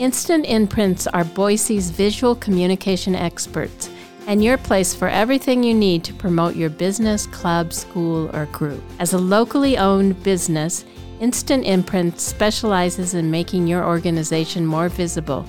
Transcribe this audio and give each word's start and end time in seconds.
Instant 0.00 0.46
Imprints 0.46 1.06
are 1.08 1.24
Boise's 1.24 1.90
visual 1.90 2.34
communication 2.34 3.14
experts 3.14 3.90
and 4.26 4.42
your 4.42 4.56
place 4.56 4.94
for 4.94 5.08
everything 5.08 5.62
you 5.62 5.74
need 5.74 6.04
to 6.04 6.14
promote 6.14 6.56
your 6.56 6.70
business, 6.70 7.26
club, 7.26 7.70
school, 7.74 8.34
or 8.34 8.46
group. 8.46 8.82
As 8.98 9.12
a 9.12 9.18
locally 9.18 9.76
owned 9.76 10.22
business, 10.22 10.86
Instant 11.20 11.66
Imprints 11.66 12.22
specializes 12.22 13.12
in 13.12 13.30
making 13.30 13.66
your 13.66 13.84
organization 13.84 14.64
more 14.64 14.88
visible 14.88 15.44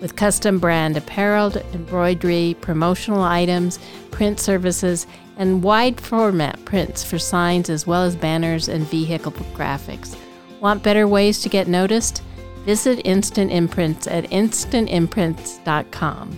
with 0.00 0.14
custom 0.14 0.60
brand 0.60 0.96
apparel, 0.96 1.52
embroidery, 1.74 2.56
promotional 2.60 3.22
items, 3.22 3.80
print 4.12 4.38
services, 4.38 5.08
and 5.38 5.60
wide 5.60 6.00
format 6.00 6.64
prints 6.64 7.02
for 7.02 7.18
signs 7.18 7.68
as 7.68 7.84
well 7.84 8.04
as 8.04 8.14
banners 8.14 8.68
and 8.68 8.86
vehicle 8.86 9.32
graphics. 9.32 10.16
Want 10.60 10.84
better 10.84 11.08
ways 11.08 11.42
to 11.42 11.48
get 11.48 11.66
noticed? 11.66 12.22
Visit 12.64 13.00
Instant 13.06 13.50
Imprints 13.50 14.06
at 14.06 14.24
instantimprints.com 14.24 16.36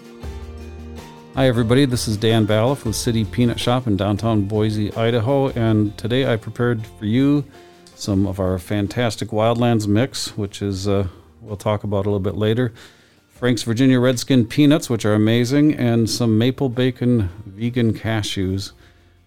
Hi, 1.35 1.47
everybody. 1.47 1.85
This 1.85 2.07
is 2.09 2.17
Dan 2.17 2.45
Baliff 2.47 2.83
with 2.83 2.95
City 2.95 3.23
Peanut 3.23 3.57
Shop 3.59 3.87
in 3.87 3.95
downtown 3.95 4.41
Boise, 4.43 4.93
Idaho. 4.95 5.47
And 5.49 5.95
today 5.97 6.31
I 6.31 6.35
prepared 6.35 6.85
for 6.85 7.05
you 7.05 7.45
some 8.01 8.25
of 8.25 8.39
our 8.39 8.57
fantastic 8.57 9.29
Wildlands 9.29 9.87
mix, 9.87 10.35
which 10.35 10.61
is, 10.61 10.87
uh, 10.87 11.07
we'll 11.39 11.55
talk 11.55 11.83
about 11.83 12.07
a 12.07 12.09
little 12.09 12.19
bit 12.19 12.35
later. 12.35 12.73
Frank's 13.29 13.63
Virginia 13.63 13.99
Redskin 13.99 14.45
peanuts, 14.45 14.89
which 14.89 15.05
are 15.05 15.13
amazing, 15.13 15.75
and 15.75 16.09
some 16.09 16.37
maple 16.37 16.67
bacon 16.67 17.29
vegan 17.45 17.93
cashews, 17.93 18.71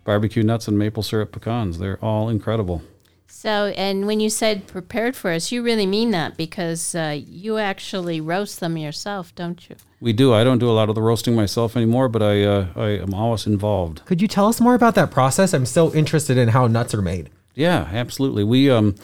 barbecue 0.02 0.42
nuts, 0.42 0.67
and 0.67 0.77
maple 0.77 1.05
syrup 1.05 1.33
pecans. 1.33 1.78
They're 1.78 1.98
all 2.05 2.28
incredible. 2.28 2.83
So, 3.27 3.72
and 3.77 4.06
when 4.06 4.20
you 4.20 4.30
said 4.30 4.67
prepared 4.67 5.14
for 5.14 5.30
us, 5.30 5.52
you 5.52 5.62
really 5.62 5.86
mean 5.86 6.11
that 6.11 6.36
because 6.36 6.95
uh, 6.95 7.17
you 7.27 7.58
actually 7.58 8.20
roast 8.20 8.61
them 8.61 8.77
yourself, 8.77 9.34
don't 9.34 9.69
you? 9.69 9.77
We 10.00 10.12
do. 10.12 10.33
I 10.33 10.45
don't 10.45 10.58
do 10.58 10.69
a 10.69 10.72
lot 10.72 10.89
of 10.89 10.95
the 10.95 11.02
roasting 11.02 11.34
myself 11.34 11.77
anymore, 11.77 12.08
but 12.08 12.22
I, 12.22 12.42
uh, 12.42 12.67
I 12.75 12.89
am 12.91 13.14
always 13.14 13.47
involved. 13.47 14.02
Could 14.05 14.22
you 14.22 14.28
tell 14.28 14.48
us 14.48 14.61
more 14.61 14.75
about 14.75 14.95
that 14.97 15.11
process? 15.11 15.52
I'm 15.52 15.67
so 15.67 15.92
interested 15.95 16.36
in 16.36 16.48
how 16.48 16.67
nuts 16.67 16.95
are 16.95 17.02
made. 17.02 17.30
Yeah, 17.55 17.88
absolutely. 17.92 18.44
We 18.44 18.70
um, 18.70 18.94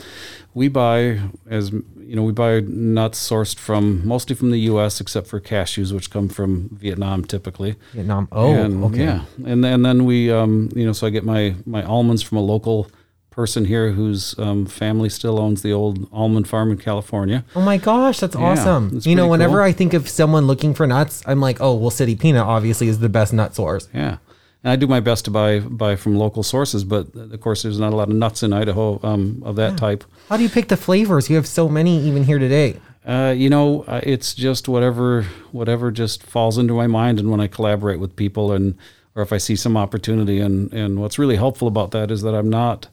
we 0.55 0.69
buy 0.69 1.21
as 1.49 1.71
you 1.71 2.17
know, 2.17 2.23
we 2.23 2.33
buy 2.33 2.61
nuts 2.61 3.31
sourced 3.31 3.57
from 3.57 4.07
mostly 4.07 4.35
from 4.35 4.51
the 4.51 4.59
U.S. 4.61 5.01
except 5.01 5.29
for 5.29 5.41
cashews, 5.41 5.93
which 5.93 6.11
come 6.11 6.29
from 6.29 6.69
Vietnam 6.73 7.25
typically. 7.25 7.77
Vietnam. 7.93 8.27
Oh, 8.33 8.53
and, 8.53 8.85
okay. 8.87 9.05
Yeah, 9.05 9.25
and 9.47 9.63
then, 9.63 9.75
and 9.75 9.85
then 9.85 10.05
we 10.05 10.31
um, 10.31 10.71
you 10.75 10.85
know, 10.85 10.93
so 10.93 11.07
I 11.07 11.11
get 11.11 11.25
my 11.25 11.55
my 11.67 11.85
almonds 11.85 12.23
from 12.23 12.39
a 12.39 12.43
local 12.43 12.91
person 13.31 13.65
here 13.65 13.93
whose 13.93 14.37
um, 14.39 14.67
family 14.67 15.09
still 15.09 15.39
owns 15.39 15.63
the 15.63 15.73
old 15.73 16.09
almond 16.13 16.49
farm 16.49 16.73
in 16.73 16.79
California. 16.79 17.45
Oh 17.55 17.61
my 17.63 17.79
gosh, 17.79 18.19
that's 18.19 18.35
Yeah, 18.35 18.43
awesome. 18.43 19.01
You 19.05 19.15
know, 19.15 19.29
whenever 19.29 19.59
cool. 19.59 19.63
I 19.63 19.73
think 19.73 19.95
of 19.95 20.09
someone 20.09 20.47
looking 20.49 20.75
for 20.75 20.87
nuts, 20.87 21.23
I'm 21.27 21.41
like, 21.41 21.61
oh, 21.61 21.75
well, 21.75 21.91
City 21.91 22.17
Peanut 22.17 22.45
obviously 22.45 22.89
is 22.89 22.99
the 22.99 23.09
best 23.09 23.33
nut 23.33 23.55
source. 23.55 23.89
Yeah. 23.95 24.19
And 24.63 24.71
I 24.71 24.77
do 24.77 24.87
my 24.87 25.01
best 25.01 25.25
to 25.25 25.31
buy 25.31 25.61
buy 25.61 25.97
from 25.97 26.17
local 26.17 26.43
sources, 26.43 26.85
but 26.85 27.15
of 27.15 27.41
course, 27.41 27.63
there's 27.63 27.79
not 27.79 27.93
a 27.93 27.97
lot 27.97 28.09
of 28.09 28.15
nuts 28.15 28.43
in 28.43 28.53
Idaho 28.53 29.01
um, 29.03 29.43
of 29.45 29.57
that 29.57 29.79
type. 29.79 30.05
How 30.29 30.37
do 30.37 30.43
you 30.43 30.51
pick 30.51 30.69
the 30.69 30.77
flavors? 30.77 31.31
You 31.31 31.37
have 31.37 31.47
so 31.47 31.69
many 31.69 31.99
even 32.01 32.25
here 32.25 32.39
today. 32.39 32.79
Uh, 33.07 33.35
you 33.35 33.49
know, 33.49 33.83
uh, 33.85 34.01
it's 34.03 34.35
just 34.35 34.69
whatever 34.69 35.23
whatever 35.53 35.91
just 35.91 36.23
falls 36.23 36.59
into 36.59 36.75
my 36.75 36.87
mind, 36.87 37.19
and 37.19 37.31
when 37.31 37.41
I 37.41 37.47
collaborate 37.47 37.99
with 38.01 38.15
people, 38.17 38.53
and 38.53 38.77
or 39.15 39.23
if 39.23 39.33
I 39.33 39.39
see 39.39 39.57
some 39.57 39.77
opportunity, 39.79 40.39
and 40.41 40.71
and 40.75 41.01
what's 41.01 41.19
really 41.19 41.37
helpful 41.37 41.67
about 41.67 41.93
that 41.93 42.11
is 42.11 42.21
that 42.23 42.35
I'm 42.35 42.51
not 42.51 42.89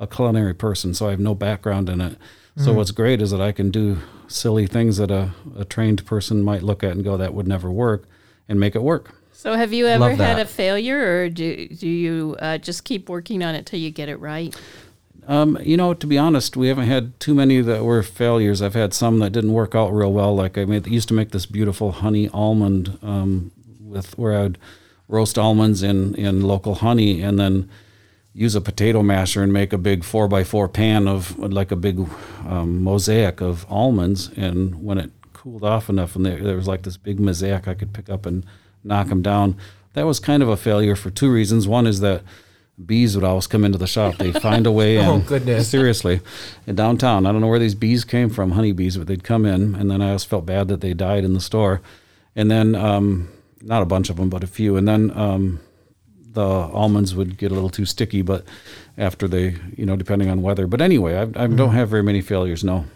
a 0.00 0.06
culinary 0.06 0.54
person, 0.54 0.94
so 0.94 1.08
I 1.08 1.10
have 1.10 1.20
no 1.20 1.34
background 1.34 1.90
in 1.90 2.00
it. 2.00 2.16
So 2.56 2.74
what's 2.74 2.90
great 2.90 3.22
is 3.22 3.30
that 3.30 3.40
I 3.40 3.50
can 3.50 3.70
do 3.70 3.96
silly 4.28 4.66
things 4.66 4.98
that 4.98 5.10
a, 5.10 5.30
a 5.56 5.64
trained 5.64 6.04
person 6.04 6.42
might 6.42 6.62
look 6.62 6.84
at 6.84 6.92
and 6.92 7.02
go, 7.02 7.16
"That 7.16 7.32
would 7.32 7.48
never 7.48 7.70
work," 7.70 8.06
and 8.48 8.60
make 8.60 8.74
it 8.74 8.82
work. 8.82 9.14
So, 9.42 9.54
have 9.54 9.72
you 9.72 9.88
ever 9.88 10.10
had 10.10 10.38
a 10.38 10.44
failure, 10.44 11.00
or 11.00 11.28
do 11.28 11.66
do 11.66 11.88
you 11.88 12.36
uh, 12.38 12.58
just 12.58 12.84
keep 12.84 13.08
working 13.08 13.42
on 13.42 13.56
it 13.56 13.66
till 13.66 13.80
you 13.80 13.90
get 13.90 14.08
it 14.08 14.20
right? 14.20 14.54
Um, 15.26 15.58
you 15.60 15.76
know, 15.76 15.94
to 15.94 16.06
be 16.06 16.16
honest, 16.16 16.56
we 16.56 16.68
haven't 16.68 16.86
had 16.86 17.18
too 17.18 17.34
many 17.34 17.60
that 17.60 17.84
were 17.84 18.04
failures. 18.04 18.62
I've 18.62 18.74
had 18.74 18.94
some 18.94 19.18
that 19.18 19.30
didn't 19.30 19.52
work 19.52 19.74
out 19.74 19.88
real 19.88 20.12
well. 20.12 20.32
Like 20.36 20.56
I 20.56 20.64
made, 20.64 20.86
used 20.86 21.08
to 21.08 21.14
make 21.14 21.32
this 21.32 21.44
beautiful 21.44 21.90
honey 21.90 22.28
almond 22.28 22.96
um, 23.02 23.50
with 23.80 24.16
where 24.16 24.44
I'd 24.44 24.58
roast 25.08 25.36
almonds 25.36 25.82
in 25.82 26.14
in 26.14 26.42
local 26.42 26.76
honey, 26.76 27.20
and 27.20 27.36
then 27.36 27.68
use 28.32 28.54
a 28.54 28.60
potato 28.60 29.02
masher 29.02 29.42
and 29.42 29.52
make 29.52 29.72
a 29.72 29.78
big 29.78 30.04
four 30.04 30.28
by 30.28 30.44
four 30.44 30.68
pan 30.68 31.08
of 31.08 31.36
like 31.36 31.72
a 31.72 31.76
big 31.76 32.08
um, 32.46 32.84
mosaic 32.84 33.40
of 33.40 33.66
almonds. 33.68 34.30
And 34.36 34.84
when 34.84 34.98
it 34.98 35.10
cooled 35.32 35.64
off 35.64 35.88
enough, 35.88 36.14
and 36.14 36.24
there, 36.24 36.40
there 36.40 36.54
was 36.54 36.68
like 36.68 36.82
this 36.82 36.96
big 36.96 37.18
mosaic 37.18 37.66
I 37.66 37.74
could 37.74 37.92
pick 37.92 38.08
up 38.08 38.24
and 38.24 38.46
knock 38.84 39.08
them 39.08 39.22
down. 39.22 39.56
That 39.94 40.06
was 40.06 40.20
kind 40.20 40.42
of 40.42 40.48
a 40.48 40.56
failure 40.56 40.96
for 40.96 41.10
two 41.10 41.30
reasons. 41.30 41.68
One 41.68 41.86
is 41.86 42.00
that 42.00 42.22
bees 42.84 43.14
would 43.14 43.24
always 43.24 43.46
come 43.46 43.64
into 43.64 43.78
the 43.78 43.86
shop. 43.86 44.16
They 44.16 44.32
find 44.32 44.66
a 44.66 44.72
way 44.72 44.96
in. 44.98 45.04
Oh, 45.04 45.18
goodness. 45.20 45.68
Seriously, 45.68 46.20
in 46.66 46.74
downtown, 46.74 47.26
I 47.26 47.32
don't 47.32 47.40
know 47.42 47.46
where 47.48 47.58
these 47.58 47.74
bees 47.74 48.04
came 48.04 48.30
from, 48.30 48.52
honeybees, 48.52 48.96
but 48.96 49.06
they'd 49.06 49.22
come 49.24 49.44
in, 49.44 49.74
and 49.74 49.90
then 49.90 50.00
I 50.00 50.08
always 50.08 50.24
felt 50.24 50.46
bad 50.46 50.68
that 50.68 50.80
they 50.80 50.94
died 50.94 51.24
in 51.24 51.34
the 51.34 51.40
store. 51.40 51.80
And 52.34 52.50
then, 52.50 52.74
um, 52.74 53.28
not 53.60 53.82
a 53.82 53.86
bunch 53.86 54.08
of 54.10 54.16
them, 54.16 54.30
but 54.30 54.42
a 54.42 54.46
few. 54.46 54.76
And 54.76 54.88
then 54.88 55.10
um, 55.16 55.60
the 56.32 56.42
almonds 56.42 57.14
would 57.14 57.36
get 57.36 57.50
a 57.52 57.54
little 57.54 57.68
too 57.70 57.84
sticky, 57.84 58.22
but 58.22 58.44
after 58.96 59.28
they, 59.28 59.56
you 59.76 59.84
know, 59.84 59.94
depending 59.96 60.30
on 60.30 60.40
weather. 60.42 60.66
But 60.66 60.80
anyway, 60.80 61.14
I, 61.16 61.22
I 61.22 61.26
Mm-hmm. 61.26 61.56
don't 61.56 61.74
have 61.74 61.90
very 61.90 62.02
many 62.02 62.22
failures. 62.22 62.64
No, 62.64 62.86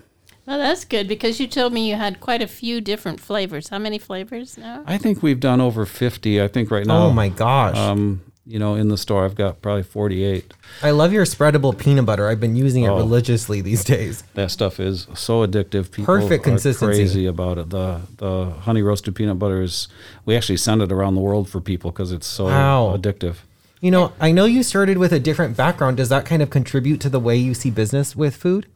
Well, 0.46 0.58
that's 0.58 0.84
good 0.84 1.08
because 1.08 1.40
you 1.40 1.46
told 1.48 1.72
me 1.72 1.88
you 1.88 1.96
had 1.96 2.20
quite 2.20 2.40
a 2.40 2.46
few 2.46 2.80
different 2.80 3.20
flavors. 3.20 3.68
How 3.68 3.78
many 3.78 3.98
flavors 3.98 4.56
now? 4.56 4.84
I 4.86 4.96
think 4.96 5.22
we've 5.22 5.40
done 5.40 5.60
over 5.60 5.84
fifty. 5.86 6.40
I 6.40 6.48
think 6.48 6.70
right 6.70 6.86
now. 6.86 7.06
Oh 7.06 7.10
my 7.12 7.28
gosh. 7.28 7.76
Um, 7.76 8.22
you 8.48 8.60
know, 8.60 8.76
in 8.76 8.86
the 8.88 8.96
store, 8.96 9.24
I've 9.24 9.34
got 9.34 9.60
probably 9.60 9.82
forty-eight. 9.82 10.54
I 10.80 10.92
love 10.92 11.12
your 11.12 11.24
spreadable 11.24 11.76
peanut 11.76 12.06
butter. 12.06 12.28
I've 12.28 12.38
been 12.38 12.54
using 12.54 12.84
it 12.84 12.88
Oh. 12.90 12.96
religiously 12.96 13.60
these 13.60 13.82
days. 13.82 14.22
That 14.34 14.52
stuff 14.52 14.78
is 14.78 15.08
so 15.14 15.44
addictive. 15.44 15.90
People 15.90 16.14
Perfect 16.14 16.46
are 16.46 16.50
consistency. 16.50 16.96
crazy 17.02 17.26
about 17.26 17.58
it. 17.58 17.70
The 17.70 18.02
the 18.18 18.50
honey 18.60 18.82
roasted 18.82 19.16
peanut 19.16 19.40
butter 19.40 19.62
is. 19.62 19.88
We 20.24 20.36
actually 20.36 20.58
send 20.58 20.80
it 20.80 20.92
around 20.92 21.16
the 21.16 21.20
world 21.22 21.48
for 21.48 21.60
people 21.60 21.90
because 21.90 22.12
it's 22.12 22.26
so 22.28 22.44
Wow. 22.44 22.96
addictive. 22.96 23.38
You 23.80 23.90
know, 23.90 24.12
I 24.20 24.30
know 24.30 24.44
you 24.46 24.62
started 24.62 24.96
with 24.96 25.12
a 25.12 25.20
different 25.20 25.56
background. 25.56 25.96
Does 25.96 26.08
that 26.08 26.24
kind 26.24 26.40
of 26.40 26.48
contribute 26.48 27.00
to 27.00 27.08
the 27.10 27.20
way 27.20 27.36
you 27.36 27.52
see 27.52 27.70
business 27.70 28.14
with 28.16 28.34
food? 28.36 28.66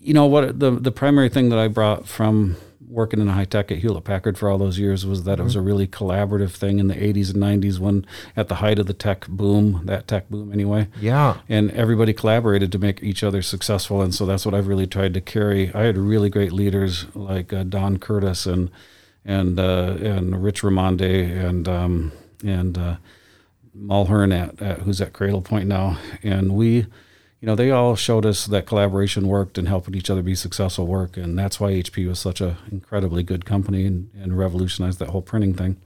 You 0.00 0.14
know 0.14 0.26
what? 0.26 0.58
The 0.58 0.70
the 0.70 0.92
primary 0.92 1.28
thing 1.28 1.48
that 1.50 1.58
I 1.58 1.68
brought 1.68 2.08
from 2.08 2.56
working 2.88 3.20
in 3.20 3.28
high 3.28 3.44
tech 3.44 3.70
at 3.70 3.78
Hewlett 3.78 4.04
Packard 4.04 4.38
for 4.38 4.48
all 4.48 4.58
those 4.58 4.78
years 4.78 5.04
was 5.04 5.24
that 5.24 5.38
it 5.38 5.42
was 5.42 5.54
a 5.54 5.60
really 5.60 5.86
collaborative 5.86 6.52
thing 6.52 6.78
in 6.78 6.88
the 6.88 6.94
80s 6.94 7.34
and 7.34 7.42
90s 7.42 7.78
when 7.78 8.06
at 8.36 8.48
the 8.48 8.56
height 8.56 8.78
of 8.78 8.86
the 8.86 8.94
tech 8.94 9.26
boom, 9.28 9.82
that 9.84 10.08
tech 10.08 10.28
boom 10.30 10.52
anyway. 10.52 10.88
Yeah. 11.00 11.38
and 11.48 11.70
everybody 11.72 12.12
collaborated 12.14 12.72
to 12.72 12.78
make 12.78 13.02
each 13.02 13.22
other 13.22 13.42
successful 13.42 14.00
and 14.00 14.14
so 14.14 14.24
that's 14.26 14.46
what 14.46 14.54
i've 14.54 14.66
really 14.66 14.86
tried 14.86 15.14
to 15.14 15.20
carry 15.20 15.72
i 15.74 15.82
had 15.82 15.98
really 15.98 16.30
great 16.30 16.52
leaders 16.52 17.06
like 17.14 17.52
uh, 17.52 17.62
don 17.62 17.98
curtis 17.98 18.46
and 18.46 18.70
and 19.24 19.60
uh, 19.60 19.96
and 20.00 20.42
rich 20.42 20.62
ramonde 20.62 21.02
and 21.02 21.68
um, 21.68 22.12
and 22.44 22.78
uh, 22.78 22.96
mulhern 23.76 24.32
at, 24.36 24.60
at 24.62 24.80
who's 24.80 25.00
at 25.00 25.12
Cradlepoint 25.12 25.66
now 25.66 25.98
and 26.22 26.52
we 26.52 26.86
you 27.40 27.46
know 27.46 27.54
they 27.54 27.70
all 27.70 27.94
showed 27.96 28.26
us 28.26 28.46
that 28.46 28.66
collaboration 28.66 29.28
worked 29.28 29.58
and 29.58 29.68
helping 29.68 29.94
each 29.94 30.10
other 30.10 30.22
be 30.22 30.34
successful 30.34 30.86
work 30.86 31.16
and 31.16 31.38
that's 31.38 31.60
why 31.60 31.72
hp 31.72 32.06
was 32.08 32.18
such 32.18 32.40
an 32.40 32.56
incredibly 32.70 33.22
good 33.22 33.44
company 33.44 33.84
and, 33.86 34.10
and 34.20 34.36
revolutionized 34.38 34.98
that 34.98 35.10
whole 35.10 35.22
printing 35.22 35.54
thing 35.54 35.76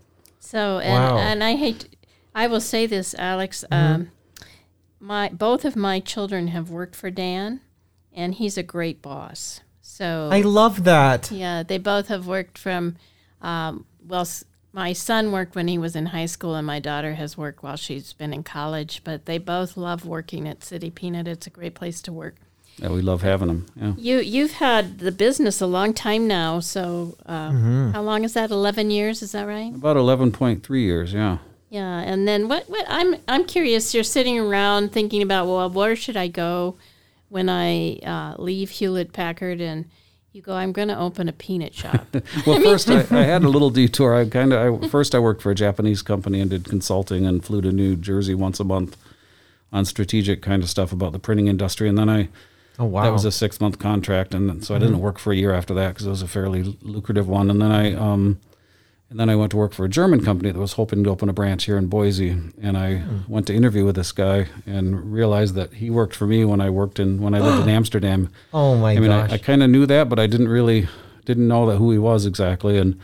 So, 0.40 0.78
and, 0.78 0.92
Wow. 0.92 1.18
and 1.18 1.44
I 1.44 1.54
hate, 1.56 1.88
I 2.34 2.46
will 2.48 2.60
say 2.60 2.86
this, 2.86 3.14
Alex. 3.18 3.64
Um, 3.70 4.10
my 5.00 5.28
both 5.28 5.64
of 5.64 5.76
my 5.76 6.00
children 6.00 6.48
have 6.48 6.70
worked 6.70 6.96
for 6.96 7.10
Dan, 7.10 7.60
and 8.12 8.34
he's 8.34 8.56
a 8.58 8.62
great 8.62 9.02
boss. 9.02 9.60
So 9.80 10.28
I 10.32 10.40
love 10.42 10.84
that. 10.84 11.30
yeah, 11.30 11.62
they 11.62 11.78
both 11.78 12.08
have 12.08 12.26
worked 12.26 12.58
from. 12.58 12.96
Um, 13.40 13.84
well, 14.06 14.22
s- 14.22 14.44
my 14.72 14.92
son 14.92 15.32
worked 15.32 15.54
when 15.54 15.68
he 15.68 15.78
was 15.78 15.94
in 15.94 16.06
high 16.06 16.26
school, 16.26 16.54
and 16.54 16.66
my 16.66 16.78
daughter 16.78 17.14
has 17.14 17.36
worked 17.36 17.62
while 17.62 17.76
she's 17.76 18.12
been 18.12 18.32
in 18.32 18.42
college. 18.42 19.02
But 19.04 19.26
they 19.26 19.38
both 19.38 19.76
love 19.76 20.06
working 20.06 20.48
at 20.48 20.64
City 20.64 20.90
Peanut. 20.90 21.28
It's 21.28 21.46
a 21.46 21.50
great 21.50 21.74
place 21.74 22.00
to 22.02 22.12
work. 22.12 22.36
Yeah, 22.78 22.88
we 22.88 23.02
love 23.02 23.22
having 23.22 23.48
them. 23.48 23.66
Yeah. 23.76 23.92
You 23.98 24.18
you've 24.20 24.52
had 24.52 24.98
the 24.98 25.12
business 25.12 25.60
a 25.60 25.66
long 25.66 25.92
time 25.92 26.26
now. 26.26 26.60
So 26.60 27.16
uh, 27.26 27.50
how 27.92 28.02
long 28.02 28.24
is 28.24 28.32
that? 28.32 28.50
Eleven 28.50 28.90
years, 28.90 29.22
is 29.22 29.32
that 29.32 29.44
right? 29.44 29.74
About 29.74 29.96
11.3 29.96 30.80
years, 30.80 31.12
yeah. 31.12 31.38
Yeah, 31.68 32.00
and 32.00 32.26
then 32.26 32.48
what? 32.48 32.68
What 32.68 32.84
I'm 32.88 33.16
I'm 33.28 33.44
curious. 33.44 33.94
You're 33.94 34.04
sitting 34.04 34.38
around 34.38 34.92
thinking 34.92 35.22
about 35.22 35.46
well, 35.46 35.68
where 35.70 35.96
should 35.96 36.16
I 36.16 36.28
go 36.28 36.76
when 37.28 37.48
I 37.48 37.96
uh, 38.04 38.34
leave 38.38 38.70
Hewlett 38.70 39.12
Packard? 39.12 39.60
And 39.60 39.86
you 40.32 40.40
go, 40.40 40.54
I'm 40.54 40.72
going 40.72 40.88
to 40.88 40.98
open 40.98 41.28
a 41.28 41.32
peanut 41.32 41.74
shop. 41.74 42.06
Well, 42.46 42.60
first 42.60 42.90
I, 42.90 43.00
I 43.10 43.22
had 43.22 43.44
a 43.44 43.48
little 43.48 43.70
detour. 43.70 44.14
I 44.14 44.28
kind 44.28 44.52
of 44.52 44.84
I, 44.84 44.88
first 44.96 45.14
I 45.14 45.18
worked 45.18 45.42
for 45.42 45.50
a 45.50 45.54
Japanese 45.54 46.02
company 46.02 46.40
and 46.40 46.50
did 46.50 46.64
consulting 46.64 47.26
and 47.26 47.44
flew 47.44 47.60
to 47.60 47.70
New 47.72 47.96
Jersey 47.96 48.34
once 48.34 48.58
a 48.58 48.64
month 48.64 48.96
on 49.72 49.84
strategic 49.84 50.42
kind 50.42 50.62
of 50.62 50.68
stuff 50.68 50.92
about 50.92 51.12
the 51.12 51.18
printing 51.18 51.48
industry, 51.48 51.88
and 51.88 51.96
then 51.96 52.08
I 52.08 52.28
Oh 52.78 52.86
wow. 52.86 53.02
that 53.04 53.12
was 53.12 53.24
a 53.24 53.32
six 53.32 53.60
month 53.60 53.78
contract, 53.78 54.34
and 54.34 54.64
so 54.64 54.74
I 54.74 54.78
didn't 54.78 55.00
work 55.00 55.18
for 55.18 55.32
a 55.32 55.36
year 55.36 55.52
after 55.52 55.74
that 55.74 55.88
because 55.90 56.06
it 56.06 56.10
was 56.10 56.22
a 56.22 56.28
fairly 56.28 56.76
lucrative 56.82 57.28
one. 57.28 57.50
And 57.50 57.60
then 57.60 57.70
I 57.70 57.94
um, 57.94 58.38
and 59.12 59.20
then 59.20 59.28
I 59.28 59.36
went 59.36 59.50
to 59.50 59.58
work 59.58 59.74
for 59.74 59.84
a 59.84 59.90
German 59.90 60.24
company 60.24 60.50
that 60.50 60.58
was 60.58 60.72
hoping 60.72 61.04
to 61.04 61.10
open 61.10 61.28
a 61.28 61.34
branch 61.34 61.64
here 61.64 61.76
in 61.76 61.88
Boise, 61.88 62.30
and 62.62 62.78
I 62.78 63.02
went 63.28 63.46
to 63.48 63.54
interview 63.54 63.84
with 63.84 63.94
this 63.94 64.10
guy 64.10 64.48
and 64.64 65.12
realized 65.12 65.54
that 65.54 65.74
he 65.74 65.90
worked 65.90 66.16
for 66.16 66.26
me 66.26 66.46
when 66.46 66.62
I 66.62 66.70
worked 66.70 66.98
in 66.98 67.20
when 67.20 67.34
I 67.34 67.40
lived 67.40 67.62
in 67.62 67.68
Amsterdam. 67.76 68.30
oh 68.54 68.74
my 68.74 68.92
I 68.92 68.98
mean, 69.00 69.10
gosh. 69.10 69.30
I, 69.30 69.34
I 69.34 69.38
kind 69.38 69.62
of 69.62 69.68
knew 69.68 69.84
that, 69.84 70.08
but 70.08 70.18
I 70.18 70.26
didn't 70.26 70.48
really 70.48 70.88
didn't 71.26 71.46
know 71.46 71.66
that 71.66 71.76
who 71.76 71.90
he 71.90 71.98
was 71.98 72.24
exactly, 72.24 72.78
and 72.78 72.98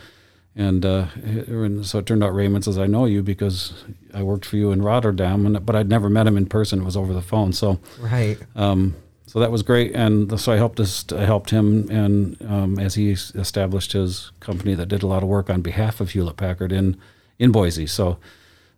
and, 0.55 0.83
uh, 0.83 1.05
and 1.23 1.85
so 1.85 1.99
it 1.99 2.07
turned 2.07 2.23
out 2.23 2.33
Raymond 2.33 2.65
says 2.65 2.79
I 2.79 2.87
know 2.87 3.05
you 3.05 3.21
because 3.21 3.85
I 4.11 4.23
worked 4.23 4.45
for 4.45 4.57
you 4.57 4.71
in 4.71 4.81
Rotterdam, 4.81 5.45
and 5.45 5.63
but 5.63 5.75
I'd 5.75 5.89
never 5.89 6.09
met 6.09 6.25
him 6.25 6.37
in 6.37 6.47
person. 6.47 6.81
It 6.81 6.85
was 6.85 6.97
over 6.97 7.13
the 7.13 7.21
phone, 7.21 7.53
so 7.53 7.79
right. 7.99 8.39
um, 8.55 8.95
so 9.29 9.39
that 9.39 9.51
was 9.51 9.61
great, 9.61 9.93
and 9.93 10.39
so 10.39 10.51
I 10.51 10.55
helped 10.55 10.79
us. 10.79 11.05
I 11.13 11.25
helped 11.25 11.51
him, 11.51 11.87
and 11.91 12.35
um, 12.49 12.79
as 12.79 12.95
he 12.95 13.11
established 13.11 13.93
his 13.93 14.31
company 14.39 14.73
that 14.73 14.87
did 14.87 15.03
a 15.03 15.07
lot 15.07 15.21
of 15.21 15.29
work 15.29 15.51
on 15.51 15.61
behalf 15.61 16.01
of 16.01 16.09
Hewlett 16.09 16.35
Packard 16.35 16.71
in 16.71 16.97
in 17.37 17.51
Boise. 17.51 17.85
So 17.85 18.17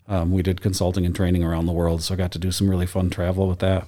um, 0.09 0.31
we 0.31 0.43
did 0.43 0.59
consulting 0.59 1.05
and 1.05 1.15
training 1.15 1.41
around 1.41 1.67
the 1.67 1.71
world. 1.71 2.03
So 2.03 2.15
I 2.15 2.17
got 2.17 2.33
to 2.33 2.39
do 2.39 2.51
some 2.51 2.69
really 2.69 2.85
fun 2.85 3.09
travel 3.09 3.47
with 3.47 3.59
that. 3.59 3.87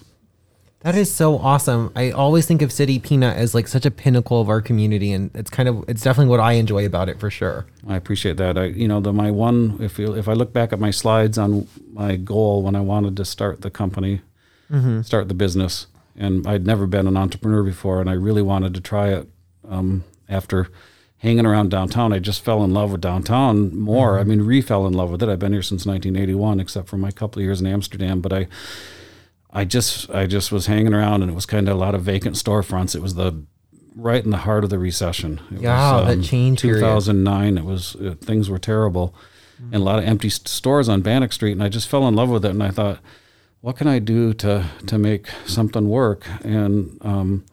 That 0.80 0.96
is 0.96 1.14
so 1.14 1.38
awesome. 1.38 1.92
I 1.98 2.12
always 2.12 2.46
think 2.46 2.62
of 2.62 2.72
City 2.72 2.98
Peanut 2.98 3.36
as 3.36 3.54
like 3.54 3.68
such 3.68 3.86
a 3.86 3.92
pinnacle 3.92 4.40
of 4.40 4.48
our 4.48 4.62
community, 4.62 5.12
and 5.12 5.32
it's 5.34 5.50
kind 5.50 5.68
of 5.68 5.84
it's 5.90 6.02
definitely 6.02 6.30
what 6.30 6.40
I 6.40 6.54
enjoy 6.54 6.86
about 6.86 7.10
it 7.10 7.20
for 7.20 7.30
sure. 7.30 7.66
I 7.86 7.98
appreciate 7.98 8.38
that. 8.38 8.58
I, 8.58 8.66
you 8.68 8.88
know, 8.88 9.02
the 9.02 9.12
my 9.12 9.32
one. 9.32 9.78
If 9.82 10.00
you, 10.00 10.14
if 10.16 10.30
I 10.30 10.34
look 10.34 10.54
back 10.54 10.72
at 10.72 10.80
my 10.80 10.92
slides 10.92 11.38
on 11.38 11.68
my 11.92 12.16
goal 12.16 12.64
when 12.64 12.74
I 12.74 12.80
wanted 12.80 13.18
to 13.18 13.26
start 13.26 13.62
the 13.62 13.70
company, 13.70 14.22
start 15.04 15.28
the 15.28 15.34
business, 15.34 15.88
and 16.16 16.46
I'd 16.48 16.66
never 16.66 16.86
been 16.88 17.08
an 17.08 17.18
entrepreneur 17.18 17.64
before, 17.64 18.02
and 18.02 18.10
I 18.10 18.14
really 18.14 18.42
wanted 18.42 18.74
to 18.76 18.82
try 18.82 19.10
it. 19.10 19.28
Um, 19.68 20.04
after 20.30 20.68
hanging 21.18 21.46
around 21.46 21.72
downtown, 21.72 22.12
I 22.12 22.20
just 22.20 22.44
fell 22.44 22.64
in 22.64 22.74
love 22.74 22.92
with 22.92 23.02
downtown 23.02 23.78
more. 23.78 24.20
I 24.20 24.24
mean, 24.24 24.42
re 24.42 24.62
fell 24.62 24.86
in 24.88 24.94
love 24.94 25.10
with 25.10 25.24
it. 25.24 25.30
I've 25.30 25.40
been 25.40 25.54
here 25.54 25.62
since 25.62 25.86
1981, 25.86 26.60
except 26.60 26.88
for 26.90 26.98
my 26.98 27.12
couple 27.12 27.40
of 27.40 27.46
years 27.46 27.62
in 27.62 27.68
Amsterdam. 27.68 28.20
But 28.22 28.34
I, 28.34 28.48
I 29.52 29.64
just, 29.66 30.10
I 30.10 30.26
just 30.26 30.52
was 30.52 30.66
hanging 30.66 30.94
around, 30.94 31.22
and 31.22 31.32
it 31.32 31.36
was 31.36 31.46
kind 31.46 31.68
of 31.70 31.76
a 31.76 31.80
lot 31.80 31.96
of 31.96 32.02
vacant 32.02 32.36
storefronts. 32.36 32.96
It 32.96 33.02
was 33.02 33.16
the 33.16 33.46
right 33.96 34.24
in 34.24 34.32
the 34.32 34.38
heart 34.38 34.64
of 34.64 34.70
the 34.70 34.80
recession. 34.80 35.40
It 35.52 35.62
Yeah, 35.62 35.94
was, 35.94 36.02
um, 36.10 36.20
that 36.20 36.26
change 36.26 36.62
period. 36.62 36.80
2009. 36.80 37.58
It 37.58 37.64
was 37.66 37.96
uh, 37.96 38.16
things 38.20 38.50
were 38.50 38.60
terrible, 38.60 39.14
and 39.60 39.76
a 39.76 39.80
lot 39.86 40.00
of 40.00 40.06
empty 40.06 40.30
stores 40.30 40.90
on 40.90 41.02
Bannock 41.02 41.32
Street. 41.32 41.54
And 41.54 41.64
I 41.64 41.70
just 41.70 41.88
fell 41.88 42.08
in 42.08 42.16
love 42.16 42.30
with 42.30 42.44
it. 42.44 42.50
And 42.52 42.64
I 42.64 42.72
thought, 42.72 43.00
what 43.64 43.78
can 43.78 43.88
I 43.88 44.00
do 44.00 44.34
to 44.34 44.66
to 44.88 44.98
make 44.98 45.28
something 45.46 45.88
work? 45.88 46.28
And 46.44 46.98
um, 47.00 47.46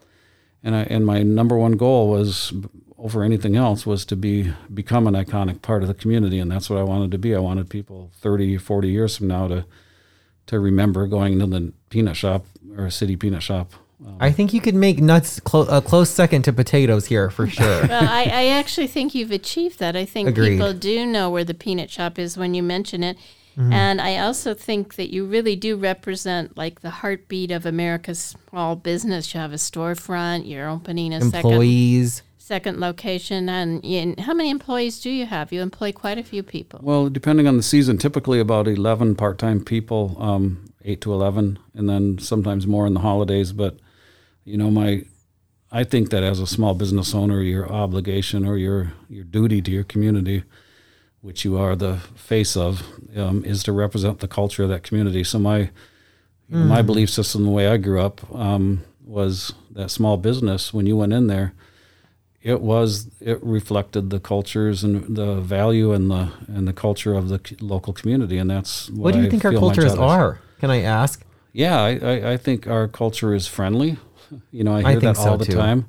and 0.60 0.74
I 0.74 0.82
and 0.82 1.06
my 1.06 1.22
number 1.22 1.56
one 1.56 1.76
goal 1.76 2.08
was 2.08 2.52
over 2.98 3.22
anything 3.22 3.54
else 3.54 3.86
was 3.86 4.04
to 4.06 4.16
be 4.16 4.52
become 4.74 5.06
an 5.06 5.14
iconic 5.14 5.62
part 5.62 5.82
of 5.82 5.88
the 5.88 5.94
community 5.94 6.40
and 6.40 6.50
that's 6.50 6.68
what 6.68 6.80
I 6.80 6.82
wanted 6.82 7.12
to 7.12 7.18
be. 7.18 7.32
I 7.32 7.38
wanted 7.38 7.70
people 7.70 8.10
30 8.14 8.58
40 8.58 8.88
years 8.88 9.16
from 9.16 9.28
now 9.28 9.46
to 9.46 9.64
to 10.46 10.58
remember 10.58 11.06
going 11.06 11.38
to 11.38 11.46
the 11.46 11.72
peanut 11.90 12.16
shop 12.16 12.44
or 12.76 12.86
a 12.86 12.90
city 12.90 13.14
peanut 13.14 13.44
shop. 13.44 13.72
Um, 14.04 14.16
I 14.20 14.32
think 14.32 14.54
you 14.54 14.60
could 14.60 14.74
make 14.74 14.98
nuts 15.00 15.40
clo- 15.40 15.66
a 15.68 15.82
close 15.82 16.08
second 16.10 16.42
to 16.42 16.52
potatoes 16.52 17.06
here 17.06 17.30
for 17.30 17.46
sure. 17.58 17.86
well, 17.86 18.08
I, 18.08 18.22
I 18.32 18.46
actually 18.46 18.86
think 18.86 19.14
you've 19.14 19.30
achieved 19.30 19.78
that. 19.78 19.94
I 19.96 20.04
think 20.04 20.28
Agreed. 20.28 20.52
people 20.52 20.72
do 20.72 21.04
know 21.06 21.28
where 21.30 21.44
the 21.44 21.54
peanut 21.54 21.90
shop 21.90 22.18
is 22.18 22.36
when 22.36 22.54
you 22.54 22.62
mention 22.62 23.02
it. 23.02 23.16
Mm-hmm. 23.58 23.72
And 23.72 24.00
I 24.00 24.18
also 24.18 24.54
think 24.54 24.94
that 24.94 25.12
you 25.12 25.26
really 25.26 25.56
do 25.56 25.76
represent 25.76 26.56
like 26.56 26.80
the 26.80 26.90
heartbeat 26.90 27.50
of 27.50 27.66
America's 27.66 28.36
small 28.48 28.76
business. 28.76 29.34
You 29.34 29.40
have 29.40 29.52
a 29.52 29.56
storefront, 29.56 30.48
you're 30.48 30.68
opening 30.70 31.12
a 31.12 31.20
second 31.20 31.50
Employees. 31.50 32.22
second 32.38 32.78
location, 32.80 33.48
and, 33.48 33.84
you, 33.84 33.98
and 33.98 34.20
how 34.20 34.32
many 34.34 34.50
employees 34.50 35.00
do 35.00 35.10
you 35.10 35.26
have? 35.26 35.52
You 35.52 35.62
employ 35.62 35.92
quite 35.92 36.16
a 36.16 36.22
few 36.22 36.42
people. 36.42 36.80
Well, 36.82 37.10
depending 37.10 37.46
on 37.48 37.56
the 37.56 37.62
season, 37.62 37.98
typically 37.98 38.38
about 38.40 38.66
11 38.68 39.16
part 39.16 39.36
time 39.38 39.62
people, 39.62 40.16
um, 40.20 40.64
8 40.84 41.00
to 41.02 41.12
11, 41.12 41.58
and 41.74 41.88
then 41.88 42.18
sometimes 42.18 42.66
more 42.68 42.86
in 42.86 42.94
the 42.94 43.00
holidays. 43.00 43.52
But, 43.52 43.76
you 44.44 44.56
know, 44.56 44.70
my. 44.70 45.04
I 45.72 45.84
think 45.84 46.10
that 46.10 46.24
as 46.24 46.40
a 46.40 46.48
small 46.48 46.74
business 46.74 47.14
owner, 47.14 47.40
your 47.42 47.70
obligation 47.70 48.44
or 48.44 48.56
your, 48.56 48.92
your 49.08 49.22
duty 49.22 49.62
to 49.62 49.70
your 49.70 49.84
community, 49.84 50.42
which 51.20 51.44
you 51.44 51.56
are 51.56 51.76
the 51.76 51.98
face 52.16 52.56
of, 52.56 52.82
um, 53.16 53.44
is 53.44 53.62
to 53.62 53.72
represent 53.72 54.18
the 54.18 54.26
culture 54.26 54.64
of 54.64 54.68
that 54.70 54.82
community. 54.82 55.22
So 55.22 55.38
my 55.38 55.70
know, 56.50 56.64
my 56.64 56.82
belief 56.82 57.10
system, 57.10 57.44
the 57.44 57.50
way 57.50 57.68
I 57.68 57.76
grew 57.76 58.00
up, 58.00 58.32
um, 58.34 58.82
was 59.04 59.52
that 59.70 59.90
small 59.90 60.16
business. 60.16 60.74
When 60.74 60.86
you 60.86 60.96
went 60.96 61.12
in 61.12 61.26
there, 61.26 61.52
it 62.42 62.60
was 62.60 63.10
it 63.20 63.42
reflected 63.42 64.10
the 64.10 64.20
cultures 64.20 64.82
and 64.82 65.16
the 65.16 65.40
value 65.40 65.92
and 65.92 66.10
the 66.10 66.32
and 66.48 66.66
the 66.66 66.72
culture 66.72 67.14
of 67.14 67.28
the 67.28 67.40
c- 67.44 67.56
local 67.60 67.92
community, 67.92 68.38
and 68.38 68.50
that's 68.50 68.88
what, 68.90 68.98
What 68.98 69.14
do 69.14 69.20
you 69.20 69.26
I 69.26 69.30
think 69.30 69.44
our 69.44 69.52
cultures 69.52 69.94
are? 69.94 70.40
Can 70.58 70.70
I 70.70 70.82
ask? 70.82 71.24
Yeah, 71.52 71.80
I, 71.80 71.98
I, 71.98 72.32
I 72.32 72.36
think 72.36 72.66
our 72.66 72.86
culture 72.88 73.34
is 73.34 73.46
friendly. 73.46 73.98
You 74.52 74.64
know, 74.64 74.72
I 74.74 74.78
I 74.78 74.80
hear 74.82 75.00
think 75.00 75.02
that 75.02 75.18
all 75.18 75.24
so, 75.24 75.36
the 75.36 75.44
too. 75.44 75.54
time. 75.56 75.86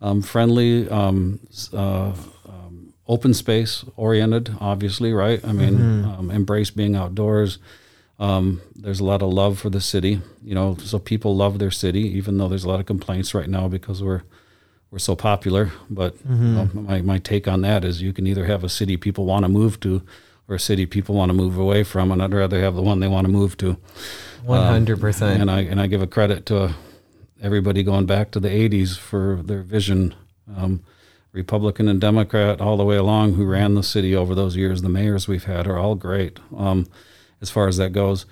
Um, 0.00 0.22
friendly, 0.22 0.88
um, 0.88 1.40
uh, 1.72 2.12
um, 2.48 2.92
open 3.08 3.34
space 3.34 3.84
oriented, 3.96 4.54
obviously, 4.60 5.12
right? 5.12 5.44
I 5.44 5.52
mean, 5.52 5.74
Mm-hmm. 5.78 6.10
um, 6.10 6.30
embrace 6.30 6.70
being 6.70 6.94
outdoors. 6.96 7.58
Um, 8.20 8.60
there's 8.76 9.00
a 9.00 9.04
lot 9.04 9.22
of 9.22 9.32
love 9.32 9.58
for 9.58 9.70
the 9.70 9.80
city, 9.80 10.20
you 10.42 10.54
know, 10.54 10.76
so 10.82 10.98
people 10.98 11.36
love 11.36 11.58
their 11.58 11.70
city, 11.70 12.00
even 12.18 12.36
though 12.38 12.48
there's 12.48 12.64
a 12.64 12.68
lot 12.68 12.80
of 12.80 12.86
complaints 12.86 13.32
right 13.34 13.48
now 13.48 13.68
because 13.68 14.02
we're 14.02 14.22
we're 14.90 14.98
so 14.98 15.14
popular. 15.14 15.70
But 15.90 16.14
you 16.28 16.34
know, 16.34 16.64
Mm-hmm. 16.64 16.86
my 16.86 17.02
my 17.02 17.18
take 17.18 17.46
on 17.48 17.60
that 17.62 17.84
is 17.84 18.00
you 18.02 18.12
can 18.12 18.26
either 18.26 18.46
have 18.46 18.64
a 18.64 18.68
city 18.68 18.96
people 18.96 19.24
want 19.24 19.44
to 19.44 19.48
move 19.48 19.78
to, 19.80 20.02
or 20.48 20.54
a 20.56 20.60
city 20.60 20.86
people 20.86 21.14
want 21.14 21.30
to 21.30 21.34
move 21.34 21.58
away 21.58 21.84
from, 21.84 22.10
and 22.12 22.20
I'd 22.22 22.34
rather 22.34 22.60
have 22.60 22.74
the 22.74 22.82
one 22.82 22.98
they 23.00 23.08
want 23.08 23.26
to 23.26 23.32
move 23.32 23.56
to. 23.58 23.76
One 24.44 24.62
hundred 24.62 25.00
percent. 25.00 25.40
And 25.40 25.50
I 25.50 25.60
and 25.70 25.80
I 25.80 25.86
give 25.88 26.02
a 26.02 26.06
credit 26.06 26.44
to 26.46 26.74
everybody 27.42 27.82
going 27.82 28.06
back 28.06 28.30
to 28.32 28.40
the 28.40 28.48
'80s 28.48 28.98
for 28.98 29.40
their 29.42 29.62
vision, 29.62 30.14
um, 30.56 30.82
Republican 31.32 31.88
and 31.88 32.00
Democrat 32.00 32.60
all 32.60 32.76
the 32.76 32.84
way 32.84 32.96
along 32.96 33.34
who 33.34 33.44
ran 33.44 33.74
the 33.74 33.82
city 33.82 34.14
over 34.14 34.34
those 34.34 34.56
years. 34.56 34.82
The 34.82 34.88
mayors 34.88 35.28
we've 35.28 35.44
had 35.44 35.66
are 35.66 35.78
all 35.78 35.94
great 35.94 36.38
um, 36.56 36.86
as 37.40 37.50
far 37.50 37.68
as 37.68 37.76
that 37.76 37.92
goes. 37.92 38.26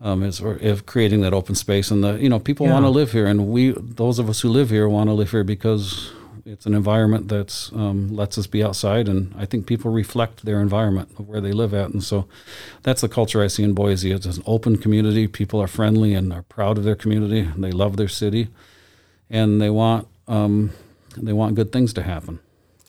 Um, 0.00 0.22
as 0.22 0.40
if 0.40 0.84
creating 0.84 1.22
that 1.22 1.32
open 1.32 1.54
space 1.54 1.90
and 1.90 2.04
the 2.04 2.14
you 2.14 2.28
know 2.28 2.38
people 2.38 2.66
want 2.66 2.84
to 2.84 2.90
live 2.90 3.12
here 3.12 3.26
and 3.26 3.48
we 3.48 3.70
those 3.70 4.18
of 4.18 4.28
us 4.28 4.40
who 4.40 4.48
live 4.50 4.68
here 4.68 4.86
want 4.88 5.08
to 5.08 5.14
live 5.14 5.30
here 5.30 5.44
because 5.44 6.12
it's 6.46 6.66
an 6.66 6.74
environment 6.74 7.28
that's 7.28 7.72
um, 7.72 8.14
lets 8.14 8.36
us 8.36 8.46
be 8.46 8.62
outside 8.62 9.08
and 9.08 9.34
I 9.36 9.46
think 9.46 9.66
people 9.66 9.90
reflect 9.90 10.44
their 10.44 10.60
environment 10.60 11.10
of 11.18 11.28
where 11.28 11.40
they 11.40 11.52
live 11.52 11.72
at 11.72 11.90
and 11.90 12.02
so 12.02 12.26
that's 12.82 13.00
the 13.00 13.08
culture 13.08 13.42
I 13.42 13.48
see 13.48 13.62
in 13.62 13.72
Boise. 13.72 14.12
It's 14.12 14.26
an 14.26 14.42
open 14.46 14.76
community. 14.76 15.26
People 15.26 15.60
are 15.60 15.66
friendly 15.66 16.14
and 16.14 16.32
are 16.32 16.42
proud 16.42 16.78
of 16.78 16.84
their 16.84 16.94
community. 16.94 17.40
And 17.40 17.64
they 17.64 17.72
love 17.72 17.96
their 17.96 18.08
city, 18.08 18.48
and 19.28 19.60
they 19.60 19.70
want 19.70 20.06
um, 20.28 20.70
they 21.16 21.32
want 21.32 21.54
good 21.54 21.72
things 21.72 21.92
to 21.94 22.02
happen. 22.02 22.40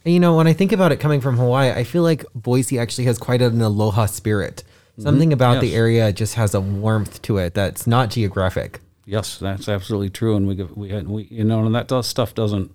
And, 0.04 0.14
You 0.14 0.20
know, 0.20 0.36
when 0.36 0.48
I 0.48 0.54
think 0.54 0.72
about 0.72 0.92
it 0.92 0.98
coming 1.00 1.22
from 1.22 1.38
Hawaii, 1.38 1.72
I 1.72 1.84
feel 1.84 2.04
like 2.04 2.26
Boise 2.36 2.78
actually 2.78 3.06
has 3.06 3.18
quite 3.18 3.42
an 3.42 3.62
aloha 3.62 4.06
spirit. 4.06 4.64
Something 4.98 5.34
about 5.34 5.60
the 5.60 5.76
area 5.76 6.14
just 6.14 6.36
has 6.36 6.54
a 6.54 6.62
warmth 6.62 7.22
to 7.24 7.38
it 7.38 7.54
that's 7.54 7.86
not 7.86 8.12
geographic. 8.12 8.80
Yes, 9.06 9.38
that's 9.38 9.68
absolutely 9.68 10.10
true, 10.10 10.36
and 10.36 10.48
we 10.48 10.56
we 10.56 11.02
we 11.02 11.24
you 11.24 11.44
know, 11.44 11.66
and 11.66 11.76
that 11.76 11.88
does, 11.88 12.08
stuff 12.08 12.34
doesn't 12.34 12.72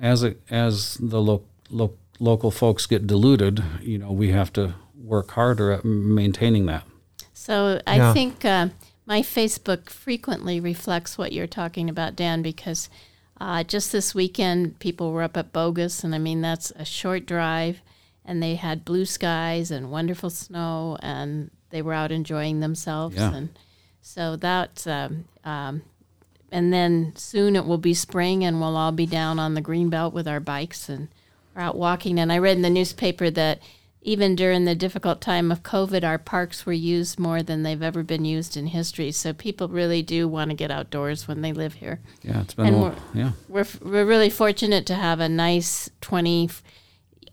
as 0.00 0.22
it 0.22 0.40
as 0.50 0.96
the 1.00 1.20
lo- 1.20 1.44
lo- 1.70 1.94
local 2.20 2.50
folks 2.50 2.86
get 2.86 3.06
diluted. 3.06 3.62
You 3.80 3.98
know, 3.98 4.12
we 4.12 4.30
have 4.30 4.52
to 4.54 4.74
work 4.96 5.30
harder 5.32 5.72
at 5.72 5.84
maintaining 5.84 6.66
that. 6.66 6.84
So 7.32 7.80
I 7.86 7.96
Yeah. 7.96 8.12
think 8.12 8.44
uh, 8.44 8.68
my 9.06 9.22
Facebook 9.22 9.88
frequently 9.90 10.60
reflects 10.60 11.16
what 11.16 11.32
you're 11.32 11.46
talking 11.46 11.88
about, 11.88 12.16
Dan, 12.16 12.42
because 12.42 12.88
Uh, 13.40 13.62
just 13.62 13.92
this 13.92 14.16
weekend, 14.16 14.76
people 14.80 15.12
were 15.12 15.22
up 15.22 15.36
at 15.36 15.52
Bogus, 15.52 16.02
and 16.02 16.12
I 16.12 16.18
mean, 16.18 16.40
that's 16.40 16.72
a 16.74 16.84
short 16.84 17.24
drive, 17.24 17.80
and 18.24 18.42
they 18.42 18.56
had 18.56 18.84
blue 18.84 19.04
skies 19.04 19.70
and 19.70 19.92
wonderful 19.92 20.28
snow, 20.28 20.98
and 21.02 21.52
they 21.70 21.80
were 21.80 21.92
out 21.94 22.10
enjoying 22.10 22.58
themselves. 22.58 23.14
Yeah. 23.14 23.32
And 23.32 23.50
so 24.02 24.34
that's, 24.34 24.88
um, 24.88 25.26
um, 25.44 25.82
and 26.50 26.72
then 26.72 27.12
soon 27.16 27.56
it 27.56 27.66
will 27.66 27.78
be 27.78 27.94
spring, 27.94 28.44
and 28.44 28.60
we'll 28.60 28.76
all 28.76 28.92
be 28.92 29.06
down 29.06 29.38
on 29.38 29.54
the 29.54 29.60
green 29.60 29.88
belt 29.90 30.14
with 30.14 30.26
our 30.28 30.40
bikes 30.40 30.88
and 30.88 31.08
we're 31.54 31.62
out 31.62 31.76
walking. 31.76 32.18
And 32.18 32.32
I 32.32 32.38
read 32.38 32.56
in 32.56 32.62
the 32.62 32.70
newspaper 32.70 33.30
that 33.30 33.60
even 34.00 34.36
during 34.36 34.64
the 34.64 34.74
difficult 34.76 35.20
time 35.20 35.50
of 35.52 35.62
COVID, 35.62 36.04
our 36.04 36.18
parks 36.18 36.64
were 36.64 36.72
used 36.72 37.18
more 37.18 37.42
than 37.42 37.62
they've 37.64 37.82
ever 37.82 38.02
been 38.02 38.24
used 38.24 38.56
in 38.56 38.68
history. 38.68 39.10
So 39.12 39.32
people 39.32 39.68
really 39.68 40.02
do 40.02 40.26
want 40.28 40.50
to 40.50 40.56
get 40.56 40.70
outdoors 40.70 41.26
when 41.28 41.42
they 41.42 41.52
live 41.52 41.74
here. 41.74 42.00
Yeah, 42.22 42.40
it's 42.40 42.54
been 42.54 42.66
And 42.68 42.76
a 42.76 42.78
we're- 42.78 42.90
while. 42.92 43.02
Yeah. 43.12 43.30
We're, 43.48 43.66
we're 43.82 44.06
really 44.06 44.30
fortunate 44.30 44.86
to 44.86 44.94
have 44.94 45.18
a 45.20 45.28
nice 45.28 45.90
20, 46.00 46.48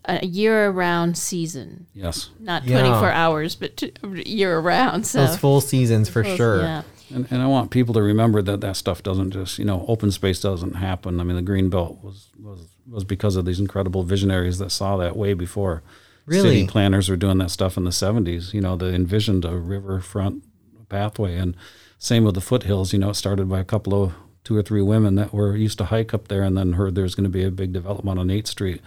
a 0.06 0.26
year 0.26 0.68
round 0.70 1.16
season. 1.16 1.86
Yes. 1.94 2.30
Not 2.40 2.64
Yeah. 2.64 2.80
24 2.80 3.10
hours, 3.12 3.54
but 3.54 3.76
t- 3.76 3.92
year 4.26 4.58
round. 4.58 5.06
So 5.06 5.24
Those 5.24 5.36
full 5.38 5.60
seasons 5.60 6.08
for 6.08 6.24
sure. 6.24 6.60
Yeah. 6.62 6.82
And, 7.14 7.26
and 7.30 7.40
I 7.42 7.46
want 7.46 7.70
people 7.70 7.94
to 7.94 8.02
remember 8.02 8.42
that 8.42 8.60
that 8.60 8.76
stuff 8.76 9.02
doesn't 9.02 9.30
just, 9.30 9.58
you 9.58 9.64
know, 9.64 9.84
open 9.88 10.10
space 10.10 10.40
doesn't 10.40 10.74
happen. 10.74 11.20
I 11.20 11.24
mean, 11.24 11.36
the 11.36 11.42
green 11.42 11.70
belt 11.70 12.02
was 12.02 12.30
was 12.42 12.66
was 12.88 13.04
because 13.04 13.36
of 13.36 13.44
these 13.44 13.60
incredible 13.60 14.02
visionaries 14.02 14.58
that 14.58 14.70
saw 14.70 14.96
that 14.96 15.16
way 15.16 15.34
before. 15.34 15.82
Really? 16.24 16.48
City 16.48 16.66
planners 16.66 17.08
were 17.08 17.16
doing 17.16 17.38
that 17.38 17.50
stuff 17.50 17.76
in 17.76 17.84
the 17.84 17.90
70s. 17.90 18.52
You 18.52 18.60
know, 18.60 18.76
they 18.76 18.94
envisioned 18.94 19.44
a 19.44 19.56
riverfront 19.56 20.42
pathway, 20.88 21.36
and 21.36 21.56
same 21.98 22.24
with 22.24 22.34
the 22.34 22.40
foothills. 22.40 22.92
You 22.92 22.98
know, 22.98 23.10
it 23.10 23.14
started 23.14 23.48
by 23.48 23.60
a 23.60 23.64
couple 23.64 24.02
of 24.02 24.12
two 24.42 24.56
or 24.56 24.62
three 24.62 24.82
women 24.82 25.14
that 25.16 25.32
were 25.32 25.56
used 25.56 25.78
to 25.78 25.86
hike 25.86 26.12
up 26.12 26.28
there, 26.28 26.42
and 26.42 26.56
then 26.56 26.72
heard 26.72 26.94
there 26.94 27.04
was 27.04 27.14
going 27.14 27.24
to 27.24 27.30
be 27.30 27.44
a 27.44 27.50
big 27.50 27.72
development 27.72 28.18
on 28.18 28.28
8th 28.28 28.48
Street, 28.48 28.80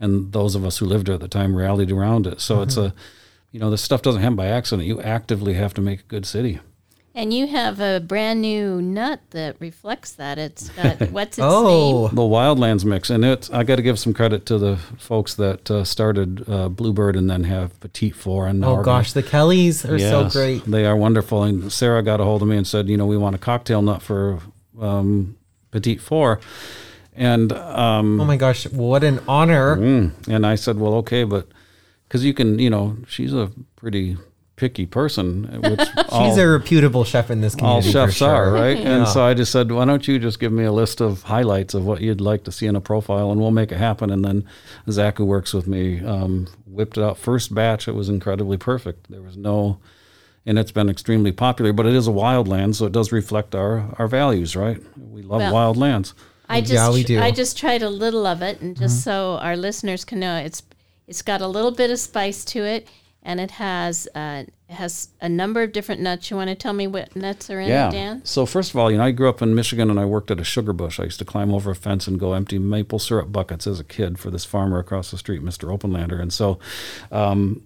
and 0.00 0.32
those 0.32 0.54
of 0.54 0.64
us 0.64 0.78
who 0.78 0.86
lived 0.86 1.06
there 1.06 1.14
at 1.14 1.20
the 1.20 1.28
time 1.28 1.56
rallied 1.56 1.92
around 1.92 2.26
it. 2.26 2.40
So 2.40 2.62
it's 2.62 2.76
uh-huh. 2.76 2.88
a, 2.88 2.94
you 3.52 3.60
know, 3.60 3.70
this 3.70 3.82
stuff 3.82 4.02
doesn't 4.02 4.22
happen 4.22 4.36
by 4.36 4.46
accident. 4.46 4.88
You 4.88 5.00
actively 5.00 5.54
have 5.54 5.74
to 5.74 5.80
make 5.80 6.00
a 6.00 6.04
good 6.04 6.26
city. 6.26 6.60
And 7.12 7.34
you 7.34 7.48
have 7.48 7.80
a 7.80 7.98
brand 7.98 8.40
new 8.40 8.80
nut 8.80 9.20
that 9.30 9.56
reflects 9.58 10.12
that. 10.12 10.38
It's 10.38 10.68
got, 10.70 11.00
what's 11.10 11.30
its 11.30 11.38
name? 11.38 11.46
Oh, 11.48 12.08
the 12.08 12.22
Wildlands 12.22 12.84
mix, 12.84 13.10
and 13.10 13.24
it's 13.24 13.50
I 13.50 13.64
got 13.64 13.76
to 13.76 13.82
give 13.82 13.98
some 13.98 14.14
credit 14.14 14.46
to 14.46 14.58
the 14.58 14.76
folks 14.96 15.34
that 15.34 15.68
uh, 15.70 15.82
started 15.84 16.48
uh, 16.48 16.68
Bluebird 16.68 17.16
and 17.16 17.28
then 17.28 17.44
have 17.44 17.78
Petite 17.80 18.14
Four 18.14 18.46
and 18.46 18.60
now 18.60 18.78
oh 18.78 18.82
gosh, 18.84 19.12
the 19.12 19.24
Kellys 19.24 19.84
are 19.84 19.98
so 19.98 20.28
great. 20.28 20.64
They 20.64 20.86
are 20.86 20.96
wonderful. 20.96 21.42
And 21.42 21.72
Sarah 21.72 22.02
got 22.02 22.20
a 22.20 22.24
hold 22.24 22.42
of 22.42 22.48
me 22.48 22.56
and 22.56 22.66
said, 22.66 22.88
you 22.88 22.96
know, 22.96 23.06
we 23.06 23.16
want 23.16 23.34
a 23.34 23.38
cocktail 23.38 23.82
nut 23.82 24.02
for 24.02 24.38
um, 24.80 25.36
Petite 25.72 26.00
Four, 26.00 26.38
and 27.14 27.52
um, 27.52 28.20
Oh 28.20 28.24
my 28.24 28.36
gosh, 28.36 28.68
what 28.68 29.02
an 29.02 29.18
honor. 29.26 29.76
mm, 29.76 30.28
and 30.28 30.46
I 30.46 30.54
said, 30.54 30.78
well, 30.78 30.94
okay, 30.96 31.24
but 31.24 31.48
because 32.06 32.24
you 32.24 32.34
can, 32.34 32.60
you 32.60 32.70
know, 32.70 32.98
she's 33.08 33.34
a 33.34 33.50
pretty 33.74 34.16
picky 34.60 34.84
person, 34.84 35.44
which 35.62 35.80
all- 36.10 36.28
She's 36.28 36.36
a 36.36 36.46
reputable 36.46 37.02
chef 37.04 37.30
in 37.30 37.40
this 37.40 37.54
community. 37.54 37.88
for 37.88 37.92
chefs 37.92 38.16
sure. 38.16 38.28
are, 38.28 38.52
right? 38.52 38.76
Yeah. 38.78 38.90
And 38.98 39.08
so 39.08 39.24
I 39.24 39.32
just 39.32 39.50
said, 39.50 39.72
why 39.72 39.86
don't 39.86 40.06
you 40.06 40.18
just 40.18 40.38
give 40.38 40.52
me 40.52 40.64
a 40.64 40.72
list 40.72 41.00
of 41.00 41.22
highlights 41.22 41.72
of 41.72 41.86
what 41.86 42.02
you'd 42.02 42.20
like 42.20 42.44
to 42.44 42.52
see 42.52 42.66
in 42.66 42.76
a 42.76 42.80
profile, 42.80 43.30
and 43.32 43.40
we'll 43.40 43.50
make 43.50 43.72
it 43.72 43.78
happen. 43.78 44.10
And 44.10 44.22
then 44.22 44.44
Zach, 44.90 45.16
who 45.16 45.24
works 45.24 45.54
with 45.54 45.66
me, 45.66 46.04
um, 46.04 46.46
whipped 46.66 46.98
it 46.98 47.02
out. 47.02 47.16
First 47.16 47.54
batch, 47.54 47.88
it 47.88 47.94
was 47.94 48.10
incredibly 48.10 48.58
perfect. 48.58 49.10
There 49.10 49.22
was 49.22 49.36
no, 49.38 49.78
and 50.44 50.58
it's 50.58 50.72
been 50.72 50.90
extremely 50.90 51.32
popular. 51.32 51.72
But 51.72 51.86
it 51.86 51.94
is 51.94 52.06
a 52.06 52.12
wild 52.12 52.46
land, 52.46 52.76
so 52.76 52.84
it 52.84 52.92
does 52.92 53.10
reflect 53.12 53.54
our 53.54 53.94
our 53.98 54.08
values, 54.08 54.54
right? 54.54 54.78
We 54.98 55.22
love 55.22 55.40
Well- 55.40 55.54
wild 55.54 55.76
lands. 55.78 56.12
I 56.50 56.60
just 56.60 56.72
Yeah, 56.74 56.90
we 56.92 57.04
do. 57.04 57.18
I 57.20 57.30
just 57.30 57.56
tried 57.56 57.82
a 57.82 57.88
little 57.88 58.26
of 58.26 58.42
it, 58.42 58.60
and 58.60 58.76
just 58.76 59.02
so 59.04 59.38
our 59.40 59.56
listeners 59.56 60.04
can 60.04 60.18
know, 60.20 60.36
it's 60.36 60.62
it's 61.08 61.22
got 61.22 61.40
a 61.40 61.46
little 61.48 61.70
bit 61.70 61.90
of 61.90 61.98
spice 61.98 62.44
to 62.46 62.58
it, 62.64 62.88
and 63.22 63.38
it 63.40 63.50
has 63.52 64.08
uh, 64.14 64.44
it 64.68 64.74
has 64.74 65.08
a 65.20 65.28
number 65.28 65.62
of 65.62 65.72
different 65.72 66.00
nuts. 66.00 66.30
You 66.30 66.36
want 66.36 66.48
to 66.48 66.54
tell 66.54 66.72
me 66.72 66.86
what 66.86 67.14
nuts 67.16 67.50
are 67.50 67.60
in 67.60 67.68
Yeah. 67.68 67.88
it, 67.88 67.92
Dan? 67.92 68.24
So 68.24 68.46
first 68.46 68.70
of 68.70 68.76
all, 68.76 68.90
you 68.90 68.98
know, 68.98 69.04
I 69.04 69.10
grew 69.10 69.28
up 69.28 69.42
in 69.42 69.54
Michigan 69.54 69.90
and 69.90 69.98
I 70.00 70.04
worked 70.04 70.30
at 70.30 70.40
a 70.40 70.44
sugar 70.44 70.72
bush. 70.72 70.98
I 71.00 71.04
used 71.04 71.18
to 71.18 71.24
climb 71.24 71.52
over 71.52 71.70
a 71.72 71.74
fence 71.74 72.06
and 72.06 72.18
go 72.20 72.32
empty 72.34 72.58
maple 72.58 72.98
syrup 72.98 73.30
buckets 73.32 73.66
as 73.66 73.80
a 73.80 73.84
kid 73.84 74.18
for 74.18 74.30
this 74.30 74.44
farmer 74.44 74.78
across 74.78 75.10
the 75.10 75.18
street, 75.18 75.42
Mr. 75.42 75.68
Openlander. 75.76 76.20
And 76.20 76.32
so, 76.32 76.58
um, 77.10 77.62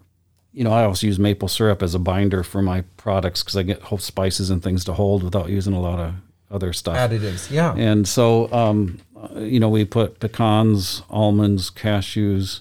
you 0.52 0.64
know, 0.64 0.72
I 0.72 0.84
always 0.84 1.02
use 1.02 1.18
maple 1.18 1.48
syrup 1.48 1.82
as 1.82 1.94
a 1.94 1.98
binder 1.98 2.42
for 2.42 2.62
my 2.62 2.82
products 2.96 3.42
because 3.42 3.56
I 3.56 3.62
get 3.64 3.82
whole 3.82 3.98
spices 3.98 4.50
and 4.50 4.62
things 4.62 4.84
to 4.84 4.94
hold 4.94 5.22
without 5.22 5.50
using 5.50 5.72
a 5.74 5.80
lot 5.80 5.98
of 5.98 6.14
other 6.50 6.72
stuff. 6.72 6.96
Additives, 6.96 7.50
yeah. 7.50 7.74
And 7.76 8.06
so, 8.08 8.50
um, 8.52 8.98
you 9.36 9.58
know, 9.60 9.68
we 9.68 9.84
put 9.84 10.20
pecans, 10.20 11.02
almonds, 11.10 11.70
cashews, 11.70 12.60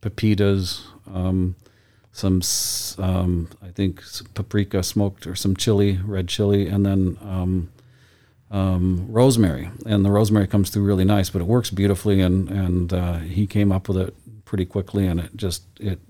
pepitas, 0.00 0.82
um, 1.12 1.56
some, 2.12 2.42
um, 2.98 3.48
I 3.62 3.68
think, 3.68 4.00
s- 4.00 4.22
paprika 4.34 4.82
smoked 4.82 5.26
or 5.26 5.34
some 5.34 5.56
chili, 5.56 5.98
red 6.04 6.28
chili, 6.28 6.68
and 6.68 6.84
then 6.84 7.16
um, 7.22 7.70
um, 8.50 9.06
rosemary. 9.08 9.70
And 9.86 10.04
the 10.04 10.10
rosemary 10.10 10.46
comes 10.46 10.70
through 10.70 10.84
really 10.84 11.04
nice, 11.04 11.30
but 11.30 11.40
it 11.42 11.46
works 11.48 11.70
beautifully. 11.70 12.20
And 12.20 12.48
and 12.50 12.92
uh, 12.92 13.18
he 13.18 13.46
came 13.46 13.72
up 13.72 13.88
with 13.88 13.96
it 13.96 14.14
pretty 14.44 14.66
quickly, 14.66 15.06
and 15.06 15.20
it 15.20 15.30
just 15.36 15.62
it 15.80 16.00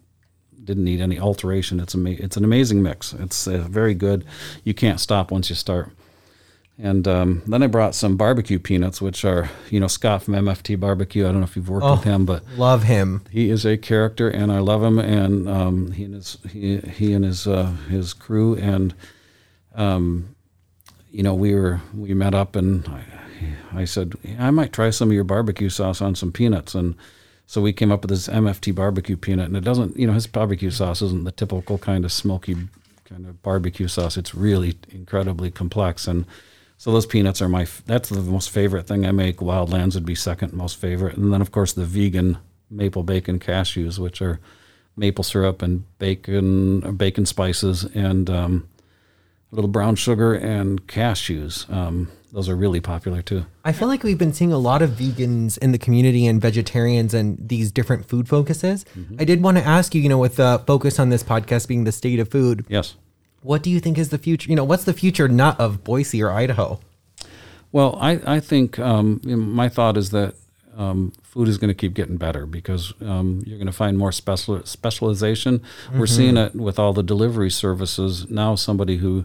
didn't 0.64 0.84
need 0.84 1.00
any 1.00 1.18
alteration. 1.18 1.80
It's 1.80 1.94
ama- 1.94 2.10
It's 2.10 2.36
an 2.36 2.44
amazing 2.44 2.82
mix. 2.82 3.12
It's 3.14 3.46
uh, 3.46 3.58
very 3.68 3.94
good. 3.94 4.24
You 4.64 4.74
can't 4.74 5.00
stop 5.00 5.30
once 5.30 5.48
you 5.50 5.56
start. 5.56 5.90
And 6.84 7.06
um, 7.06 7.42
then 7.46 7.62
I 7.62 7.68
brought 7.68 7.94
some 7.94 8.16
barbecue 8.16 8.58
peanuts, 8.58 9.00
which 9.00 9.24
are, 9.24 9.48
you 9.70 9.78
know, 9.78 9.86
Scott 9.86 10.24
from 10.24 10.34
MFT 10.34 10.80
Barbecue. 10.80 11.24
I 11.24 11.30
don't 11.30 11.38
know 11.38 11.44
if 11.46 11.54
you've 11.54 11.68
worked 11.68 11.86
with 11.86 12.02
him, 12.02 12.26
but 12.26 12.42
Love 12.56 12.82
him. 12.82 13.22
he 13.30 13.50
is 13.50 13.64
a 13.64 13.76
character, 13.78 14.28
and 14.28 14.50
I 14.50 14.58
love 14.58 14.82
him. 14.82 14.98
And 14.98 15.48
um, 15.48 15.92
he 15.92 16.02
and 16.02 16.14
his 16.14 16.38
he, 16.50 16.78
he 16.78 17.12
and 17.12 17.24
his 17.24 17.46
uh, 17.46 17.66
his 17.88 18.12
crew, 18.12 18.56
and 18.56 18.94
um, 19.76 20.34
you 21.12 21.22
know, 21.22 21.34
we 21.34 21.54
were 21.54 21.80
we 21.96 22.14
met 22.14 22.34
up, 22.34 22.56
and 22.56 22.84
I, 22.88 23.04
I 23.82 23.84
said 23.84 24.14
I 24.40 24.50
might 24.50 24.72
try 24.72 24.90
some 24.90 25.08
of 25.08 25.14
your 25.14 25.22
barbecue 25.22 25.68
sauce 25.68 26.00
on 26.02 26.16
some 26.16 26.32
peanuts, 26.32 26.74
and 26.74 26.96
so 27.46 27.60
we 27.60 27.72
came 27.72 27.92
up 27.92 28.02
with 28.02 28.10
this 28.10 28.26
MFT 28.26 28.74
barbecue 28.74 29.16
peanut, 29.16 29.46
and 29.46 29.56
it 29.56 29.62
doesn't, 29.62 29.96
you 29.96 30.08
know, 30.08 30.14
his 30.14 30.26
barbecue 30.26 30.70
sauce 30.70 31.00
isn't 31.00 31.22
the 31.22 31.30
typical 31.30 31.78
kind 31.78 32.04
of 32.04 32.10
smoky 32.10 32.56
kind 33.04 33.26
of 33.26 33.40
barbecue 33.40 33.86
sauce. 33.86 34.16
It's 34.16 34.34
really 34.34 34.74
incredibly 34.90 35.52
complex, 35.52 36.08
and 36.08 36.24
so 36.82 36.90
those 36.90 37.06
peanuts 37.06 37.40
are 37.40 37.48
my 37.48 37.64
that's 37.86 38.08
the 38.08 38.20
most 38.22 38.50
favorite 38.50 38.88
thing 38.88 39.06
I 39.06 39.12
make. 39.12 39.36
Wildlands 39.36 39.94
would 39.94 40.04
be 40.04 40.16
second 40.16 40.52
most 40.52 40.76
favorite, 40.76 41.16
and 41.16 41.32
then 41.32 41.40
of 41.40 41.52
course 41.52 41.72
the 41.72 41.84
vegan 41.84 42.38
maple 42.68 43.04
bacon 43.04 43.38
cashews, 43.38 44.00
which 44.00 44.20
are 44.20 44.40
maple 44.96 45.22
syrup 45.22 45.62
and 45.62 45.84
bacon 46.00 46.80
bacon 46.96 47.24
spices 47.24 47.84
and 47.94 48.28
um, 48.28 48.68
a 49.52 49.54
little 49.54 49.70
brown 49.70 49.94
sugar 49.94 50.34
and 50.34 50.88
cashews. 50.88 51.72
Um, 51.72 52.10
those 52.32 52.48
are 52.48 52.56
really 52.56 52.80
popular 52.80 53.22
too. 53.22 53.46
I 53.64 53.70
feel 53.70 53.86
like 53.86 54.02
we've 54.02 54.18
been 54.18 54.32
seeing 54.32 54.52
a 54.52 54.58
lot 54.58 54.82
of 54.82 54.90
vegans 54.90 55.58
in 55.58 55.70
the 55.70 55.78
community 55.78 56.26
and 56.26 56.40
vegetarians 56.40 57.14
and 57.14 57.38
these 57.48 57.70
different 57.70 58.06
food 58.08 58.28
focuses. 58.28 58.84
Mm-hmm. 58.96 59.16
I 59.20 59.24
did 59.24 59.40
want 59.40 59.56
to 59.56 59.62
ask 59.64 59.94
you, 59.94 60.00
you 60.00 60.08
know, 60.08 60.18
with 60.18 60.34
the 60.34 60.60
focus 60.66 60.98
on 60.98 61.10
this 61.10 61.22
podcast 61.22 61.68
being 61.68 61.84
the 61.84 61.92
state 61.92 62.18
of 62.18 62.28
food, 62.28 62.66
Yes. 62.68 62.96
What 63.42 63.62
do 63.62 63.70
you 63.70 63.80
think 63.80 63.98
is 63.98 64.08
the 64.10 64.18
future? 64.18 64.48
You 64.50 64.56
know, 64.56 64.64
what's 64.64 64.84
the 64.84 64.92
future 64.92 65.28
not 65.28 65.58
of 65.60 65.82
Boise 65.84 66.22
or 66.22 66.30
Idaho? 66.30 66.80
Well, 67.72 67.96
I, 68.00 68.20
I 68.26 68.40
think 68.40 68.78
um, 68.78 69.20
you 69.24 69.36
know, 69.36 69.42
my 69.42 69.68
thought 69.68 69.96
is 69.96 70.10
that 70.10 70.34
um, 70.76 71.12
food 71.22 71.48
is 71.48 71.58
going 71.58 71.68
to 71.68 71.74
keep 71.74 71.94
getting 71.94 72.16
better 72.16 72.46
because 72.46 72.92
um, 73.02 73.42
you're 73.46 73.58
going 73.58 73.66
to 73.66 73.72
find 73.72 73.98
more 73.98 74.12
special 74.12 74.64
specialization. 74.64 75.62
We're 75.94 76.06
seeing 76.06 76.36
it 76.36 76.54
with 76.54 76.78
all 76.78 76.92
the 76.92 77.02
delivery 77.02 77.50
services 77.50 78.28
now. 78.30 78.54
Somebody 78.54 78.96
who 78.98 79.24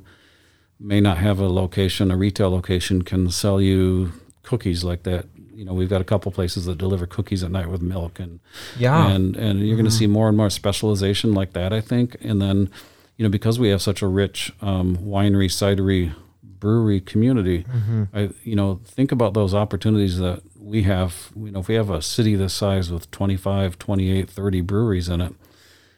may 0.79 0.99
not 1.01 1.17
have 1.17 1.39
a 1.39 1.47
location, 1.47 2.11
a 2.11 2.17
retail 2.17 2.49
location, 2.51 3.01
can 3.01 3.29
sell 3.31 3.61
you 3.61 4.13
cookies 4.43 4.83
like 4.83 5.03
that. 5.03 5.25
You 5.53 5.65
know, 5.65 5.73
we've 5.73 5.89
got 5.89 6.01
a 6.01 6.05
couple 6.05 6.31
places 6.31 6.65
that 6.65 6.77
deliver 6.77 7.05
cookies 7.07 7.43
at 7.43 7.49
night 7.51 7.67
with 7.69 7.81
milk, 7.81 8.19
and 8.19 8.39
Yeah. 8.77 9.09
and 9.09 9.35
and 9.35 9.59
you're 9.65 9.75
going 9.77 9.85
to 9.85 9.91
see 9.91 10.07
more 10.07 10.27
and 10.27 10.37
more 10.37 10.49
specialization 10.49 11.33
like 11.33 11.53
that. 11.53 11.73
I 11.73 11.81
think, 11.81 12.15
and 12.21 12.41
then 12.41 12.69
you 13.17 13.23
know 13.23 13.29
because 13.29 13.59
we 13.59 13.69
have 13.69 13.81
such 13.81 14.01
a 14.01 14.07
rich 14.07 14.53
um, 14.61 14.97
winery, 14.97 15.49
cidery, 15.49 16.13
brewery 16.43 17.01
community, 17.01 17.65
I 18.13 18.29
you 18.43 18.55
know 18.55 18.79
think 18.85 19.11
about 19.11 19.33
those 19.33 19.53
opportunities 19.53 20.17
that 20.19 20.41
we 20.59 20.83
have. 20.83 21.31
You 21.35 21.51
know, 21.51 21.59
if 21.59 21.67
we 21.67 21.75
have 21.75 21.89
a 21.89 22.01
city 22.01 22.35
this 22.35 22.53
size 22.53 22.91
with 22.91 23.09
25, 23.11 23.79
28, 23.79 24.29
30 24.29 24.61
breweries 24.61 25.09
in 25.09 25.21
it, 25.21 25.33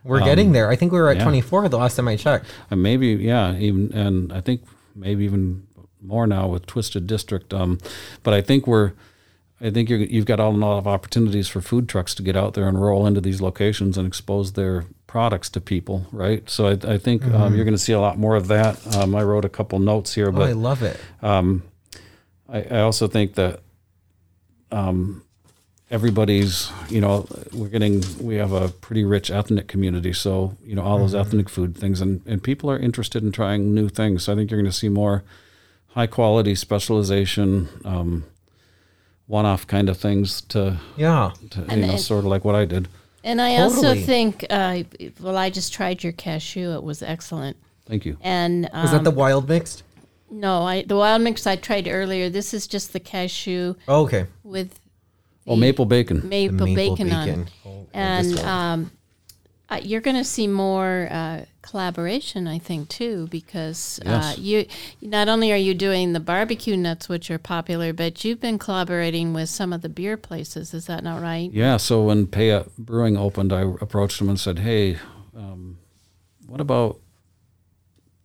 We're 0.03 0.23
getting 0.23 0.51
there. 0.53 0.69
I 0.69 0.75
think 0.75 0.91
we 0.91 0.99
were 0.99 1.09
at 1.09 1.17
yeah. 1.17 1.23
24 1.23 1.69
the 1.69 1.77
last 1.77 1.95
time 1.95 2.07
I 2.07 2.15
checked. 2.15 2.45
and 2.71 2.81
maybe 2.81 3.07
yeah 3.09 3.55
even 3.55 3.91
and 3.93 4.31
i 4.33 4.41
think 4.41 4.61
maybe 4.95 5.25
even 5.25 5.67
more 6.01 6.25
now 6.27 6.47
with 6.47 6.65
twisted 6.65 7.07
district 7.07 7.53
um, 7.53 7.77
but 8.23 8.33
i 8.33 8.41
think 8.41 8.65
we're 8.67 8.93
i 9.59 9.69
think 9.69 9.89
you're, 9.89 9.99
you've 9.99 10.25
got 10.25 10.39
a 10.39 10.47
lot 10.47 10.77
of 10.77 10.87
opportunities 10.87 11.47
for 11.49 11.61
food 11.61 11.89
trucks 11.89 12.15
to 12.15 12.23
get 12.23 12.35
out 12.37 12.53
there 12.53 12.67
and 12.67 12.81
roll 12.81 13.05
into 13.05 13.19
these 13.21 13.41
locations 13.41 13.97
and 13.97 14.07
expose 14.07 14.53
their 14.53 14.85
products 15.09 15.49
to 15.49 15.59
people 15.59 16.05
right? 16.11 16.47
So 16.49 16.67
i, 16.67 16.93
I 16.93 16.97
think 16.99 17.25
um, 17.25 17.55
you're 17.55 17.65
going 17.65 17.79
to 17.81 17.85
see 17.89 17.93
a 17.93 17.99
lot 18.07 18.17
more 18.19 18.35
of 18.35 18.47
that. 18.47 18.73
Um, 18.95 19.15
i 19.15 19.23
wrote 19.23 19.43
a 19.45 19.49
couple 19.49 19.79
notes 19.79 20.13
here 20.13 20.29
Oh, 20.33 20.41
I 20.41 20.51
love 20.53 20.83
it. 20.83 20.97
um, 21.23 21.63
I, 22.47 22.59
I 22.77 22.79
also 22.81 23.07
think 23.07 23.33
that 23.33 23.59
um, 24.71 25.23
everybody's 25.89 26.71
you 26.89 27.01
know 27.01 27.27
we're 27.53 27.69
getting 27.69 28.03
we 28.21 28.35
have 28.35 28.51
a 28.53 28.69
pretty 28.69 29.03
rich 29.03 29.31
ethnic 29.31 29.67
community. 29.67 30.13
So 30.13 30.55
you 30.63 30.75
know 30.75 30.83
all 30.83 30.99
those 30.99 31.15
ethnic 31.15 31.49
food 31.49 31.75
things 31.75 32.01
and, 32.01 32.21
and 32.27 32.43
people 32.43 32.69
are 32.69 32.77
interested 32.77 33.23
in 33.23 33.31
trying 33.31 33.73
new 33.73 33.89
things. 33.89 34.23
So 34.23 34.33
i 34.33 34.35
think 34.35 34.51
you're 34.51 34.61
going 34.61 34.71
to 34.71 34.77
see 34.77 34.89
more 34.89 35.23
high 35.95 36.07
quality 36.07 36.53
specialization 36.55 37.67
um, 37.83 38.23
one-off 39.25 39.65
kind 39.67 39.89
of 39.89 39.97
things 39.97 40.41
to, 40.41 40.77
Yeah. 40.97 41.31
to 41.51 41.61
And- 41.61 41.71
you 41.81 41.85
know 41.87 41.91
and- 41.93 41.99
sort 41.99 42.19
of 42.25 42.25
like 42.25 42.45
what 42.45 42.55
i 42.55 42.65
did 42.65 42.87
And 43.23 43.41
I 43.41 43.57
also 43.57 43.95
think, 43.95 44.45
uh, 44.49 44.83
well, 45.19 45.37
I 45.37 45.49
just 45.49 45.73
tried 45.73 46.03
your 46.03 46.13
cashew. 46.13 46.73
It 46.75 46.83
was 46.83 47.01
excellent. 47.01 47.57
thank 47.85 48.05
you 48.05 48.17
And 48.21 48.69
um, 48.71 48.81
Was 48.83 48.91
that 48.91 49.03
the 49.03 49.11
wild 49.11 49.47
mixed? 49.49 49.83
no, 50.31 50.63
I 50.63 50.83
the 50.83 50.95
wild 50.95 51.21
mix 51.23 51.47
I 51.47 51.55
tried 51.55 51.87
earlier. 51.87 52.29
This 52.29 52.53
is 52.53 52.67
just 52.67 52.93
the 52.93 52.99
cashew 52.99 53.73
Oh, 53.87 54.03
okay. 54.03 54.27
with 54.43 54.79
oh 55.47 55.55
maple 55.55 55.85
bacon 55.85 56.27
maple, 56.29 56.65
The 56.67 56.75
bacon, 56.75 57.11
on. 57.11 57.47
Oh, 57.65 57.79
this 57.81 57.87
And 57.93 58.39
um, 58.39 58.91
uh, 59.71 59.79
you're 59.83 60.01
going 60.01 60.15
to 60.15 60.23
see 60.23 60.47
more 60.47 61.07
uh, 61.11 61.45
collaboration, 61.61 62.47
I 62.47 62.57
think, 62.57 62.89
too, 62.89 63.27
because 63.27 63.99
uh, 64.05 64.33
you 64.37 64.65
not 65.01 65.29
only 65.29 65.51
are 65.51 65.57
you 65.57 65.75
doing 65.75 66.13
the 66.13 66.19
barbecue 66.19 66.75
nuts, 66.75 67.07
which 67.07 67.29
are 67.29 67.37
popular, 67.37 67.93
but 67.93 68.25
you've 68.25 68.41
been 68.41 68.57
collaborating 68.57 69.33
with 69.33 69.49
some 69.49 69.71
of 69.71 69.81
the 69.81 69.89
beer 69.89 70.17
places. 70.17 70.73
Is 70.73 70.87
that 70.87 71.03
not 71.03 71.21
right? 71.21 71.51
Yeah, 71.51 71.77
so 71.77 72.03
when 72.03 72.25
Payette 72.25 72.75
Brewing 72.77 73.15
opened, 73.15 73.53
I 73.53 73.61
approached 73.61 74.17
them 74.17 74.29
and 74.29 74.39
said, 74.39 74.59
"Hey, 74.59 74.97
um, 75.35 75.77
what 76.47 76.59
about 76.59 76.97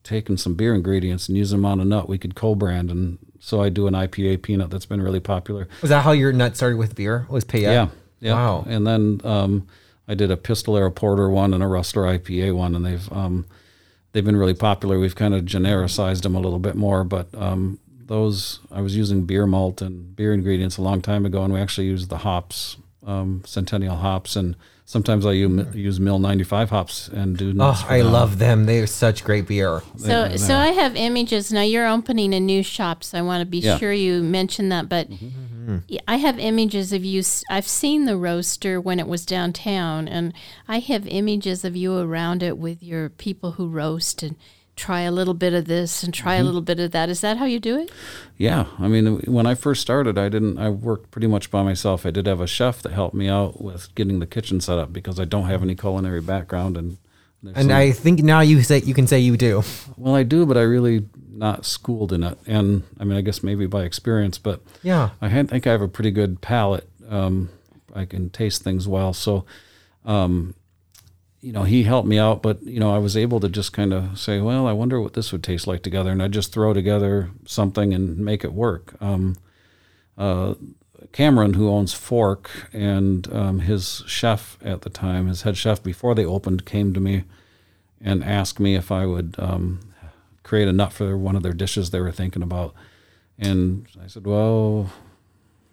taking 0.03 0.39
some 0.39 0.55
beer 0.55 0.75
ingredients 0.75 1.29
and 1.29 1.37
using 1.37 1.59
them 1.59 1.67
on 1.67 1.79
a 1.79 1.85
nut? 1.85 2.09
We 2.09 2.17
could 2.17 2.35
co-brand." 2.35 2.91
And 2.91 3.19
so 3.39 3.61
I 3.61 3.69
do 3.69 3.87
an 3.87 3.93
IPA 3.93 4.43
peanut 4.43 4.71
that's 4.71 4.87
been 4.87 5.03
really 5.03 5.21
popular. 5.21 5.69
was 5.83 5.91
that 5.91 6.05
how 6.05 6.13
your 6.13 6.33
nut 6.33 6.57
started 6.57 6.79
with 6.79 6.95
beer? 6.95 7.27
Was 7.29 7.45
Payette? 7.45 7.73
Yeah, 7.73 7.89
yeah. 8.21 8.33
Wow. 8.33 8.65
And 8.67 8.87
then 8.87 9.21
um, 9.25 9.69
I 10.07 10.15
did 10.15 10.31
a 10.31 10.37
Pistolero 10.37 10.95
Porter 10.95 11.29
one 11.31 11.55
and 11.55 11.63
a 11.63 11.67
Rustler 11.67 12.03
IPA 12.05 12.55
one, 12.55 12.75
and 12.75 12.85
they've 12.85 13.13
um, 13.13 13.47
they've 14.13 14.25
been 14.25 14.37
really 14.37 14.55
popular. 14.55 14.99
We've 14.99 15.17
kind 15.17 15.35
of 15.35 15.45
genericized 15.45 16.23
them 16.23 16.35
a 16.35 16.41
little 16.41 16.59
bit 16.59 16.75
more, 16.75 17.05
but 17.05 17.29
um, 17.35 17.79
those 18.07 18.61
I 18.71 18.81
was 18.83 18.97
using 18.97 19.23
beer 19.25 19.47
malt 19.47 19.81
and 19.81 20.15
beer 20.15 20.33
ingredients 20.35 20.77
a 20.77 20.83
long 20.83 21.01
time 21.01 21.25
ago, 21.25 21.43
and 21.43 21.53
we 21.55 21.61
actually 21.61 21.87
used 21.87 22.11
the 22.11 22.19
hops, 22.19 22.77
um, 23.07 23.43
Centennial 23.47 23.97
hops, 23.97 24.37
and 24.37 24.57
sometimes 24.85 25.25
I 25.25 25.33
use, 25.33 25.75
use 25.75 25.99
Mill 25.99 26.19
95 26.19 26.69
hops 26.69 27.09
and 27.09 27.37
do. 27.39 27.55
nuts 27.55 27.81
Oh, 27.83 27.87
I 27.89 27.99
them. 28.03 28.13
love 28.13 28.39
them. 28.39 28.67
They're 28.67 28.87
such 28.87 29.25
great 29.25 29.49
beer. 29.49 29.83
So, 29.97 30.37
so 30.37 30.55
I 30.57 30.69
have 30.69 30.95
images 30.97 31.51
now. 31.51 31.63
You're 31.63 31.89
opening 31.89 32.35
a 32.35 32.41
new 32.41 32.63
shop, 32.63 33.03
so 33.05 33.17
I 33.19 33.23
want 33.23 33.41
to 33.41 33.47
be 33.47 33.61
Yeah. 33.61 33.79
sure 33.79 33.93
you 33.95 34.23
mention 34.23 34.69
that. 34.69 34.91
But 34.91 35.09
Yeah, 35.89 36.01
I 36.07 36.17
have 36.17 36.39
images 36.39 36.93
of 36.93 37.05
you. 37.05 37.23
I've 37.49 37.67
seen 37.67 38.05
the 38.05 38.17
roaster 38.17 38.81
when 38.81 38.99
it 38.99 39.09
was 39.09 39.25
downtown, 39.25 40.09
and 40.09 40.33
I 40.69 40.79
have 40.81 41.07
images 41.07 41.65
of 41.65 41.77
you 41.77 41.97
around 41.99 42.43
it 42.43 42.59
with 42.59 42.83
your 42.83 43.09
people 43.09 43.53
who 43.53 43.69
roast 43.69 44.23
and 44.23 44.37
try 44.77 45.03
a 45.03 45.13
little 45.13 45.35
bit 45.35 45.55
of 45.55 45.67
this 45.67 46.03
and 46.03 46.13
try 46.13 46.35
a 46.35 46.39
mm-hmm. 46.39 46.47
little 46.47 46.61
bit 46.61 46.81
of 46.81 46.91
that. 46.91 47.09
Is 47.09 47.21
that 47.21 47.37
how 47.37 47.45
you 47.45 47.61
do 47.61 47.79
it? 47.79 47.93
Yeah, 48.37 48.67
I 48.79 48.89
mean, 48.89 49.19
when 49.21 49.47
I 49.47 49.55
first 49.55 49.81
started, 49.81 50.19
I 50.19 50.29
didn't. 50.29 50.59
I 50.59 50.71
worked 50.71 51.11
pretty 51.11 51.29
much 51.29 51.51
by 51.51 51.63
myself. 51.63 52.05
I 52.05 52.11
did 52.11 52.27
have 52.27 52.41
a 52.41 52.47
chef 52.47 52.83
that 52.83 52.93
helped 52.93 53.15
me 53.15 53.29
out 53.29 53.63
with 53.63 53.95
getting 53.95 54.19
the 54.19 54.27
kitchen 54.27 54.61
set 54.61 54.79
up 54.79 54.93
because 54.93 55.21
I 55.21 55.25
don't 55.25 55.47
have 55.47 55.63
any 55.63 55.75
culinary 55.75 56.21
background, 56.21 56.77
and 56.77 56.99
there's 57.45 57.57
And 57.57 57.69
some- 57.69 57.77
I 57.77 57.93
think 57.93 58.23
now 58.23 58.41
you 58.41 58.63
say 58.63 58.81
you 58.81 58.95
can 58.95 59.07
say 59.07 59.19
you 59.21 59.37
do. 59.37 59.63
well, 59.97 60.15
I 60.15 60.23
do, 60.23 60.45
but 60.47 60.57
I 60.57 60.63
really 60.63 61.05
not 61.33 61.67
schooled 61.67 62.13
in 62.13 62.23
it, 62.23 62.39
and 62.47 62.83
I 62.99 63.05
mean, 63.05 63.19
I 63.19 63.21
guess 63.21 63.43
maybe 63.43 63.67
by 63.67 63.83
experience, 63.85 64.39
but 64.39 64.61
Yeah. 64.83 65.11
I 65.21 65.29
had, 65.29 65.51
think 65.51 65.67
I 65.67 65.73
have 65.73 65.83
a 65.83 65.89
pretty 65.89 66.11
good 66.13 66.41
palate. 66.41 66.89
Um, 67.09 67.49
I 67.95 68.05
can 68.05 68.31
taste 68.31 68.63
things 68.63 68.87
well, 68.89 69.13
so. 69.13 69.45
Um, 70.05 70.55
you 71.41 71.53
know, 71.53 71.65
he 71.65 71.83
helped 71.83 72.09
me 72.09 72.19
out, 72.19 72.43
but 72.43 72.63
you 72.63 72.81
know, 72.81 72.95
I 72.95 72.99
was 72.99 73.17
able 73.19 73.39
to 73.41 73.49
just 73.51 73.73
kind 73.75 73.93
of 73.93 74.19
say, 74.19 74.41
"Well, 74.41 74.67
I 74.67 74.73
wonder 74.73 74.99
what 75.01 75.13
this 75.13 75.31
would 75.31 75.43
taste 75.43 75.67
like 75.67 75.83
together," 75.83 76.11
and 76.11 76.23
I 76.23 76.29
just 76.29 76.53
throw 76.53 76.73
together 76.73 77.31
something 77.47 77.93
and 77.93 78.19
make 78.19 78.45
it 78.45 78.53
work. 78.55 78.95
Um, 79.01 79.37
uh, 80.17 80.55
Cameron, 81.15 81.55
who 81.55 81.71
owns 81.71 81.95
Fork, 81.95 82.51
and 82.73 83.33
um, 83.33 83.61
his 83.61 84.03
chef 84.05 84.59
at 84.65 84.83
the 84.83 84.91
time, 84.91 85.29
his 85.29 85.43
head 85.43 85.57
chef 85.57 85.81
before 85.81 86.13
they 86.13 86.25
opened, 86.25 86.67
came 86.67 86.93
to 86.93 86.99
me 86.99 87.23
and 88.01 88.25
asked 88.25 88.59
me 88.59 88.75
if 88.75 88.91
I 88.91 89.07
would 89.07 89.37
um, 89.39 89.79
create 90.43 90.67
a 90.67 90.73
nut 90.73 90.93
for 90.93 91.17
one 91.17 91.37
of 91.37 91.45
their 91.45 91.53
dishes 91.53 91.91
they 91.91 92.01
were 92.01 92.11
thinking 92.11 92.43
about. 92.43 92.75
And 93.39 93.87
I 94.03 94.09
said, 94.09 94.27
"Well, 94.27 94.91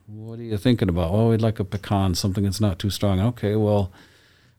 what 0.05 0.37
are 0.37 0.43
you 0.43 0.57
thinking 0.57 0.89
about? 0.89 1.09
Oh, 1.11 1.31
we'd 1.31 1.41
like 1.41 1.59
a 1.59 1.63
pecan, 1.63 2.13
something 2.13 2.43
that's 2.43 2.61
not 2.61 2.77
too 2.77 2.91
strong. 2.91 3.19
Okay, 3.19 3.55
well." 3.55 3.91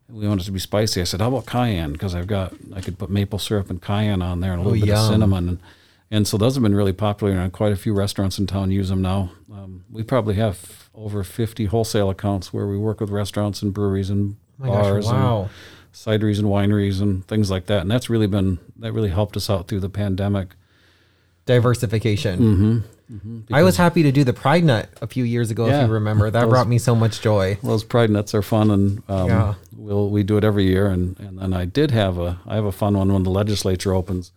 We 0.08 0.28
want 0.28 0.42
it 0.42 0.44
to 0.44 0.52
be 0.52 0.58
spicy. 0.58 1.00
I 1.00 1.04
said, 1.04 1.20
"How 1.20 1.28
about 1.28 1.46
cayenne? 1.46 1.92
Because 1.92 2.14
I've 2.14 2.26
got 2.26 2.52
I 2.74 2.80
could 2.82 2.98
put 2.98 3.08
maple 3.08 3.38
syrup 3.38 3.70
and 3.70 3.80
cayenne 3.80 4.20
on 4.20 4.40
there 4.40 4.52
and 4.52 4.60
a 4.60 4.64
little 4.64 4.78
bit 4.78 4.88
yum. 4.88 4.98
of 4.98 5.10
cinnamon." 5.10 5.48
And, 5.48 5.58
and 6.10 6.28
so 6.28 6.36
those 6.36 6.54
have 6.54 6.62
been 6.62 6.74
really 6.74 6.92
popular, 6.92 7.32
and 7.32 7.50
quite 7.52 7.72
a 7.72 7.76
few 7.76 7.94
restaurants 7.94 8.38
in 8.38 8.46
town 8.46 8.72
use 8.72 8.90
them 8.90 9.00
now. 9.00 9.30
Um, 9.50 9.61
we 9.92 10.02
probably 10.02 10.34
have 10.34 10.88
over 10.94 11.22
50 11.22 11.66
wholesale 11.66 12.10
accounts 12.10 12.52
where 12.52 12.66
we 12.66 12.76
work 12.78 13.00
with 13.00 13.10
restaurants 13.10 13.62
and 13.62 13.72
breweries 13.74 14.10
and 14.10 14.36
Oh 14.60 14.64
my 14.66 14.68
gosh, 14.68 14.82
bars 14.84 15.06
wow. 15.06 15.40
and 15.42 15.50
cideries 15.92 16.38
and 16.38 16.48
wineries 16.48 17.00
and 17.02 17.26
things 17.26 17.50
like 17.50 17.66
that. 17.66 17.82
And 17.82 17.90
that's 17.90 18.08
really 18.10 18.26
been 18.26 18.58
that 18.78 18.92
really 18.92 19.10
helped 19.10 19.36
us 19.36 19.50
out 19.50 19.68
through 19.68 19.80
the 19.80 19.88
pandemic. 19.90 20.48
Diversification. 21.46 22.84
Mm-hmm. 23.12 23.54
I 23.54 23.62
was 23.62 23.76
happy 23.76 24.02
to 24.04 24.12
do 24.12 24.22
the 24.24 24.32
Pride 24.32 24.64
Nut 24.64 24.88
a 25.02 25.06
few 25.06 25.24
years 25.24 25.50
ago, 25.50 25.66
Yeah. 25.66 25.82
if 25.82 25.88
you 25.88 25.92
remember. 25.94 26.30
That 26.30 26.42
Those- 26.42 26.50
brought 26.50 26.68
me 26.68 26.78
so 26.78 26.94
much 26.94 27.20
joy. 27.20 27.58
Those 27.62 27.84
pride 27.84 28.10
nuts 28.10 28.32
are 28.34 28.42
fun, 28.42 28.70
and 28.70 29.02
um, 29.08 29.28
Yeah. 29.28 29.54
we'll 29.76 30.08
we 30.08 30.22
do 30.22 30.36
it 30.38 30.44
every 30.44 30.64
year. 30.64 30.86
And 30.86 31.18
and 31.18 31.38
then 31.38 31.52
I 31.52 31.64
did 31.64 31.90
have 31.90 32.16
a 32.18 32.38
I 32.46 32.54
have 32.54 32.64
a 32.64 32.72
fun 32.72 32.96
one 32.96 33.12
when 33.12 33.24
the 33.24 33.30
legislature 33.30 33.92
opens. 33.92 34.32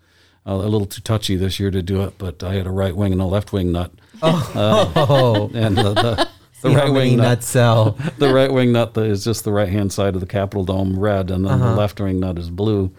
Uh, 0.48 0.54
a 0.54 0.70
little 0.70 0.86
too 0.86 1.02
touchy 1.02 1.36
this 1.36 1.60
year 1.60 1.72
to 1.72 1.82
do 1.82 2.04
it, 2.04 2.14
but 2.20 2.44
I 2.44 2.54
had 2.54 2.68
a 2.68 2.72
right 2.72 2.96
wing 2.96 3.12
and 3.12 3.22
a 3.22 3.26
left 3.26 3.52
wing 3.52 3.72
nut, 3.72 3.92
Oh, 4.22 5.50
and 5.54 5.76
the, 5.78 5.94
the, 5.94 6.30
the 6.62 6.70
right 6.76 6.92
wing 6.92 7.18
nut 7.18 7.44
cell. 7.44 7.98
the 8.18 8.34
right 8.34 8.52
wing 8.52 8.72
nut 8.72 8.96
is 8.98 9.24
just 9.24 9.44
the 9.44 9.52
right 9.52 9.70
hand 9.70 9.92
side 9.92 10.14
of 10.16 10.22
the 10.22 10.28
Capitol 10.28 10.64
Dome 10.64 10.98
red, 11.00 11.32
and 11.32 11.46
then 11.46 11.54
Uh-huh. 11.54 11.72
the 11.72 11.76
left 11.76 12.00
wing 12.00 12.20
nut 12.20 12.38
is 12.38 12.50
blue. 12.50 12.92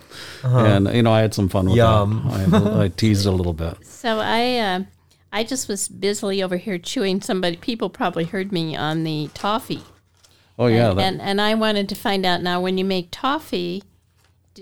And 0.43 0.93
you 0.95 1.03
know, 1.03 1.13
I 1.13 1.21
had 1.21 1.35
some 1.35 1.49
fun 1.49 1.67
with 1.67 1.77
Yum. 1.77 2.29
that. 2.51 2.55
I, 2.81 2.85
I 2.85 2.89
teased 2.97 3.27
a 3.27 3.31
little 3.31 3.53
bit. 3.53 3.77
So 3.87 4.19
I, 4.21 4.59
uh, 4.59 4.81
I 5.33 5.45
just 5.45 5.69
was 5.69 5.89
busily 5.89 6.43
over 6.43 6.57
here 6.57 6.79
chewing. 6.79 7.21
Somebody, 7.21 7.57
people 7.57 7.91
probably 7.91 8.25
heard 8.25 8.51
me 8.53 8.75
on 8.77 9.05
the 9.05 9.31
toffee. 9.35 9.83
Oh 10.59 10.67
yeah, 10.69 10.91
and, 10.91 10.99
that, 10.99 11.03
and 11.05 11.21
and 11.23 11.41
I 11.41 11.55
wanted 11.55 11.89
to 11.91 11.95
find 11.95 12.25
out 12.27 12.43
now 12.43 12.61
when 12.61 12.79
you 12.79 12.85
make 12.85 13.09
toffee, 13.11 13.83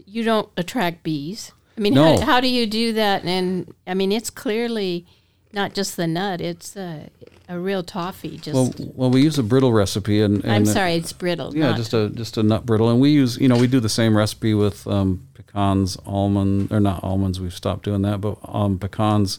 you 0.06 0.22
don't 0.24 0.48
attract 0.56 1.02
bees. 1.02 1.52
I 1.76 1.80
mean, 1.80 1.94
No. 1.94 2.18
how, 2.18 2.24
how 2.24 2.40
do 2.40 2.48
you 2.48 2.66
do 2.66 2.92
that? 2.94 3.24
And 3.24 3.74
I 3.86 3.94
mean, 3.94 4.12
it's 4.12 4.30
clearly 4.30 5.06
not 5.52 5.74
just 5.74 5.96
the 5.96 6.06
nut; 6.06 6.40
it's 6.40 6.76
a, 6.76 7.08
a 7.48 7.58
real 7.58 7.82
toffee. 7.82 8.38
Just 8.38 8.54
well, 8.54 8.72
well, 8.94 9.10
we 9.10 9.22
use 9.22 9.38
a 9.38 9.42
brittle 9.42 9.72
recipe, 9.72 10.20
and, 10.20 10.42
and 10.44 10.52
I'm 10.52 10.66
sorry, 10.66 10.94
it's 10.94 11.12
brittle. 11.12 11.56
Yeah, 11.56 11.76
just 11.76 11.92
a 11.94 12.10
just 12.10 12.36
a 12.36 12.42
nut 12.42 12.64
brittle, 12.66 12.90
and 12.90 13.00
we 13.00 13.10
use 13.10 13.38
you 13.38 13.48
know 13.48 13.56
we 13.56 13.66
do 13.66 13.80
the 13.80 13.88
same 13.88 14.16
recipe 14.16 14.54
with 14.54 14.86
um, 14.86 15.26
pecans, 15.34 15.96
almond 16.06 16.70
or 16.72 16.80
not 16.80 17.02
almonds. 17.02 17.40
We've 17.40 17.54
stopped 17.54 17.84
doing 17.84 18.02
that, 18.02 18.20
but 18.20 18.38
um, 18.44 18.78
pecans, 18.78 19.38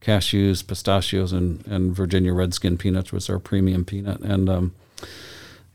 cashews, 0.00 0.66
pistachios, 0.66 1.32
and 1.32 1.66
and 1.66 1.94
Virginia 1.94 2.32
Redskin 2.32 2.78
peanuts, 2.78 3.12
which 3.12 3.28
are 3.28 3.38
premium 3.38 3.84
peanut, 3.84 4.20
and 4.20 4.48
um, 4.48 4.74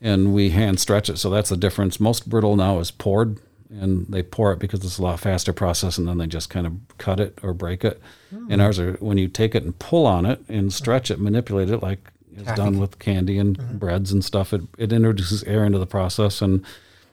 and 0.01 0.33
we 0.33 0.51
hand 0.51 0.79
stretch 0.79 1.09
it. 1.09 1.17
So 1.17 1.29
that's 1.29 1.49
the 1.49 1.57
difference. 1.57 1.99
Most 1.99 2.29
brittle 2.29 2.55
now 2.55 2.79
is 2.79 2.91
poured, 2.91 3.37
and 3.69 4.07
they 4.07 4.23
pour 4.23 4.51
it 4.51 4.59
because 4.59 4.83
it's 4.83 4.97
a 4.97 5.01
lot 5.01 5.19
faster 5.19 5.53
process, 5.53 5.97
and 5.97 6.07
then 6.07 6.17
they 6.17 6.27
just 6.27 6.49
kind 6.49 6.65
of 6.65 6.73
cut 6.97 7.19
it 7.19 7.37
or 7.43 7.53
break 7.53 7.83
it. 7.85 8.01
And 8.49 8.61
ours 8.61 8.79
are 8.79 8.93
when 8.93 9.17
you 9.17 9.27
take 9.27 9.55
it 9.55 9.63
and 9.63 9.77
pull 9.79 10.05
on 10.05 10.25
it 10.25 10.41
and 10.47 10.71
stretch 10.73 11.11
it, 11.11 11.19
manipulate 11.19 11.69
it 11.69 11.81
like 11.83 12.11
is 12.35 12.45
done 12.55 12.79
with 12.79 12.99
candy 12.99 13.37
and 13.37 13.79
breads 13.79 14.11
and 14.11 14.23
stuff. 14.23 14.53
It 14.53 14.61
it 14.77 14.91
introduces 14.91 15.43
air 15.43 15.65
into 15.65 15.79
the 15.79 15.85
process 15.85 16.41
and 16.41 16.65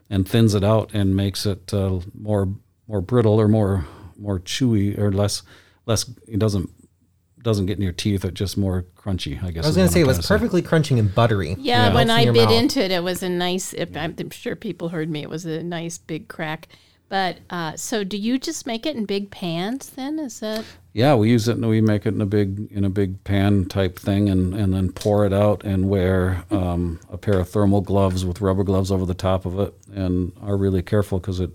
and 0.09 0.29
thins 0.29 0.55
it 0.55 0.62
out 0.64 0.90
and 0.95 1.16
makes 1.16 1.47
it 1.47 1.73
uh, 1.75 2.01
more 2.19 2.49
more 2.88 3.01
brittle 3.01 3.40
or 3.40 3.49
more 3.49 3.87
more 4.19 4.38
chewy 4.38 4.97
or 4.99 5.12
less 5.12 5.42
less. 5.87 6.09
It 6.27 6.38
doesn't 6.38 6.71
doesn't 7.46 7.64
get 7.64 7.78
in 7.78 7.82
your 7.82 7.92
teeth. 7.94 8.24
It 8.26 8.35
just 8.35 8.59
more 8.59 8.85
crunchy. 8.98 9.42
I 9.42 9.50
guess. 9.52 9.64
I 9.64 9.68
was 9.68 9.76
going 9.76 9.88
to 9.88 9.92
say 9.94 10.00
it 10.00 10.06
was 10.06 10.16
trying 10.18 10.22
say. 10.24 10.35
perfectly 10.35 10.61
crunching 10.62 10.98
and 10.98 11.14
buttery. 11.14 11.56
Yeah, 11.59 11.87
Yeah. 11.88 11.94
when 11.94 12.09
Melts 12.09 12.22
in 12.24 12.28
I 12.28 12.32
bit 12.32 12.44
mouth. 12.50 12.52
into 12.61 12.85
it, 12.85 12.90
it 12.90 13.02
was 13.02 13.22
a 13.22 13.28
nice. 13.30 13.72
If 13.72 13.96
I'm, 13.96 14.14
I'm 14.18 14.28
sure 14.30 14.54
people 14.56 14.90
heard 14.90 15.09
me. 15.09 15.22
It 15.22 15.30
was 15.30 15.46
a 15.46 15.62
nice 15.62 15.96
big 15.96 16.28
crack. 16.28 16.68
But 17.09 17.38
uh, 17.50 17.76
so, 17.76 18.02
do 18.02 18.16
you 18.16 18.37
just 18.37 18.66
make 18.66 18.85
it 18.85 18.96
in 18.96 19.04
big 19.04 19.30
pans? 19.30 19.90
Then 19.90 20.18
is 20.18 20.40
that 20.40 20.64
Yeah, 20.92 21.14
we 21.14 21.30
use 21.30 21.46
it 21.46 21.56
and 21.56 21.68
we 21.68 21.80
make 21.80 22.04
it 22.04 22.14
in 22.14 22.20
a 22.20 22.26
big 22.26 22.66
in 22.72 22.85
a 22.85 22.90
big 22.90 23.22
pan 23.22 23.66
type 23.66 23.96
thing 23.96 24.28
and, 24.28 24.52
and 24.54 24.74
then 24.74 24.90
pour 24.90 25.24
it 25.24 25.32
out 25.32 25.62
and 25.64 25.88
wear 25.88 26.42
um, 26.50 26.98
a 27.09 27.16
pair 27.16 27.38
of 27.38 27.48
thermal 27.48 27.80
gloves 27.80 28.24
with 28.24 28.40
rubber 28.40 28.64
gloves 28.64 28.90
over 28.90 29.06
the 29.06 29.14
top 29.14 29.46
of 29.46 29.56
it 29.61 29.72
and 29.94 30.32
are 30.42 30.56
really 30.56 30.82
careful 30.82 31.20
because 31.20 31.38
it 31.38 31.50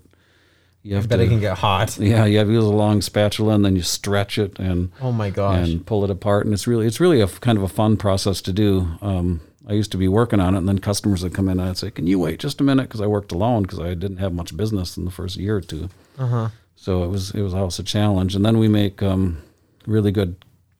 you 0.82 0.96
have 0.96 1.08
Bet 1.08 1.18
to 1.18 1.24
it 1.24 1.28
can 1.28 1.40
get 1.40 1.58
hot. 1.58 1.96
yeah 2.12 2.24
you 2.24 2.38
have 2.38 2.46
to 2.48 2.52
use 2.52 2.64
a 2.64 2.68
long 2.68 3.00
spatula 3.02 3.54
and 3.54 3.64
then 3.64 3.76
you 3.76 3.82
stretch 3.82 4.38
it 4.38 4.58
and 4.58 4.90
Oh 5.00 5.12
my 5.12 5.30
gosh. 5.30 5.68
and 5.68 5.86
pull 5.86 6.02
it 6.04 6.10
apart 6.10 6.44
and 6.44 6.52
it's 6.54 6.66
really 6.66 6.86
it's 6.86 6.98
really 7.00 7.20
a 7.20 7.28
kind 7.28 7.56
of 7.58 7.64
a 7.64 7.68
fun 7.68 7.96
process 7.96 8.40
to 8.42 8.52
do 8.52 8.88
um, 9.00 9.40
I 9.68 9.74
used 9.74 9.92
to 9.92 9.96
be 9.96 10.08
working 10.08 10.40
on 10.40 10.54
it, 10.56 10.58
and 10.58 10.68
then 10.68 10.80
customers 10.80 11.22
would 11.22 11.34
come 11.34 11.48
in 11.48 11.60
and 11.60 11.68
I'd 11.68 11.76
say, 11.78 11.92
"Can 11.92 12.08
you 12.08 12.18
wait 12.18 12.40
just 12.40 12.60
a 12.60 12.64
minute?" 12.64 12.88
Because 12.88 13.00
I 13.00 13.06
worked 13.06 13.30
alone 13.30 13.62
because 13.62 13.78
I 13.78 13.94
didn't 13.94 14.16
have 14.16 14.32
much 14.32 14.56
business 14.56 14.96
in 14.96 15.04
the 15.04 15.12
first 15.12 15.36
year 15.36 15.58
or 15.58 15.60
2 15.60 15.88
Uh-huh. 16.18 16.48
So 16.74 17.04
it 17.04 17.08
was 17.08 17.30
it 17.30 17.42
was 17.42 17.54
always 17.54 17.78
a 17.78 17.84
challenge. 17.84 18.34
And 18.34 18.44
then 18.44 18.58
we 18.58 18.66
make 18.66 19.04
um, 19.04 19.38
really 19.86 20.10
good 20.10 20.34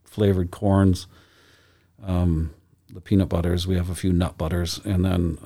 flavored 0.04 0.50
corns, 0.50 1.06
um, 2.04 2.50
the 2.92 3.00
peanut 3.00 3.28
butters. 3.28 3.68
We 3.68 3.76
have 3.76 3.88
a 3.88 3.94
few 3.94 4.12
nut 4.12 4.36
butters, 4.36 4.80
and 4.84 5.04
then 5.04 5.38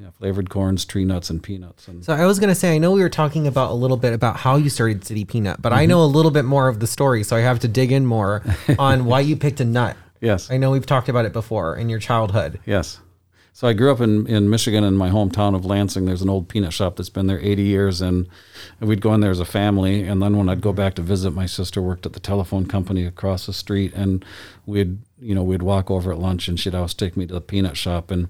yeah, 0.00 0.10
flavored 0.18 0.48
corns, 0.48 0.84
tree 0.84 1.04
nuts, 1.04 1.28
and 1.30 1.42
peanuts. 1.42 1.86
And 1.88 2.04
So 2.04 2.12
I 2.14 2.24
was 2.26 2.38
gonna 2.38 2.54
say, 2.54 2.74
I 2.74 2.78
know 2.78 2.92
we 2.92 3.00
were 3.02 3.08
talking 3.10 3.46
about 3.46 3.70
a 3.70 3.74
little 3.74 3.96
bit 3.98 4.12
about 4.14 4.36
how 4.38 4.56
you 4.56 4.70
started 4.70 5.04
City 5.04 5.24
Peanut, 5.24 5.60
but 5.60 5.72
I 5.72 5.82
Mm-hmm. 5.82 5.90
know 5.90 6.04
a 6.04 6.06
little 6.06 6.30
bit 6.30 6.44
more 6.44 6.68
of 6.68 6.80
the 6.80 6.86
story, 6.86 7.22
so 7.22 7.36
I 7.36 7.40
have 7.40 7.58
to 7.60 7.68
dig 7.68 7.92
in 7.92 8.06
more 8.06 8.42
on 8.78 9.04
why 9.04 9.20
you 9.20 9.36
picked 9.36 9.60
a 9.60 9.64
nut. 9.64 9.96
yes, 10.20 10.50
I 10.50 10.56
know 10.56 10.70
we've 10.70 10.86
talked 10.86 11.08
about 11.08 11.24
it 11.26 11.32
before 11.32 11.76
in 11.76 11.88
your 11.88 11.98
childhood. 11.98 12.60
Yes. 12.66 12.98
So 13.52 13.68
I 13.68 13.72
grew 13.74 13.90
up 13.92 14.00
in, 14.00 14.26
in 14.26 14.48
Michigan 14.48 14.84
in 14.84 14.96
my 14.96 15.10
hometown 15.10 15.54
of 15.54 15.66
Lansing. 15.66 16.06
There's 16.06 16.22
an 16.22 16.30
old 16.30 16.48
peanut 16.48 16.72
shop 16.72 16.96
that's 16.96 17.10
been 17.10 17.26
there 17.26 17.40
80 17.40 17.62
years, 17.62 18.00
and 18.00 18.26
we'd 18.78 19.00
go 19.02 19.12
in 19.12 19.20
there 19.20 19.30
as 19.30 19.40
a 19.40 19.44
family. 19.44 20.02
And 20.04 20.22
then 20.22 20.36
when 20.38 20.48
I'd 20.48 20.60
go 20.62 20.72
back 20.72 20.94
to 20.94 21.02
visit, 21.02 21.32
my 21.32 21.46
sister 21.46 21.82
worked 21.82 22.06
at 22.06 22.12
the 22.14 22.20
telephone 22.20 22.66
company 22.66 23.04
across 23.04 23.46
the 23.46 23.52
street, 23.52 23.92
and 23.94 24.24
we'd 24.66 24.98
you 25.20 25.34
know 25.34 25.42
we'd 25.42 25.62
walk 25.62 25.90
over 25.90 26.10
at 26.12 26.18
lunch, 26.18 26.48
and 26.48 26.58
she'd 26.58 26.74
always 26.74 26.94
take 26.94 27.16
me 27.16 27.26
to 27.26 27.34
the 27.34 27.40
peanut 27.40 27.76
shop. 27.76 28.10
And 28.10 28.28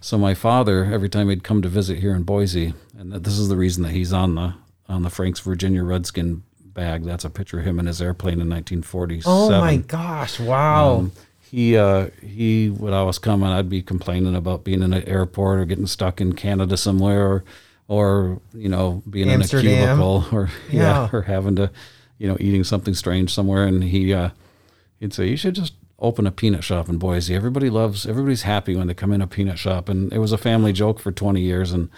so 0.00 0.18
my 0.18 0.34
father, 0.34 0.84
every 0.86 1.08
time 1.08 1.28
he'd 1.28 1.44
come 1.44 1.62
to 1.62 1.68
visit 1.68 1.98
here 2.00 2.14
in 2.14 2.24
Boise, 2.24 2.74
and 2.98 3.12
this 3.12 3.38
is 3.38 3.48
the 3.48 3.56
reason 3.56 3.82
that 3.84 3.92
he's 3.92 4.12
on 4.12 4.34
the 4.34 4.54
on 4.88 5.02
the 5.02 5.10
Frank's 5.10 5.40
Virginia 5.40 5.84
Redskin 5.84 6.42
bag. 6.64 7.04
That's 7.04 7.24
a 7.24 7.30
picture 7.30 7.60
of 7.60 7.64
him 7.66 7.78
in 7.78 7.86
his 7.86 8.02
airplane 8.02 8.40
in 8.40 8.50
1947 8.50 9.32
Oh 9.32 9.60
my 9.60 9.76
gosh! 9.76 10.40
Wow. 10.40 10.94
um, 10.96 11.12
he 11.54 11.76
uh, 11.76 12.08
he 12.20 12.68
would 12.70 12.92
always 12.92 13.18
come 13.18 13.42
and 13.44 13.52
I'd 13.54 13.68
be 13.70 13.82
complaining 13.82 14.34
about 14.34 14.64
being 14.64 14.82
in 14.82 14.92
an 14.92 15.04
airport 15.08 15.60
or 15.60 15.64
getting 15.64 15.86
stuck 15.86 16.20
in 16.20 16.32
Canada 16.32 16.76
somewhere 16.76 17.24
or 17.26 17.44
or 17.86 18.40
you 18.54 18.68
know 18.68 19.02
being 19.08 19.30
Amsterdam. 19.30 19.70
in 19.70 19.78
a 19.78 19.86
cubicle 19.86 20.26
or 20.32 20.50
yeah. 20.70 20.80
Yeah. 20.82 21.08
or 21.12 21.22
having 21.22 21.54
to 21.56 21.70
you 22.18 22.26
know 22.28 22.36
eating 22.40 22.64
something 22.64 22.94
strange 22.94 23.32
somewhere 23.32 23.64
and 23.66 23.84
he 23.84 24.12
uh, 24.12 24.30
he'd 24.98 25.12
say 25.14 25.28
you 25.28 25.36
should 25.36 25.54
just 25.54 25.74
open 26.00 26.26
a 26.26 26.30
peanut 26.32 26.64
shop 26.64 26.88
in 26.88 26.98
Boise. 26.98 27.34
Everybody 27.34 27.70
loves 27.70 28.04
everybody's 28.06 28.42
happy 28.42 28.74
when 28.74 28.88
they 28.88 28.94
come 28.94 29.12
in 29.12 29.22
a 29.22 29.26
peanut 29.28 29.58
shop 29.58 29.88
and 29.88 30.12
it 30.12 30.18
was 30.18 30.32
a 30.32 30.38
family 30.38 30.72
joke 30.72 30.98
for 30.98 31.12
20 31.12 31.40
years 31.40 31.72
and 31.72 31.88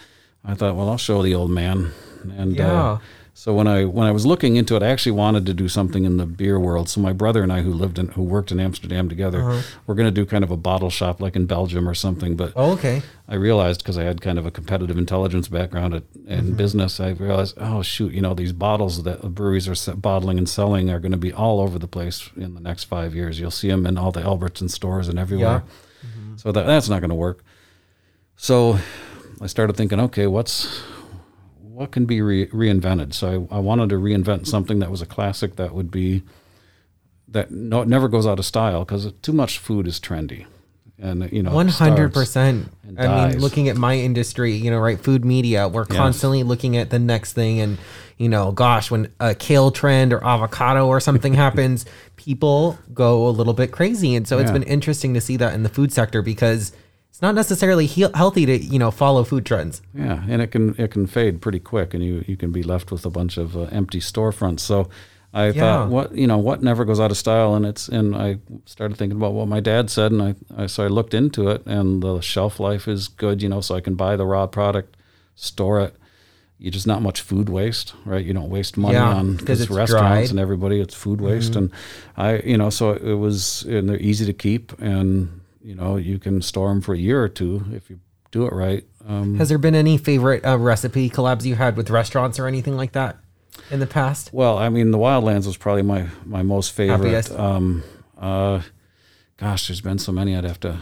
I 0.44 0.54
thought 0.54 0.76
well 0.76 0.90
I'll 0.90 0.98
show 0.98 1.22
the 1.22 1.34
old 1.34 1.50
man 1.50 1.92
and 2.36 2.56
Yeah. 2.56 2.72
uh, 2.92 2.98
so 3.38 3.52
when 3.54 3.66
I 3.66 3.84
when 3.84 4.06
I 4.06 4.12
was 4.12 4.24
looking 4.24 4.56
into 4.56 4.76
it, 4.76 4.82
I 4.82 4.86
actually 4.88 5.12
wanted 5.12 5.44
to 5.46 5.52
do 5.54 5.68
something 5.68 6.04
in 6.06 6.16
the 6.16 6.24
beer 6.24 6.58
world. 6.58 6.88
So 6.88 7.00
my 7.02 7.12
brother 7.12 7.42
and 7.42 7.52
I, 7.52 7.60
who 7.60 7.72
lived 7.72 7.98
in 7.98 8.08
who 8.16 8.22
worked 8.22 8.50
in 8.50 8.58
Amsterdam 8.58 9.08
together, 9.10 9.40
Uh-huh. 9.42 9.62
we're 9.86 9.94
going 9.94 10.06
to 10.14 10.20
do 10.20 10.24
kind 10.24 10.42
of 10.42 10.50
a 10.50 10.56
bottle 10.56 10.88
shop 10.90 11.20
like 11.20 11.36
in 11.36 11.44
Belgium 11.46 11.86
or 11.86 11.94
something. 11.94 12.34
But 12.34 12.52
Oh, 12.56 12.72
okay. 12.72 13.02
I 13.28 13.34
realized 13.34 13.80
because 13.82 13.98
I 13.98 14.04
had 14.04 14.20
kind 14.22 14.38
of 14.38 14.46
a 14.46 14.50
competitive 14.50 14.96
intelligence 14.96 15.48
background 15.48 15.92
at, 15.94 16.04
in 16.26 16.44
Mm-hmm. 16.46 16.56
business, 16.56 16.98
I 16.98 17.10
realized, 17.10 17.54
oh 17.58 17.82
shoot, 17.82 18.12
you 18.14 18.22
know 18.22 18.32
these 18.34 18.52
bottles 18.54 19.02
that 19.02 19.20
the 19.20 19.28
breweries 19.28 19.68
are 19.68 19.94
bottling 19.96 20.38
and 20.38 20.48
selling 20.48 20.88
are 20.90 20.98
going 21.00 21.12
to 21.12 21.18
be 21.28 21.32
all 21.32 21.60
over 21.60 21.78
the 21.78 21.88
place 21.88 22.30
in 22.36 22.54
the 22.54 22.60
next 22.60 22.84
five 22.84 23.14
years. 23.14 23.38
You'll 23.38 23.50
see 23.62 23.68
them 23.68 23.84
in 23.86 23.98
all 23.98 24.12
the 24.12 24.22
Albertson 24.22 24.68
stores 24.70 25.08
and 25.08 25.18
everywhere. 25.18 25.62
So 26.36 26.52
that 26.52 26.66
that's 26.66 26.88
not 26.88 27.00
going 27.00 27.14
to 27.16 27.22
work. 27.28 27.44
So 28.36 28.78
I 29.40 29.46
started 29.46 29.76
thinking, 29.76 30.00
okay, 30.00 30.26
what's 30.26 30.80
what 31.76 31.90
can 31.92 32.06
be 32.06 32.22
re- 32.22 32.46
reinvented? 32.46 33.12
So 33.12 33.46
I, 33.50 33.56
I 33.56 33.58
wanted 33.58 33.90
to 33.90 33.96
reinvent 33.96 34.46
something 34.46 34.78
that 34.78 34.90
was 34.90 35.02
a 35.02 35.06
classic 35.06 35.56
that 35.56 35.74
would 35.74 35.90
be 35.90 36.22
that 37.28 37.50
no, 37.50 37.82
it 37.82 37.88
never 37.88 38.08
goes 38.08 38.26
out 38.26 38.38
of 38.38 38.46
style 38.46 38.84
because 38.86 39.12
too 39.20 39.34
much 39.34 39.58
food 39.58 39.86
is 39.86 40.00
trendy, 40.00 40.46
and 40.98 41.30
you 41.30 41.42
know, 41.42 41.52
one 41.52 41.68
hundred 41.68 42.14
percent. 42.14 42.72
I 42.98 43.28
mean, 43.28 43.40
looking 43.40 43.68
at 43.68 43.76
my 43.76 43.94
industry, 43.94 44.52
you 44.54 44.70
know, 44.70 44.78
right, 44.78 44.98
food 44.98 45.22
media, 45.22 45.68
we're 45.68 45.84
Yes. 45.90 45.98
constantly 45.98 46.44
looking 46.44 46.78
at 46.78 46.88
the 46.88 46.98
next 46.98 47.34
thing, 47.34 47.60
and 47.60 47.76
you 48.16 48.30
know, 48.30 48.52
gosh, 48.52 48.90
when 48.90 49.12
a 49.20 49.34
kale 49.34 49.70
trend 49.70 50.14
or 50.14 50.24
avocado 50.24 50.86
or 50.86 50.98
something 50.98 51.34
happens, 51.44 51.84
people 52.16 52.78
go 52.94 53.28
a 53.28 53.30
little 53.30 53.52
bit 53.52 53.70
crazy, 53.70 54.14
and 54.14 54.26
so 54.26 54.38
it's 54.38 54.50
been 54.50 54.62
interesting 54.62 55.12
to 55.12 55.20
see 55.20 55.36
that 55.36 55.52
in 55.52 55.62
the 55.62 55.68
food 55.68 55.92
sector 55.92 56.22
because 56.22 56.72
it's 57.16 57.22
not 57.22 57.34
necessarily 57.34 57.86
he- 57.86 58.04
healthy 58.14 58.44
to 58.44 58.58
you 58.58 58.78
know 58.78 58.90
follow 58.90 59.24
food 59.24 59.46
trends. 59.46 59.80
Yeah, 59.94 60.22
and 60.28 60.42
it 60.42 60.48
can 60.48 60.74
it 60.78 60.90
can 60.90 61.06
fade 61.06 61.40
pretty 61.40 61.58
quick, 61.60 61.94
and 61.94 62.04
you 62.04 62.22
you 62.26 62.36
can 62.36 62.52
be 62.52 62.62
left 62.62 62.90
with 62.92 63.06
a 63.06 63.10
bunch 63.10 63.38
of 63.38 63.56
uh, 63.56 63.62
empty 63.72 64.00
storefronts. 64.00 64.60
So 64.60 64.90
I 65.32 65.46
Yeah. 65.46 65.52
thought, 65.52 65.88
what 65.88 66.14
you 66.14 66.26
know, 66.26 66.36
what 66.36 66.62
never 66.62 66.84
goes 66.84 67.00
out 67.00 67.10
of 67.10 67.16
style, 67.16 67.54
and 67.54 67.64
it's 67.64 67.88
and 67.88 68.14
I 68.14 68.36
started 68.66 68.98
thinking 68.98 69.16
about 69.16 69.32
what 69.32 69.48
my 69.48 69.60
dad 69.60 69.88
said, 69.88 70.12
and 70.12 70.20
I, 70.20 70.34
I 70.54 70.66
so 70.66 70.84
I 70.84 70.88
looked 70.88 71.14
into 71.14 71.48
it, 71.48 71.64
and 71.64 72.02
the 72.02 72.20
shelf 72.20 72.60
life 72.60 72.86
is 72.86 73.08
good, 73.08 73.42
you 73.42 73.48
know, 73.48 73.62
so 73.62 73.74
I 73.74 73.80
can 73.80 73.94
buy 73.94 74.16
the 74.16 74.26
raw 74.26 74.46
product, 74.46 74.94
store 75.36 75.80
it. 75.80 75.94
You 76.58 76.70
just 76.70 76.86
not 76.86 77.00
much 77.00 77.22
food 77.22 77.48
waste, 77.48 77.94
right? 78.04 78.24
You 78.26 78.34
don't 78.34 78.50
waste 78.50 78.76
money 78.76 78.92
Yeah, 78.94 79.14
on 79.14 79.38
'cause 79.38 79.60
because 79.60 79.70
restaurants 79.70 79.90
dried. 79.90 80.24
Mm-hmm. 80.24 80.30
and 80.32 80.40
everybody, 80.40 80.80
it's 80.80 80.94
food 80.94 81.22
waste, 81.22 81.56
and 81.56 81.70
I, 82.18 82.40
you 82.40 82.58
know, 82.58 82.68
so 82.68 82.92
it 82.92 83.14
was, 83.14 83.62
and 83.64 83.88
they're 83.88 84.00
easy 84.10 84.26
to 84.26 84.34
keep, 84.34 84.78
and 84.82 85.40
you 85.66 85.74
know, 85.74 85.96
you 85.96 86.20
can 86.20 86.40
store 86.42 86.68
them 86.68 86.80
for 86.80 86.94
a 86.94 86.98
year 86.98 87.20
or 87.20 87.28
two 87.28 87.64
if 87.72 87.90
you 87.90 87.98
do 88.30 88.46
it 88.46 88.52
right. 88.52 88.84
Um, 89.06 89.36
Has 89.38 89.48
there 89.48 89.58
been 89.58 89.74
any 89.74 89.98
favorite 89.98 90.46
uh, 90.46 90.56
recipe 90.58 91.10
collabs 91.10 91.44
you 91.44 91.56
had 91.56 91.76
with 91.76 91.90
restaurants 91.90 92.38
or 92.38 92.46
anything 92.46 92.76
like 92.76 92.92
that 92.92 93.16
in 93.70 93.80
the 93.80 93.86
past? 93.86 94.32
Well, 94.32 94.58
I 94.58 94.68
mean, 94.68 94.92
the 94.92 94.98
Wildlands 94.98 95.44
was 95.46 95.56
probably 95.56 95.82
my 95.82 96.06
my 96.24 96.42
most 96.42 96.72
favorite. 96.72 97.30
Um, 97.32 97.82
uh, 98.16 98.62
gosh, 99.38 99.66
there's 99.66 99.80
been 99.80 99.98
so 99.98 100.12
many. 100.12 100.36
I'd 100.36 100.44
have 100.44 100.60
to. 100.60 100.78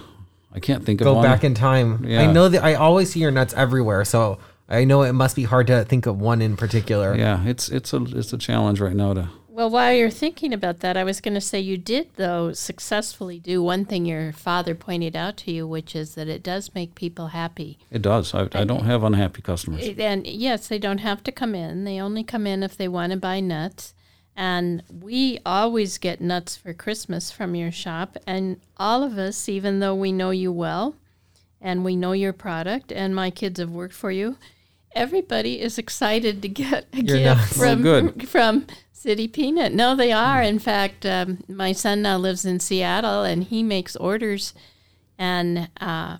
I 0.53 0.61
can't 0.61 0.85
think 0.85 1.01
of 1.01 1.07
Go 1.07 1.15
one. 1.15 1.25
back 1.25 1.45
in 1.45 1.55
time. 1.55 2.05
I 2.07 2.27
know 2.31 2.49
that 2.51 2.63
I 2.63 2.75
always 2.75 3.11
see 3.11 3.21
your 3.21 3.31
nuts 3.31 3.55
everywhere, 3.55 4.05
so 4.05 4.39
I 4.69 4.85
know 4.85 5.03
it 5.03 5.15
must 5.15 5.35
be 5.35 5.45
hard 5.45 5.67
to 5.69 5.85
think 5.85 6.05
of 6.07 6.21
one 6.21 6.43
in 6.43 6.57
particular. 6.59 7.17
yeah, 7.17 7.43
it's 7.47 7.71
it's 7.71 7.93
a 7.95 8.03
it's 8.05 8.33
a 8.35 8.39
challenge 8.39 8.81
right 8.81 8.95
now 8.95 9.15
to. 9.15 9.29
Well, 9.55 9.71
while 9.71 9.95
you're 9.95 10.11
thinking 10.11 10.53
about 10.53 10.81
that, 10.81 10.97
I 10.97 11.05
was 11.05 11.21
going 11.21 11.35
to 11.35 11.41
say 11.41 11.61
you 11.61 11.79
did, 11.79 12.09
though, 12.17 12.53
successfully 12.53 13.39
do 13.39 13.63
one 13.63 13.85
thing 13.85 14.05
your 14.05 14.33
father 14.33 14.75
pointed 14.75 15.15
out 15.15 15.37
to 15.37 15.53
you, 15.53 15.65
which 15.65 15.95
is 15.95 16.17
that 16.17 16.27
it 16.27 16.43
does 16.43 16.75
make 16.75 16.97
people 16.97 17.29
happy. 17.29 17.79
It 17.89 18.03
does. 18.03 18.35
I, 18.35 18.49
I 18.53 18.65
don't 18.65 18.85
have 18.85 19.05
unhappy 19.05 19.43
customers. 19.43 19.89
And 19.97 20.27
yes, 20.27 20.67
they 20.67 20.81
don't 20.81 20.99
have 20.99 21.23
to 21.23 21.31
come 21.31 21.55
in. 21.55 21.85
They 21.85 22.01
only 22.01 22.25
come 22.25 22.49
in 22.49 22.65
if 22.65 22.77
they 22.77 22.89
want 22.89 23.13
to 23.13 23.17
buy 23.17 23.39
nuts. 23.39 23.95
And 24.35 24.83
we 24.91 25.39
always 25.47 25.99
get 25.99 26.21
nuts 26.21 26.57
for 26.57 26.75
Christmas 26.75 27.31
from 27.31 27.55
your 27.55 27.71
shop. 27.71 28.17
And 28.27 28.61
all 28.77 29.05
of 29.05 29.19
us, 29.19 29.49
even 29.49 29.79
though 29.79 29.95
we 29.95 30.11
know 30.11 30.31
you 30.31 30.51
well 30.51 30.97
and 31.61 31.85
we 31.85 31.95
know 31.95 32.11
your 32.11 32.33
product, 32.33 32.91
and 32.91 33.15
my 33.15 33.31
kids 33.31 33.61
have 33.61 33.71
worked 33.71 33.95
for 33.95 34.11
you, 34.11 34.37
everybody 34.95 35.61
is 35.61 35.79
excited 35.79 36.43
to 36.43 36.49
get 36.49 36.87
a 36.93 37.03
Your 37.03 37.19
gift 37.19 37.55
from, 37.55 37.83
good. 37.83 38.29
from 38.29 38.67
City 38.93 39.29
Peanut. 39.29 39.73
No, 39.73 39.95
they 39.95 40.13
are. 40.13 40.43
In 40.43 40.59
fact, 40.59 41.05
um, 41.07 41.45
my 41.49 41.73
son 41.73 42.03
now 42.03 42.17
lives 42.17 42.45
in 42.45 42.61
Seattle 42.61 43.23
and 43.23 43.45
he 43.45 43.63
makes 43.63 43.97
orders 43.97 44.55
and 45.19 45.69
uh, 45.81 46.19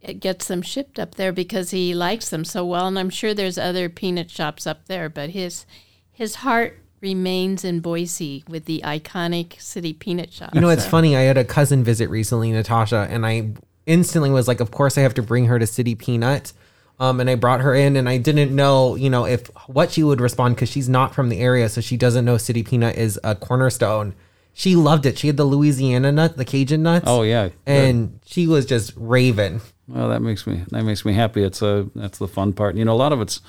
it 0.00 0.20
gets 0.20 0.48
them 0.48 0.62
shipped 0.62 0.98
up 0.98 1.16
there 1.16 1.32
because 1.32 1.70
he 1.70 1.94
likes 1.94 2.28
them 2.30 2.44
so 2.44 2.64
well. 2.64 2.86
And 2.86 2.98
I'm 2.98 3.10
sure 3.10 3.34
there's 3.34 3.58
other 3.58 3.88
peanut 3.88 4.30
shops 4.30 4.66
up 4.66 4.86
there, 4.86 5.08
but 5.08 5.30
his 5.30 5.66
his 6.10 6.36
heart 6.36 6.80
remains 7.00 7.64
in 7.64 7.78
Boise 7.78 8.42
with 8.48 8.64
the 8.64 8.80
iconic 8.84 9.60
City 9.60 9.92
Peanut 9.92 10.32
Shop. 10.32 10.52
You 10.52 10.60
know, 10.60 10.68
it's 10.68 10.82
So- 10.82 10.90
funny. 10.90 11.14
I 11.16 11.20
had 11.20 11.38
a 11.38 11.44
cousin 11.44 11.84
visit 11.84 12.10
recently, 12.10 12.50
Natasha, 12.50 13.06
and 13.08 13.24
I 13.24 13.50
instantly 13.86 14.30
was 14.30 14.48
like, 14.48 14.58
of 14.58 14.72
course 14.72 14.98
I 14.98 15.02
have 15.02 15.14
to 15.14 15.22
bring 15.22 15.44
her 15.46 15.58
to 15.60 15.66
City 15.66 15.94
Peanut. 15.94 16.52
Um, 17.00 17.20
and 17.20 17.30
I 17.30 17.36
brought 17.36 17.60
her 17.60 17.74
in, 17.74 17.96
and 17.96 18.08
I 18.08 18.18
didn't 18.18 18.54
know, 18.54 18.96
you 18.96 19.08
know, 19.08 19.24
if 19.24 19.46
what 19.68 19.92
she 19.92 20.02
would 20.02 20.20
respond 20.20 20.56
because 20.56 20.68
she's 20.68 20.88
not 20.88 21.14
from 21.14 21.28
the 21.28 21.38
area, 21.38 21.68
so 21.68 21.80
she 21.80 21.96
doesn't 21.96 22.24
know 22.24 22.36
City 22.38 22.62
Peanut 22.64 22.96
is 22.96 23.20
a 23.22 23.34
cornerstone. 23.36 24.14
She 24.52 24.74
loved 24.74 25.06
it. 25.06 25.16
She 25.16 25.28
had 25.28 25.36
the 25.36 25.44
Louisiana 25.44 26.10
nut, 26.10 26.36
the 26.36 26.44
Cajun 26.44 26.82
nuts. 26.82 27.04
Oh 27.06 27.22
yeah, 27.22 27.50
and 27.66 28.18
she 28.26 28.48
was 28.48 28.66
just 28.66 28.92
raving. 28.96 29.60
Well, 29.86 30.08
that 30.08 30.20
makes 30.20 30.44
me 30.46 30.64
that 30.72 30.82
makes 30.82 31.04
me 31.04 31.12
happy. 31.12 31.44
It's 31.44 31.62
a 31.62 31.88
that's 31.94 32.18
the 32.18 32.26
fun 32.26 32.52
part. 32.52 32.74
You 32.74 32.84
know, 32.84 32.92
a 32.92 32.98
lot 32.98 33.12
of 33.12 33.20
it's. 33.20 33.40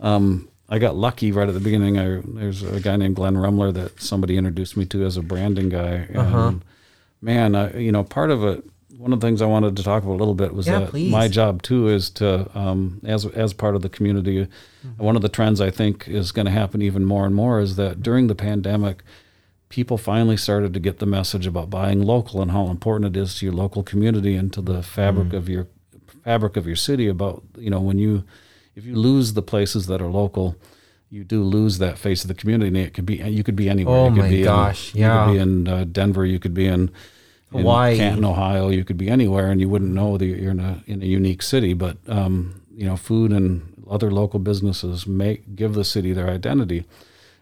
Um, 0.00 0.48
I 0.68 0.78
got 0.78 0.96
lucky 0.96 1.30
right 1.32 1.48
at 1.48 1.54
the 1.54 1.60
beginning. 1.60 1.98
I 1.98 2.20
there's 2.24 2.62
a 2.64 2.80
guy 2.80 2.96
named 2.96 3.14
Glenn 3.16 3.34
Rumler 3.36 3.72
that 3.74 4.00
somebody 4.02 4.36
introduced 4.36 4.76
me 4.76 4.84
to 4.86 5.04
as 5.04 5.16
a 5.16 5.22
branding 5.22 5.68
guy, 5.68 6.08
and 6.12 6.64
man, 7.22 7.54
I, 7.54 7.76
you 7.78 7.92
know, 7.92 8.02
part 8.02 8.30
of 8.30 8.42
it. 8.44 8.64
One 9.00 9.14
of 9.14 9.20
the 9.20 9.26
things 9.26 9.40
I 9.40 9.46
wanted 9.46 9.76
to 9.76 9.82
talk 9.82 10.02
about 10.02 10.12
a 10.12 10.20
little 10.22 10.34
bit 10.34 10.52
was 10.52 10.66
Yeah, 10.66 10.80
that 10.80 10.90
please. 10.90 11.10
my 11.10 11.26
job 11.26 11.62
too 11.62 11.88
is 11.88 12.10
to, 12.10 12.50
um, 12.58 13.00
as 13.04 13.24
as 13.24 13.54
part 13.54 13.74
of 13.74 13.80
the 13.80 13.88
community, 13.88 14.46
one 14.98 15.16
of 15.16 15.22
the 15.22 15.28
trends 15.30 15.58
I 15.60 15.70
think 15.70 16.06
is 16.06 16.32
going 16.32 16.44
to 16.44 16.52
happen 16.52 16.82
even 16.82 17.04
more 17.06 17.24
and 17.24 17.34
more 17.34 17.60
is 17.60 17.76
that 17.76 18.02
during 18.02 18.26
the 18.26 18.34
pandemic, 18.34 19.02
people 19.70 19.96
finally 19.96 20.36
started 20.36 20.74
to 20.74 20.80
get 20.80 20.98
the 20.98 21.06
message 21.06 21.46
about 21.46 21.70
buying 21.70 22.02
local 22.02 22.42
and 22.42 22.50
how 22.50 22.66
important 22.66 23.16
it 23.16 23.18
is 23.18 23.36
to 23.36 23.46
your 23.46 23.54
local 23.54 23.82
community 23.82 24.34
and 24.36 24.52
to 24.52 24.60
the 24.60 24.82
fabric 24.82 25.32
of 25.32 25.48
your 25.48 25.66
fabric 26.24 26.56
of 26.58 26.66
your 26.66 26.76
city 26.76 27.06
about 27.08 27.42
you 27.56 27.70
know 27.70 27.80
when 27.80 27.98
you 27.98 28.22
if 28.76 28.84
you 28.84 28.94
lose 28.94 29.32
the 29.32 29.42
places 29.42 29.86
that 29.86 30.02
are 30.02 30.10
local 30.10 30.56
you 31.08 31.24
do 31.24 31.42
lose 31.42 31.78
that 31.78 31.96
face 31.96 32.22
of 32.22 32.28
the 32.28 32.34
community 32.34 32.68
and 32.68 32.76
it 32.76 32.92
could 32.92 33.06
be 33.06 33.16
you 33.16 33.42
could 33.42 33.56
be 33.56 33.68
anywhere 33.70 33.96
Oh 33.96 34.08
you 34.08 34.14
could 34.16 34.22
my 34.22 34.28
be 34.28 34.42
gosh, 34.42 34.94
in, 34.94 35.00
yeah. 35.00 35.08
you 35.08 35.24
could 35.26 35.32
be 35.32 35.38
in 35.40 35.68
uh, 35.68 35.84
Denver 35.84 36.26
you 36.26 36.38
could 36.38 36.52
be 36.52 36.66
in 36.66 36.90
Hawaii. 37.52 37.96
Canton, 37.96 38.24
Ohio. 38.24 38.68
You 38.68 38.84
could 38.84 38.96
be 38.98 39.08
anywhere, 39.08 39.50
and 39.50 39.60
you 39.60 39.68
wouldn't 39.68 39.92
know 39.92 40.16
that 40.16 40.24
you're 40.26 40.50
in 40.52 40.60
a 40.60 40.82
in 40.86 41.02
a 41.02 41.06
unique 41.06 41.42
city. 41.42 41.72
But 41.74 41.96
um, 42.08 42.62
you 42.74 42.86
know, 42.86 42.96
food 42.96 43.32
and 43.32 43.62
other 43.90 44.10
local 44.10 44.38
businesses 44.40 45.06
make 45.06 45.56
give 45.56 45.74
the 45.74 45.84
city 45.84 46.12
their 46.12 46.28
identity, 46.28 46.84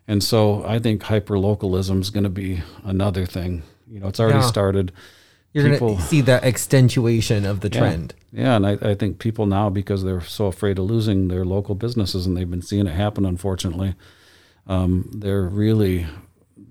and 0.07 0.23
so 0.25 0.65
I 0.65 0.79
think 0.79 1.03
hyper 1.05 1.39
localism 1.39 2.01
is 2.01 2.11
going 2.11 2.25
to 2.25 2.31
be 2.31 2.63
another 2.85 3.27
thing. 3.27 3.63
You 3.91 4.01
know, 4.01 4.09
it's 4.09 4.21
already 4.21 4.39
Yeah. 4.39 4.47
started. 4.47 4.93
You're 5.55 5.71
People- 5.71 5.95
gonna 5.95 6.03
see 6.07 6.21
the 6.21 6.41
extensuation 6.43 7.45
of 7.49 7.61
the 7.61 7.71
Yeah. 7.73 7.79
trend. 7.81 8.15
Yeah, 8.33 8.57
and 8.57 8.67
I, 8.67 8.73
I 8.83 8.95
think 8.95 9.19
people 9.19 9.47
now, 9.47 9.71
because 9.71 10.05
they're 10.05 10.21
so 10.21 10.47
afraid 10.47 10.79
of 10.79 10.85
losing 10.85 11.29
their 11.29 11.45
local 11.47 11.75
businesses, 11.75 12.27
and 12.27 12.37
they've 12.37 12.51
been 12.51 12.61
seeing 12.63 12.87
it 12.87 12.93
happen, 12.95 13.25
unfortunately, 13.25 13.95
um, 14.67 15.09
they're 15.15 15.43
really 15.49 16.07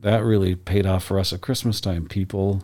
that 0.01 0.23
really 0.23 0.53
paid 0.55 0.85
off 0.85 1.03
for 1.03 1.17
us 1.19 1.33
at 1.33 1.41
Christmas 1.41 1.81
time. 1.81 2.05
People 2.07 2.63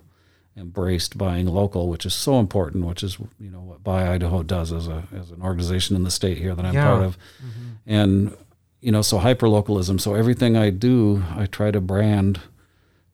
embraced 0.55 1.17
buying 1.17 1.47
local, 1.47 1.87
which 1.89 2.05
is 2.05 2.13
so 2.13 2.39
important, 2.39 2.85
which 2.85 3.03
is 3.03 3.17
you 3.39 3.49
know 3.49 3.61
what 3.61 3.83
Buy 3.83 4.07
Idaho 4.13 4.43
does 4.43 4.71
as 4.71 4.87
a 4.87 5.03
as 5.15 5.31
an 5.31 5.41
organization 5.41 5.95
in 5.95 6.03
the 6.03 6.11
state 6.11 6.37
here 6.37 6.53
that 6.55 6.65
I'm 6.65 6.73
Yeah. 6.73 6.87
part 6.87 7.03
of, 7.03 7.17
and 7.87 8.35
you 8.81 8.91
know 8.91 9.01
so 9.01 9.19
hyperlocalism. 9.19 9.99
So 9.99 10.13
everything 10.15 10.55
I 10.57 10.69
do, 10.69 11.23
I 11.35 11.45
try 11.47 11.71
to 11.71 11.81
brand 11.81 12.39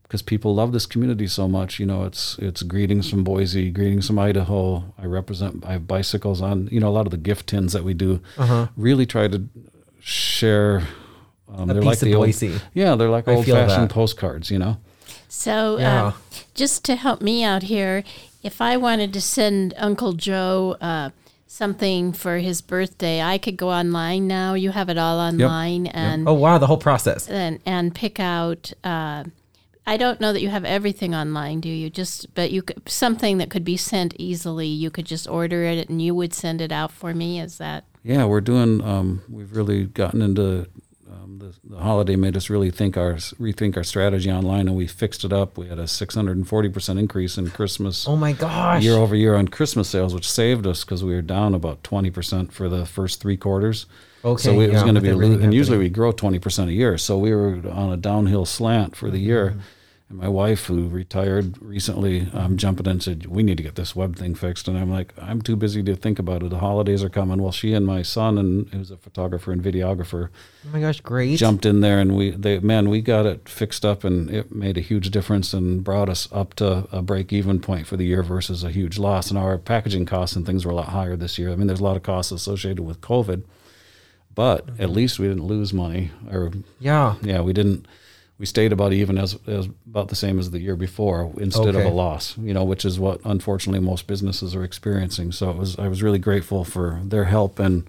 because 0.03 0.21
people 0.23 0.55
love 0.55 0.71
this 0.71 0.85
community 0.87 1.27
so 1.27 1.47
much. 1.47 1.79
You 1.79 1.85
know, 1.85 2.03
it's 2.03 2.37
it's 2.39 2.61
greetings 2.63 3.09
from 3.09 3.23
Boise, 3.23 3.69
greetings 3.69 4.07
from 4.07 4.19
Idaho. 4.19 4.83
I 4.97 5.05
represent. 5.05 5.63
I 5.65 5.73
have 5.73 5.87
bicycles 5.87 6.41
on. 6.41 6.67
You 6.71 6.79
know, 6.79 6.89
a 6.89 6.95
lot 6.97 7.05
of 7.07 7.11
the 7.11 7.17
gift 7.17 7.47
tins 7.47 7.73
that 7.73 7.83
we 7.83 7.93
do. 7.93 8.19
Uh-huh. 8.37 8.67
Really 8.75 9.05
try 9.05 9.27
to 9.27 9.47
share. 10.01 10.83
Um, 11.51 11.67
they're 11.67 11.81
like 11.81 11.99
the 11.99 12.13
old, 12.15 12.25
Boise. 12.27 12.59
yeah, 12.73 12.95
they're 12.95 13.09
like 13.09 13.27
I 13.27 13.35
old 13.35 13.45
fashioned 13.45 13.89
that. 13.89 13.93
postcards. 13.93 14.51
You 14.51 14.59
know. 14.59 14.77
So, 15.29 15.77
Yeah. 15.77 16.07
um, 16.07 16.13
just 16.55 16.83
to 16.85 16.95
help 16.95 17.21
me 17.21 17.43
out 17.43 17.63
here, 17.63 18.03
if 18.43 18.59
I 18.61 18.75
wanted 18.77 19.13
to 19.13 19.21
send 19.21 19.73
Uncle 19.77 20.13
Joe 20.13 20.75
uh, 20.81 21.11
something 21.45 22.11
for 22.13 22.37
his 22.39 22.61
birthday, 22.61 23.21
I 23.21 23.37
could 23.37 23.55
go 23.55 23.69
online 23.69 24.27
now. 24.27 24.55
You 24.55 24.71
have 24.71 24.89
it 24.89 24.97
all 24.97 25.19
online, 25.19 25.87
and 25.87 26.27
Oh 26.27 26.33
wow, 26.33 26.57
the 26.57 26.67
whole 26.67 26.77
process. 26.77 27.27
and 27.29 27.59
and 27.65 27.93
pick 27.93 28.19
out. 28.19 28.73
Uh, 28.83 29.25
I 29.85 29.97
don't 29.97 30.21
know 30.21 30.33
that 30.33 30.41
you 30.41 30.49
have 30.49 30.65
everything 30.65 31.15
online, 31.15 31.61
do 31.61 31.69
you? 31.69 31.89
Just 31.89 32.33
but 32.35 32.51
you 32.51 32.61
could, 32.61 32.87
something 32.89 33.37
that 33.39 33.49
could 33.49 33.63
be 33.63 33.77
sent 33.77 34.13
easily. 34.19 34.67
You 34.67 34.89
could 34.91 35.05
just 35.05 35.27
order 35.27 35.63
it, 35.63 35.89
and 35.89 36.01
you 36.01 36.13
would 36.15 36.33
send 36.33 36.59
it 36.61 36.71
out 36.71 36.91
for 36.91 37.13
me. 37.13 37.39
Is 37.39 37.57
that? 37.59 37.83
Yeah, 38.03 38.25
we're 38.25 38.41
doing. 38.41 38.81
Um, 38.83 39.21
we've 39.29 39.55
really 39.55 39.85
gotten 39.85 40.21
into 40.21 40.67
um, 41.29 41.39
the, 41.39 41.53
the 41.75 41.81
holiday 41.81 42.15
made 42.15 42.35
us 42.35 42.49
really 42.49 42.71
think 42.71 42.97
our 42.97 43.13
rethink 43.13 43.77
our 43.77 43.83
strategy 43.83 44.31
online, 44.31 44.67
and 44.67 44.75
we 44.75 44.87
fixed 44.87 45.23
it 45.23 45.31
up. 45.33 45.57
We 45.57 45.67
had 45.67 45.79
a 45.79 45.87
640 45.87 46.69
percent 46.69 46.99
increase 46.99 47.37
in 47.37 47.49
Christmas 47.51 48.07
Oh 48.07 48.15
my 48.15 48.33
gosh. 48.33 48.83
year 48.83 48.93
over 48.95 49.15
year 49.15 49.35
on 49.35 49.47
Christmas 49.47 49.89
sales, 49.89 50.13
which 50.13 50.29
saved 50.29 50.65
us 50.67 50.83
because 50.83 51.03
we 51.03 51.13
were 51.13 51.21
down 51.21 51.53
about 51.53 51.83
20 51.83 52.09
percent 52.11 52.53
for 52.53 52.69
the 52.69 52.85
first 52.85 53.21
three 53.21 53.37
quarters. 53.37 53.85
Okay, 54.23 54.41
so 54.41 54.59
it 54.59 54.71
was 54.73 54.83
going 54.83 54.95
to 54.95 55.01
be, 55.01 55.13
lo- 55.13 55.39
and 55.39 55.53
usually 55.53 55.77
we 55.77 55.87
grow 55.89 56.11
20 56.11 56.39
percent 56.39 56.69
a 56.69 56.73
year. 56.73 56.97
So 56.97 57.17
we 57.17 57.33
were 57.33 57.61
on 57.71 57.91
a 57.93 57.97
downhill 57.97 58.45
slant 58.45 58.95
for 58.95 59.09
the 59.09 59.19
year. 59.19 59.51
Mm-hmm. 59.51 59.59
And 60.09 60.17
my 60.17 60.27
wife, 60.27 60.65
who 60.65 60.87
retired 60.87 61.55
recently, 61.61 62.27
um, 62.33 62.57
jumped 62.57 62.79
in 62.81 62.87
and 62.87 63.03
said, 63.03 63.27
"We 63.27 63.43
need 63.43 63.57
to 63.57 63.63
get 63.63 63.75
this 63.75 63.95
web 63.95 64.15
thing 64.15 64.33
fixed." 64.33 64.67
And 64.67 64.75
I'm 64.75 64.89
like, 64.89 65.13
"I'm 65.21 65.39
too 65.39 65.55
busy 65.55 65.83
to 65.83 65.95
think 65.95 66.17
about 66.17 66.41
it. 66.41 66.49
The 66.49 66.57
holidays 66.57 67.03
are 67.03 67.09
coming." 67.09 67.41
Well, 67.41 67.51
she 67.51 67.73
and 67.73 67.85
my 67.85 68.01
son, 68.01 68.39
and 68.39 68.67
who's 68.69 68.89
a 68.89 68.97
photographer 68.97 69.51
and 69.51 69.61
videographer, 69.63 70.29
oh 70.65 70.69
my 70.73 70.79
gosh, 70.79 70.99
great. 71.01 71.37
jumped 71.37 71.63
in 71.63 71.81
there, 71.81 71.99
and 71.99 72.15
we, 72.15 72.31
they, 72.31 72.57
man, 72.59 72.89
we 72.89 73.01
got 73.01 73.27
it 73.27 73.47
fixed 73.47 73.85
up, 73.85 74.03
and 74.03 74.31
it 74.31 74.51
made 74.51 74.77
a 74.77 74.81
huge 74.81 75.11
difference 75.11 75.53
and 75.53 75.83
brought 75.83 76.09
us 76.09 76.27
up 76.31 76.55
to 76.55 76.87
a 76.91 77.03
break-even 77.03 77.59
point 77.59 77.85
for 77.85 77.95
the 77.95 78.05
year 78.05 78.23
versus 78.23 78.63
a 78.63 78.71
huge 78.71 78.97
loss. 78.97 79.29
And 79.29 79.37
our 79.37 79.59
packaging 79.59 80.07
costs 80.07 80.35
and 80.35 80.43
things 80.43 80.65
were 80.65 80.71
a 80.71 80.75
lot 80.75 80.89
higher 80.89 81.15
this 81.15 81.37
year. 81.37 81.51
I 81.51 81.55
mean, 81.55 81.67
there's 81.67 81.81
a 81.81 81.83
lot 81.83 81.97
of 81.97 82.03
costs 82.03 82.31
associated 82.31 82.81
with 82.81 82.99
COVID, 83.01 83.43
but 84.33 84.69
at 84.79 84.89
least 84.89 85.19
we 85.19 85.27
didn't 85.27 85.45
lose 85.45 85.71
money, 85.71 86.09
or 86.31 86.51
Yeah. 86.79 87.15
yeah, 87.21 87.41
we 87.41 87.53
didn't. 87.53 87.85
We 88.39 88.45
stayed 88.45 88.71
about 88.71 88.93
even 88.93 89.17
as, 89.17 89.37
as 89.47 89.65
about 89.85 90.07
the 90.07 90.15
same 90.15 90.39
as 90.39 90.51
the 90.51 90.59
year 90.59 90.77
before 90.77 91.31
instead 91.37 91.75
of 91.75 91.83
a 91.85 91.89
loss, 91.89 92.37
you 92.37 92.53
know, 92.53 92.63
which 92.63 92.85
is 92.85 92.97
what 92.97 93.19
unfortunately 93.25 93.81
most 93.85 94.07
businesses 94.07 94.55
are 94.55 94.63
experiencing. 94.63 95.33
So 95.33 95.49
it 95.51 95.57
was 95.57 95.77
I 95.77 95.87
was 95.89 96.01
really 96.01 96.19
grateful 96.19 96.63
for 96.63 97.01
their 97.03 97.25
help 97.25 97.59
and 97.59 97.83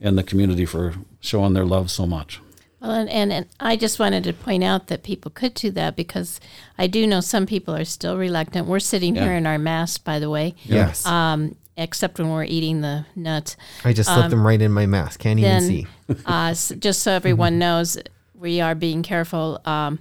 and 0.00 0.16
the 0.16 0.22
community 0.22 0.64
for 0.64 0.94
showing 1.20 1.52
their 1.54 1.64
love 1.66 1.90
so 1.90 2.06
much. 2.06 2.40
Well, 2.80 2.92
and, 2.92 3.10
and, 3.10 3.30
and 3.32 3.46
I 3.58 3.76
just 3.76 3.98
wanted 3.98 4.24
to 4.24 4.32
point 4.32 4.64
out 4.64 4.86
that 4.86 5.02
people 5.02 5.30
could 5.30 5.52
do 5.52 5.70
that 5.72 5.96
because 5.96 6.40
I 6.78 6.86
do 6.86 7.06
know 7.06 7.20
some 7.20 7.44
people 7.44 7.74
are 7.76 7.84
still 7.84 8.16
reluctant. 8.16 8.66
We're 8.68 8.78
sitting 8.80 9.14
here 9.16 9.34
in 9.34 9.44
our 9.46 9.58
masks, 9.58 9.98
by 9.98 10.18
the 10.18 10.30
way, 10.30 10.54
Yes. 10.64 11.04
um, 11.04 11.56
except 11.76 12.18
when 12.18 12.30
we're 12.30 12.44
eating 12.44 12.80
the 12.80 13.04
nuts. 13.14 13.56
I 13.84 13.92
just 13.92 14.08
slipped 14.10 14.30
them 14.30 14.46
right 14.46 14.62
in 14.62 14.72
my 14.72 14.86
mask. 14.86 15.20
Can't 15.20 15.38
even 15.38 15.60
see. 15.60 15.86
uh, 16.24 16.48
s- 16.52 16.72
just 16.78 17.02
so 17.02 17.12
everyone 17.12 17.58
knows, 17.64 17.98
we 18.40 18.60
are 18.60 18.74
being 18.74 19.02
careful. 19.02 19.60
Um, 19.64 20.00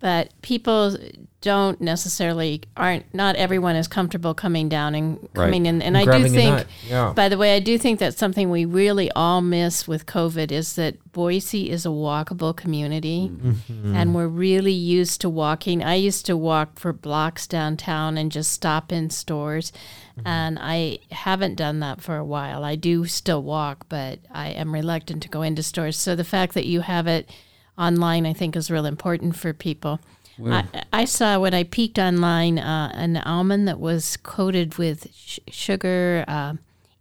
but 0.00 0.30
people 0.42 0.96
don't 1.40 1.80
necessarily 1.80 2.60
aren't 2.76 3.14
not 3.14 3.36
everyone 3.36 3.76
is 3.76 3.86
comfortable 3.86 4.34
coming 4.34 4.68
down 4.68 4.92
and 4.96 5.18
Right. 5.34 5.44
coming 5.46 5.66
in. 5.66 5.80
And 5.82 5.96
I 5.96 6.04
do 6.04 6.28
think, 6.28 6.66
yeah. 6.88 7.12
by 7.14 7.28
the 7.28 7.38
way, 7.38 7.54
I 7.54 7.60
do 7.60 7.78
think 7.78 8.00
that 8.00 8.18
something 8.18 8.50
we 8.50 8.64
really 8.64 9.08
all 9.12 9.40
miss 9.40 9.86
with 9.86 10.04
COVID 10.06 10.50
is 10.50 10.74
that 10.74 10.96
Boise 11.12 11.70
is 11.70 11.86
a 11.86 11.90
walkable 11.90 12.56
community, 12.56 13.30
Mm-hmm. 13.32 13.94
and 13.94 14.16
we're 14.16 14.26
really 14.26 14.72
used 14.72 15.20
to 15.20 15.28
walking. 15.28 15.82
I 15.84 15.94
used 15.94 16.26
to 16.26 16.36
walk 16.36 16.78
for 16.80 16.92
blocks 16.92 17.46
downtown 17.46 18.18
and 18.18 18.32
just 18.32 18.52
stop 18.52 18.90
in 18.90 19.08
stores. 19.08 19.70
Mm-hmm. 20.18 20.26
And 20.26 20.58
I 20.60 20.98
haven't 21.12 21.54
done 21.54 21.78
that 21.80 22.00
for 22.00 22.16
a 22.16 22.24
while. 22.24 22.64
I 22.64 22.74
do 22.74 23.06
still 23.06 23.44
walk, 23.44 23.86
but 23.88 24.18
I 24.32 24.48
am 24.48 24.74
reluctant 24.74 25.22
to 25.22 25.28
go 25.28 25.42
into 25.42 25.62
stores. 25.62 25.96
So 25.96 26.16
the 26.16 26.24
fact 26.24 26.54
that 26.54 26.66
you 26.66 26.80
have 26.80 27.06
it 27.06 27.30
online, 27.78 28.26
I 28.26 28.32
think, 28.32 28.56
is 28.56 28.70
real 28.70 28.86
important 28.86 29.36
for 29.36 29.52
people. 29.52 30.00
I, 30.44 30.64
I 30.92 31.04
saw 31.04 31.40
when 31.40 31.52
I 31.52 31.64
peeked 31.64 31.98
online 31.98 32.58
uh, 32.60 32.92
an 32.94 33.16
almond 33.16 33.66
that 33.66 33.80
was 33.80 34.16
coated 34.18 34.78
with 34.78 35.08
sh- 35.12 35.40
sugar 35.48 36.24
uh, 36.28 36.54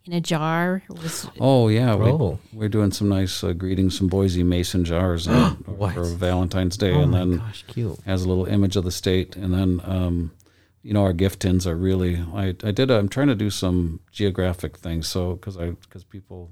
in 0.05 0.13
a 0.13 0.19
jar. 0.21 0.81
Was 0.89 1.29
Oh 1.39 1.67
yeah, 1.67 1.93
Oh. 1.93 2.39
we, 2.51 2.59
we're 2.59 2.69
doing 2.69 2.91
some 2.91 3.09
nice 3.09 3.43
uh, 3.43 3.53
greetings 3.53 3.95
from 3.95 4.07
Boise 4.07 4.41
mason 4.41 4.85
jars 4.85 5.27
and, 5.27 5.63
for 5.65 6.03
Valentine's 6.05 6.77
Day, 6.77 6.93
Oh 6.93 7.01
and 7.01 7.11
my 7.11 7.17
then 7.19 7.37
gosh, 7.37 7.63
cute. 7.67 7.99
has 8.07 8.23
a 8.23 8.27
little 8.27 8.45
image 8.45 8.75
of 8.75 8.83
the 8.85 8.91
state, 8.91 9.35
and 9.35 9.53
then 9.53 9.81
um, 9.83 10.31
you 10.81 10.93
know 10.93 11.03
our 11.03 11.13
gift 11.13 11.41
tins 11.41 11.67
are 11.67 11.75
really. 11.75 12.15
I 12.33 12.55
I 12.63 12.71
did. 12.71 12.89
i 12.89 12.97
I'm 12.97 13.07
trying 13.09 13.27
to 13.27 13.35
do 13.35 13.51
some 13.51 13.99
geographic 14.11 14.77
things, 14.77 15.07
so 15.07 15.33
because 15.35 15.57
I 15.57 15.71
because 15.71 16.03
people 16.03 16.49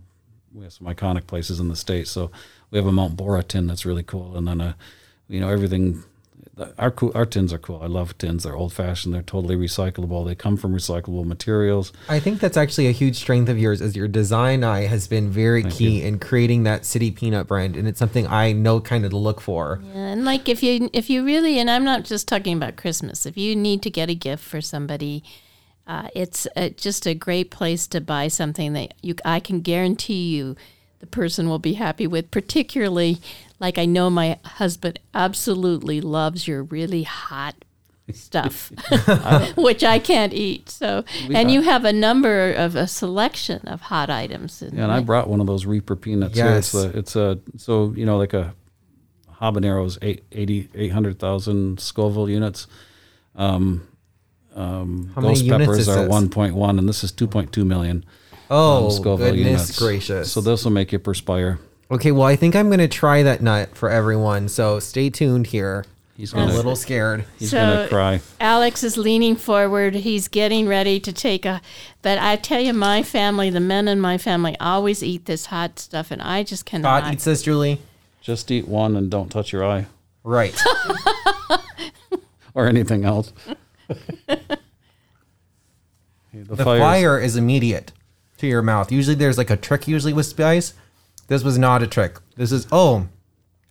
we 0.54 0.64
have 0.66 0.74
some 0.74 0.86
iconic 0.88 1.26
places 1.26 1.60
in 1.60 1.68
the 1.68 1.76
state, 1.76 2.08
so 2.08 2.30
we 2.72 2.78
have 2.78 2.88
a 2.88 2.92
Mount 2.92 3.16
Borah 3.16 3.44
tin 3.44 3.68
that's 3.68 3.86
really 3.86 4.04
cool, 4.04 4.36
and 4.38 4.48
then 4.48 4.62
a 4.62 4.76
you 5.28 5.40
know 5.40 5.50
everything. 5.50 6.04
Our 6.78 6.94
our 7.14 7.26
tins 7.26 7.52
are 7.52 7.58
cool. 7.58 7.82
I 7.82 7.88
love 7.88 8.18
tins. 8.18 8.44
They're 8.44 8.56
old 8.56 8.72
fashioned. 8.72 9.14
They're 9.14 9.22
totally 9.22 9.58
recyclable. 9.58 10.26
They 10.26 10.36
come 10.36 10.56
from 10.56 10.74
recyclable 10.74 11.26
materials. 11.26 11.92
I 12.08 12.22
think 12.22 12.40
that's 12.40 12.56
actually 12.56 12.88
a 12.88 12.92
huge 12.94 13.18
strength 13.18 13.50
of 13.50 13.60
yours 13.60 13.82
is 13.82 13.94
your 13.94 14.08
design 14.08 14.64
eye 14.64 14.86
has 14.86 15.06
been 15.06 15.30
very 15.30 15.64
key 15.64 16.02
in 16.02 16.18
creating 16.18 16.64
that 16.64 16.86
city 16.86 17.12
peanut 17.12 17.48
brand 17.48 17.76
and 17.76 17.90
it's 17.90 18.00
something 18.00 18.26
I 18.28 18.54
know 18.54 18.80
kind 18.80 19.04
of 19.04 19.12
to 19.12 19.18
look 19.18 19.42
for. 19.42 19.82
Yeah, 19.94 20.08
and 20.08 20.24
like 20.24 20.48
if 20.48 20.64
you 20.64 20.90
if 20.94 21.10
you 21.10 21.26
really 21.26 21.60
and 21.60 21.70
I'm 21.70 21.84
not 21.84 22.06
just 22.06 22.26
talking 22.26 22.56
about 22.56 22.78
Christmas. 22.78 23.26
If 23.26 23.38
you 23.38 23.54
need 23.54 23.82
to 23.84 23.90
get 23.90 24.10
a 24.10 24.16
gift 24.16 24.44
for 24.44 24.62
somebody, 24.62 25.26
uh, 25.88 26.08
it's 26.16 26.48
uh, 26.56 26.70
just 26.70 27.06
a 27.06 27.14
great 27.14 27.52
place 27.52 27.86
to 27.88 28.00
buy 28.00 28.30
something 28.30 28.72
that 28.74 28.94
you 29.02 29.16
I 29.26 29.42
can 29.42 29.60
guarantee 29.60 30.30
you 30.36 30.56
the 31.06 31.18
person 31.18 31.48
will 31.48 31.60
be 31.60 31.74
happy 31.74 32.08
with. 32.08 32.32
Particularly, 32.32 33.20
like 33.60 33.78
I 33.78 33.86
know 33.86 34.10
my 34.10 34.40
husband 34.44 35.00
absolutely 35.14 36.02
loves 36.02 36.48
your 36.48 36.64
really 36.64 37.04
hot 37.04 37.56
stuff, 38.12 38.72
which 39.56 39.84
I 39.84 40.00
can't 40.00 40.34
eat. 40.34 40.70
So, 40.70 41.06
and 41.34 41.52
you 41.52 41.62
have 41.62 41.86
a 41.86 41.94
number 41.94 42.52
of 42.52 42.76
a 42.76 42.88
selection 42.88 43.68
of 43.68 43.82
hot 43.82 44.10
items. 44.10 44.62
Yeah, 44.62 44.84
and 44.84 44.92
I 44.92 45.00
brought 45.00 45.30
one 45.30 45.42
of 45.42 45.48
those 45.48 45.66
Reaper 45.66 45.96
peanuts. 45.96 46.36
here. 46.36 46.56
It's 46.56 46.74
a, 46.74 46.98
it's 46.98 47.16
a 47.16 47.40
so 47.58 47.94
you 47.96 48.06
know 48.06 48.18
like 48.18 48.34
a 48.34 48.54
habanero's 49.42 49.98
eight, 50.02 50.24
80, 50.32 50.70
800,000 50.74 51.80
Scoville 51.80 52.30
units. 52.30 52.68
Um, 53.36 53.86
um, 54.56 55.12
How 55.14 55.22
many 55.22 55.34
ghost 55.34 55.44
units 55.44 55.66
peppers 55.66 55.78
is 55.80 55.90
are 55.90 56.02
this? 56.04 56.10
one 56.10 56.30
point 56.30 56.56
one, 56.56 56.80
and 56.80 56.88
this 56.88 57.04
is 57.04 57.12
two 57.12 57.28
point 57.28 57.52
two 57.52 57.66
million. 57.66 58.06
Oh, 58.50 58.86
um, 58.86 58.92
Scoville 58.92 59.18
goodness 59.32 59.46
units. 59.46 59.80
gracious. 59.80 60.32
So 60.32 60.42
this 60.42 60.64
will 60.64 60.72
make 60.72 60.92
you 60.92 61.00
perspire. 61.00 61.60
okay, 61.92 62.12
well, 62.12 62.28
I 62.28 62.36
think 62.36 62.56
I'm 62.56 62.68
going 62.68 62.80
to 62.80 62.88
try 62.88 63.24
that 63.24 63.42
nut 63.42 63.76
for 63.76 63.90
everyone. 63.90 64.48
So 64.50 64.80
stay 64.80 65.10
tuned 65.10 65.48
here. 65.48 65.86
He's 66.18 66.34
I'm 66.34 66.48
a 66.50 66.54
little 66.54 66.78
scared. 66.78 67.26
he's 67.38 67.52
So- 67.52 67.58
gonna 67.58 67.90
cry. 67.90 68.22
Alex 68.40 68.84
is 68.86 68.96
leaning 68.96 69.36
forward. 69.36 69.96
He's 69.96 70.30
getting 70.30 70.66
ready 70.66 70.98
to 71.02 71.12
take 71.12 71.46
a. 71.46 71.62
But 72.02 72.20
I 72.20 72.38
tell 72.38 72.62
you, 72.62 72.72
my 72.72 73.04
family, 73.04 73.50
the 73.50 73.60
men 73.60 73.90
in 73.90 74.00
my 74.00 74.18
family, 74.18 74.56
always 74.62 75.04
eat 75.04 75.26
this 75.26 75.48
hot 75.48 75.78
stuff, 75.78 76.12
and 76.12 76.22
I 76.22 76.44
just 76.44 76.66
cannot. 76.66 77.02
Scott 77.02 77.14
eats 77.14 77.26
this, 77.26 77.42
Julie? 77.42 77.82
Just 78.22 78.50
eat 78.50 78.66
one 78.66 78.96
and 78.96 79.12
don't 79.12 79.28
touch 79.30 79.52
your 79.52 79.66
eye 79.66 79.88
Right. 80.24 80.58
or 82.54 82.68
anything 82.68 83.04
else. 83.04 83.34
The, 86.34 86.56
The 86.56 86.64
fire 86.66 87.18
is 87.20 87.36
immediate 87.38 87.92
to 88.38 88.48
your 88.48 88.62
mouth. 88.62 88.92
Usually 88.92 89.16
there's 89.16 89.38
like 89.38 89.50
a 89.50 89.58
trick 89.58 89.88
usually 89.88 90.14
with 90.14 90.26
spice. 90.26 90.74
This 91.28 91.44
was 91.44 91.58
not 91.58 91.82
a 91.84 91.88
trick. 91.88 92.18
This 92.36 92.52
is 92.52 92.68
oh, 92.72 93.08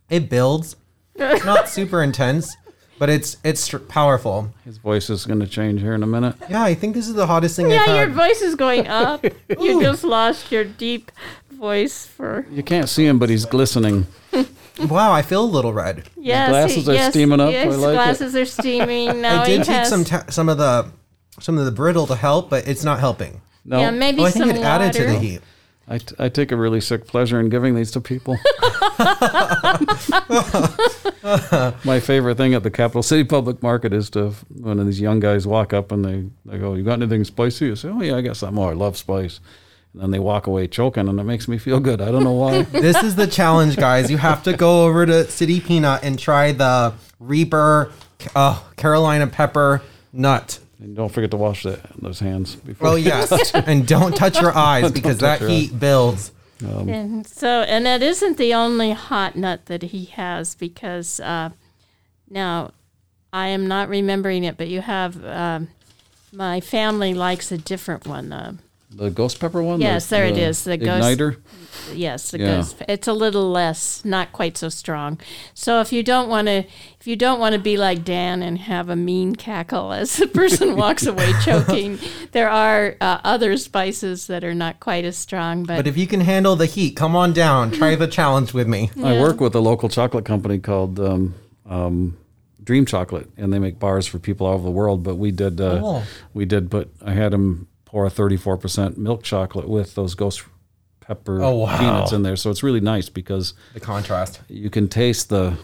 it 0.09 0.29
builds. 0.29 0.75
It's 1.15 1.45
not 1.45 1.69
super 1.77 2.03
intense, 2.03 2.55
but 2.99 3.09
it's 3.09 3.37
it's 3.43 3.61
str- 3.61 3.77
powerful. 3.77 4.53
His 4.65 4.77
voice 4.77 5.09
is 5.09 5.25
going 5.25 5.39
to 5.39 5.47
change 5.47 5.81
here 5.81 5.93
in 5.93 6.03
a 6.03 6.07
minute. 6.07 6.35
Yeah, 6.49 6.63
I 6.63 6.73
think 6.73 6.93
this 6.95 7.07
is 7.07 7.13
the 7.13 7.27
hottest 7.27 7.55
thing 7.55 7.67
I've 7.67 7.71
Yeah, 7.71 7.85
your 7.95 8.07
had. 8.07 8.13
voice 8.13 8.41
is 8.41 8.55
going 8.55 8.87
up. 8.87 9.23
you 9.59 9.81
just 9.81 10.03
lost 10.03 10.51
your 10.51 10.63
deep 10.65 11.11
voice 11.51 12.05
for. 12.05 12.45
You 12.51 12.63
can't 12.63 12.89
see 12.89 13.05
him, 13.05 13.17
but 13.19 13.29
he's 13.29 13.45
glistening. 13.45 14.07
Wow, 14.89 15.13
I 15.13 15.21
feel 15.21 15.41
a 15.41 15.45
little 15.45 15.71
red. 15.71 16.03
Yes, 16.17 16.49
glasses 16.49 16.85
he- 16.85 16.91
are 16.91 16.95
yes, 16.95 17.13
steaming 17.13 17.39
up. 17.39 17.47
I 17.47 17.51
Yes, 17.51 17.77
like 17.77 17.91
it. 17.91 17.93
glasses 17.93 18.35
are 18.35 18.43
steaming. 18.43 19.21
Now 19.21 19.43
I 19.43 19.45
did 19.45 19.57
take 19.63 19.67
has. 19.73 19.87
some 19.87 20.03
ta- 20.03 20.25
some 20.29 20.49
of 20.49 20.57
the 20.57 20.91
some 21.39 21.57
of 21.57 21.63
the 21.63 21.71
brittle 21.71 22.05
to 22.07 22.15
help, 22.17 22.49
but 22.49 22.67
it's 22.67 22.83
not 22.83 22.99
helping. 22.99 23.39
No, 23.65 23.79
yeah, 23.79 23.91
maybe 23.91 24.21
Oh, 24.21 24.25
I 24.25 24.29
some 24.29 24.47
think 24.47 24.59
it 24.59 24.63
added 24.63 24.93
to 24.93 25.03
the 25.03 25.13
water. 25.13 25.19
heat. 25.19 25.41
I, 25.87 25.97
t- 25.99 26.15
I 26.17 26.29
take 26.29 26.51
a 26.51 26.55
really 26.55 26.81
sick 26.81 27.05
pleasure 27.05 27.39
in 27.39 27.49
giving 27.49 27.75
these 27.75 27.91
to 27.91 28.01
people. 28.01 28.37
My 31.83 31.99
favorite 31.99 32.37
thing 32.37 32.53
at 32.53 32.63
the 32.63 32.71
Capital 32.71 33.03
City 33.03 33.23
Public 33.23 33.61
Market 33.63 33.93
is 33.93 34.09
to 34.11 34.31
when 34.59 34.83
these 34.85 34.99
young 35.01 35.19
guys 35.19 35.45
walk 35.47 35.73
up 35.73 35.91
and 35.91 36.03
they, 36.05 36.25
they 36.45 36.57
go, 36.57 36.73
"You 36.75 36.83
got 36.83 36.93
anything 37.01 37.23
spicy?" 37.23 37.71
I 37.71 37.73
say, 37.75 37.89
"Oh 37.89 38.01
yeah, 38.01 38.15
I 38.17 38.21
got 38.21 38.37
something. 38.37 38.57
Oh, 38.63 38.69
I 38.69 38.73
love 38.73 38.97
spice." 38.97 39.39
And 39.93 40.01
then 40.01 40.11
they 40.11 40.19
walk 40.19 40.47
away 40.47 40.67
choking, 40.67 41.07
and 41.07 41.19
it 41.19 41.23
makes 41.23 41.47
me 41.47 41.57
feel 41.57 41.79
good. 41.79 42.01
I 42.01 42.11
don't 42.11 42.23
know 42.23 42.33
why. 42.33 42.63
This 42.71 43.01
is 43.03 43.15
the 43.15 43.27
challenge, 43.27 43.75
guys. 43.77 44.09
You 44.11 44.17
have 44.17 44.43
to 44.43 44.53
go 44.57 44.85
over 44.85 45.05
to 45.05 45.29
City 45.29 45.59
Peanut 45.61 46.03
and 46.03 46.17
try 46.19 46.51
the 46.51 46.93
Reaper 47.19 47.91
uh, 48.35 48.59
Carolina 48.75 49.27
pepper 49.27 49.81
nut. 50.11 50.59
And 50.79 50.95
don't 50.95 51.09
forget 51.09 51.31
to 51.31 51.37
wash 51.37 51.63
that, 51.63 51.79
those 52.01 52.19
hands 52.19 52.55
before. 52.55 52.89
Oh 52.89 52.95
yes, 52.95 53.51
and 53.53 53.87
don't 53.87 54.15
touch 54.15 54.39
your 54.39 54.55
eyes 54.55 54.91
because 54.91 55.19
that 55.19 55.41
your 55.41 55.49
heat 55.49 55.79
builds. 55.79 56.31
And 56.61 57.27
so, 57.27 57.61
and 57.63 57.85
that 57.85 58.01
isn't 58.01 58.37
the 58.37 58.53
only 58.53 58.91
hot 58.91 59.35
nut 59.35 59.65
that 59.65 59.83
he 59.83 60.05
has 60.05 60.55
because 60.55 61.19
uh, 61.19 61.49
now 62.29 62.71
I 63.33 63.47
am 63.47 63.67
not 63.67 63.89
remembering 63.89 64.43
it, 64.45 64.57
but 64.57 64.67
you 64.69 64.81
have 64.81 65.23
um, 65.25 65.67
my 66.31 66.61
family 66.61 67.13
likes 67.13 67.51
a 67.51 67.57
different 67.57 68.07
one. 68.07 68.31
Uh, 68.31 68.53
The 68.97 69.09
ghost 69.09 69.39
pepper 69.41 69.61
one. 69.61 69.81
Yes, 69.81 70.07
the, 70.07 70.15
there 70.15 70.25
it 70.27 70.35
the 70.35 70.41
is, 70.43 70.63
the 70.63 70.77
ghost- 70.77 71.19
igniter. 71.19 71.37
yes, 71.93 72.31
the 72.31 72.39
Yeah. 72.39 72.55
ghost. 72.57 72.77
It's 72.87 73.09
a 73.09 73.13
little 73.13 73.51
less, 73.51 74.05
not 74.05 74.31
quite 74.31 74.57
so 74.57 74.69
strong. 74.69 75.19
So 75.53 75.81
if 75.81 75.91
you 75.91 76.01
don't 76.01 76.29
want 76.29 76.47
to, 76.47 76.59
if 76.99 77.05
you 77.05 77.17
don't 77.17 77.37
want 77.37 77.53
to 77.53 77.59
be 77.59 77.75
like 77.75 78.05
Dan 78.05 78.41
and 78.41 78.57
have 78.57 78.87
a 78.87 78.95
mean 78.95 79.35
cackle 79.35 79.91
as 79.91 80.15
the 80.15 80.27
person 80.27 80.75
walks 80.83 81.05
away 81.05 81.33
choking, 81.43 81.99
there 82.31 82.49
are 82.49 82.95
uh, 83.01 83.19
other 83.25 83.57
spices 83.57 84.27
that 84.27 84.45
are 84.45 84.53
not 84.55 84.79
quite 84.79 85.03
as 85.03 85.17
strong. 85.17 85.63
But, 85.65 85.75
But 85.75 85.87
if 85.87 85.97
you 85.97 86.07
can 86.07 86.21
handle 86.21 86.55
the 86.55 86.65
heat, 86.65 86.95
come 86.95 87.17
on 87.17 87.33
down. 87.33 87.71
Try 87.71 87.95
the 87.95 88.07
challenge 88.07 88.53
with 88.53 88.67
me. 88.67 88.91
I 89.03 89.19
work 89.19 89.41
with 89.41 89.53
a 89.55 89.59
local 89.61 89.89
chocolate 89.89 90.23
company 90.23 90.57
called 90.59 90.97
um, 91.01 91.35
um, 91.69 92.17
Dream 92.63 92.85
Chocolate, 92.85 93.29
and 93.35 93.51
they 93.51 93.59
make 93.59 93.77
bars 93.77 94.07
for 94.07 94.19
people 94.19 94.47
all 94.47 94.53
over 94.53 94.63
the 94.63 94.71
world. 94.71 95.03
But 95.03 95.15
we 95.15 95.31
did, 95.31 95.59
uh, 95.59 95.81
Oh. 95.83 96.03
we 96.33 96.45
did 96.45 96.71
put. 96.71 96.89
I 97.03 97.11
had 97.11 97.33
them 97.33 97.67
pour 97.95 98.05
a 98.05 98.09
thirty-four 98.09 98.57
percent 98.57 98.97
milk 98.97 99.23
chocolate 99.23 99.69
with 99.69 99.95
those 99.95 100.15
ghost 100.15 100.43
pepper 100.99 101.41
Oh, 101.41 101.59
wow. 101.59 101.77
peanuts 101.79 102.11
in 102.11 102.23
there, 102.23 102.35
so 102.35 102.49
it's 102.49 102.61
really 102.61 102.81
nice 102.81 103.07
because 103.07 103.53
The 103.73 103.79
contrast. 103.79 104.41
you 104.49 104.69
can 104.69 104.89
taste 104.89 105.29
the 105.29 105.57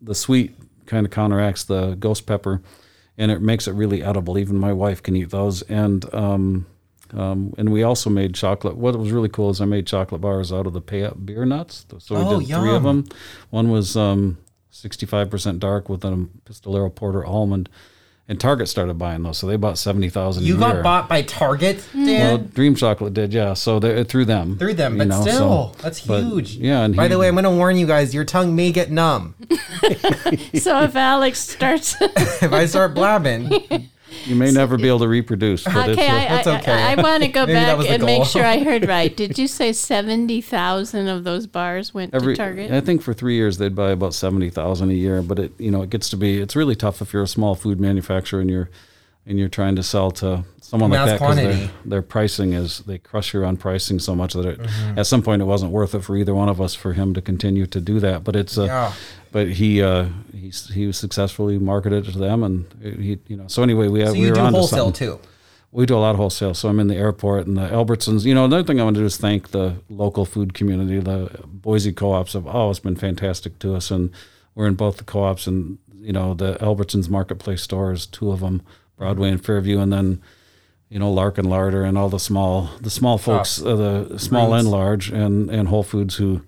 the 0.00 0.12
sweet 0.16 0.56
kind 0.86 1.06
of 1.06 1.12
counteracts 1.12 1.62
the 1.62 1.94
ghost 2.00 2.26
pepper, 2.26 2.60
and 3.16 3.30
it 3.30 3.40
makes 3.40 3.68
it 3.68 3.74
really 3.74 4.02
edible. 4.02 4.38
Even 4.38 4.58
my 4.58 4.72
wife 4.72 5.00
can 5.04 5.14
eat 5.14 5.30
those, 5.30 5.62
and 5.68 6.12
um, 6.12 6.66
um, 7.14 7.54
and 7.56 7.70
we 7.70 7.84
also 7.84 8.10
made 8.10 8.34
chocolate. 8.34 8.76
What 8.76 8.98
was 8.98 9.12
really 9.12 9.28
cool 9.28 9.50
is 9.50 9.60
I 9.60 9.64
made 9.66 9.86
chocolate 9.86 10.20
bars 10.20 10.52
out 10.52 10.66
of 10.66 10.72
the 10.72 10.80
Payette 10.80 11.24
beer 11.24 11.44
nuts. 11.44 11.86
So 12.00 12.16
we 12.16 12.22
Oh, 12.22 12.40
did 12.40 12.48
three 12.48 12.74
of 12.74 12.82
them. 12.82 13.04
One 13.50 13.70
was 13.70 13.96
um, 13.96 14.38
65% 14.72 15.60
dark 15.60 15.88
with 15.88 16.04
a 16.04 16.26
Pistolero 16.44 16.92
Porter 16.92 17.24
almond, 17.24 17.68
and 18.32 18.40
Target 18.40 18.68
started 18.68 18.94
buying 18.98 19.22
those, 19.22 19.38
so 19.38 19.46
they 19.46 19.56
bought 19.56 19.78
seventy 19.78 20.08
thousand. 20.10 20.44
You 20.44 20.56
a 20.56 20.58
got 20.58 20.74
year. 20.74 20.82
bought 20.82 21.08
by 21.08 21.22
Target, 21.22 21.84
Dan? 21.92 22.06
Well, 22.06 22.38
Dream 22.38 22.74
Chocolate 22.74 23.14
did, 23.14 23.32
yeah. 23.32 23.54
So 23.54 23.78
they 23.78 24.02
through 24.04 24.24
them, 24.24 24.58
through 24.58 24.74
them, 24.74 24.98
but 24.98 25.06
know, 25.08 25.22
so- 25.24 25.30
still, 25.30 25.76
that's 25.82 26.00
but, 26.04 26.22
huge. 26.24 26.56
yeah, 26.56 26.82
and 26.82 26.96
By 26.96 27.04
he- 27.04 27.08
the 27.10 27.18
way, 27.18 27.28
I'm 27.28 27.34
going 27.34 27.44
to 27.44 27.50
warn 27.50 27.76
you 27.76 27.86
guys: 27.86 28.12
your 28.14 28.24
tongue 28.24 28.56
may 28.56 28.72
get 28.72 28.90
numb 28.90 29.34
so 30.54 30.82
if 30.82 30.96
Alex 30.96 31.38
starts, 31.40 31.94
if 32.00 32.52
I 32.52 32.66
start 32.66 32.94
blabbing. 32.94 33.88
you 34.24 34.36
may 34.36 34.50
never 34.50 34.76
be 34.76 34.88
able 34.88 35.00
to 35.00 35.08
reproduce. 35.08 35.64
But 35.64 35.90
it's 35.90 35.98
okay, 35.98 36.08
a- 36.08 36.12
I, 36.12 36.28
That's 36.28 36.46
I, 36.46 36.58
okay. 36.58 36.72
I, 36.72 37.02
want 37.02 37.22
to 37.22 37.28
go 37.28 37.46
back 37.46 37.76
was 37.76 37.86
the 37.86 37.94
and 37.94 38.04
make 38.04 38.24
sure 38.24 38.44
I 38.44 38.58
heard 38.58 38.86
right. 38.88 39.14
Did 39.22 39.38
you 39.38 39.48
say 39.48 39.72
seventy 39.72 40.40
thousand 40.40 41.08
of 41.08 41.24
those 41.24 41.46
bars 41.46 41.92
went 41.92 42.14
every 42.14 42.34
to 42.34 42.42
Target? 42.42 42.70
I 42.70 42.80
think 42.80 43.02
for 43.02 43.12
three 43.14 43.34
years 43.34 43.58
they'd 43.58 43.74
buy 43.74 43.90
about 43.90 44.14
seventy 44.14 44.50
thousand 44.50 44.90
a 44.90 44.94
year, 44.94 45.22
but 45.22 45.38
it 45.38 45.52
you 45.60 45.70
know 45.70 45.82
it 45.82 45.90
gets 45.90 46.08
to 46.10 46.16
be 46.16 46.40
it's 46.40 46.56
really 46.56 46.76
tough 46.76 47.00
if 47.02 47.12
you're 47.12 47.22
a 47.22 47.28
small 47.28 47.54
food 47.54 47.80
manufacturer 47.80 48.40
and 48.40 48.50
you're 48.50 48.70
and 49.26 49.38
you're 49.38 49.48
trying 49.48 49.76
to 49.76 49.82
sell 49.82 50.10
to 50.10 50.44
someone 50.72 50.90
like 50.90 51.06
that 51.06 51.18
because 51.20 51.36
their, 51.36 51.70
their 51.84 52.02
pricing 52.02 52.54
is 52.54 52.78
they 52.86 52.98
crush 52.98 53.34
you 53.34 53.44
on 53.44 53.56
pricing 53.58 53.98
so 53.98 54.14
much 54.14 54.32
that 54.32 54.46
it, 54.46 54.58
Mm-hmm. 54.58 54.98
at 54.98 55.06
some 55.06 55.22
point 55.22 55.42
it 55.42 55.44
wasn't 55.44 55.70
worth 55.70 55.94
it 55.94 56.00
for 56.02 56.16
either 56.16 56.34
one 56.34 56.48
of 56.48 56.60
us 56.60 56.74
for 56.74 56.92
him 56.94 57.12
to 57.14 57.20
continue 57.20 57.66
to 57.66 57.80
do 57.80 58.00
that. 58.00 58.24
But 58.24 58.36
it's 58.36 58.56
uh, 58.58 58.64
Yeah. 58.64 58.92
but 59.30 59.48
he 59.60 59.82
uh, 59.82 60.06
he 60.32 60.48
he 60.72 60.86
was 60.86 60.96
successfully 60.96 61.58
marketed 61.58 62.04
to 62.06 62.18
them 62.18 62.42
and 62.42 62.64
he 62.82 63.18
you 63.28 63.36
know 63.36 63.48
so 63.48 63.62
anyway 63.62 63.88
we 63.88 64.00
have 64.00 64.08
So 64.10 64.14
we 64.14 64.20
you 64.20 64.28
were 64.28 64.34
do 64.34 64.40
on 64.40 64.54
wholesale 64.54 64.92
too. 64.92 65.18
We 65.74 65.86
do 65.86 65.96
a 65.96 66.04
lot 66.06 66.10
of 66.10 66.16
wholesale. 66.18 66.52
So 66.54 66.68
I'm 66.68 66.78
in 66.80 66.88
the 66.88 66.96
airport 66.96 67.46
and 67.46 67.56
the 67.56 67.68
Albertsons. 67.68 68.24
You 68.26 68.34
know, 68.34 68.44
another 68.44 68.62
thing 68.62 68.78
I 68.78 68.84
want 68.84 68.96
to 68.96 69.00
do 69.00 69.06
is 69.06 69.16
thank 69.16 69.52
the 69.52 69.76
local 69.88 70.26
food 70.26 70.52
community. 70.52 71.00
The 71.00 71.30
Boise 71.46 71.92
co-ops 71.94 72.34
have 72.34 72.46
always 72.46 72.78
been 72.78 72.94
fantastic 72.96 73.58
to 73.60 73.74
us, 73.74 73.90
and 73.90 74.10
we're 74.54 74.66
in 74.66 74.74
both 74.74 74.98
the 74.98 75.04
co-ops 75.04 75.46
and 75.46 75.78
you 76.08 76.12
know 76.12 76.34
the 76.34 76.56
Albertsons 76.60 77.08
Marketplace 77.08 77.62
stores, 77.62 78.04
two 78.04 78.30
of 78.32 78.40
them, 78.40 78.60
Broadway 78.98 79.30
and 79.30 79.42
Fairview, 79.42 79.78
and 79.80 79.90
then 79.90 80.20
you 80.92 80.98
know 80.98 81.10
Larkin 81.10 81.46
Larder 81.46 81.84
and 81.84 81.96
all 81.96 82.10
the 82.10 82.18
small 82.20 82.68
the 82.80 82.90
small 82.90 83.16
folks, 83.18 83.62
uh, 83.62 83.74
the 83.76 84.18
small 84.18 84.52
and 84.54 84.68
large, 84.68 85.10
and 85.10 85.50
and 85.50 85.68
Whole 85.68 85.82
Foods 85.82 86.16
who 86.16 86.42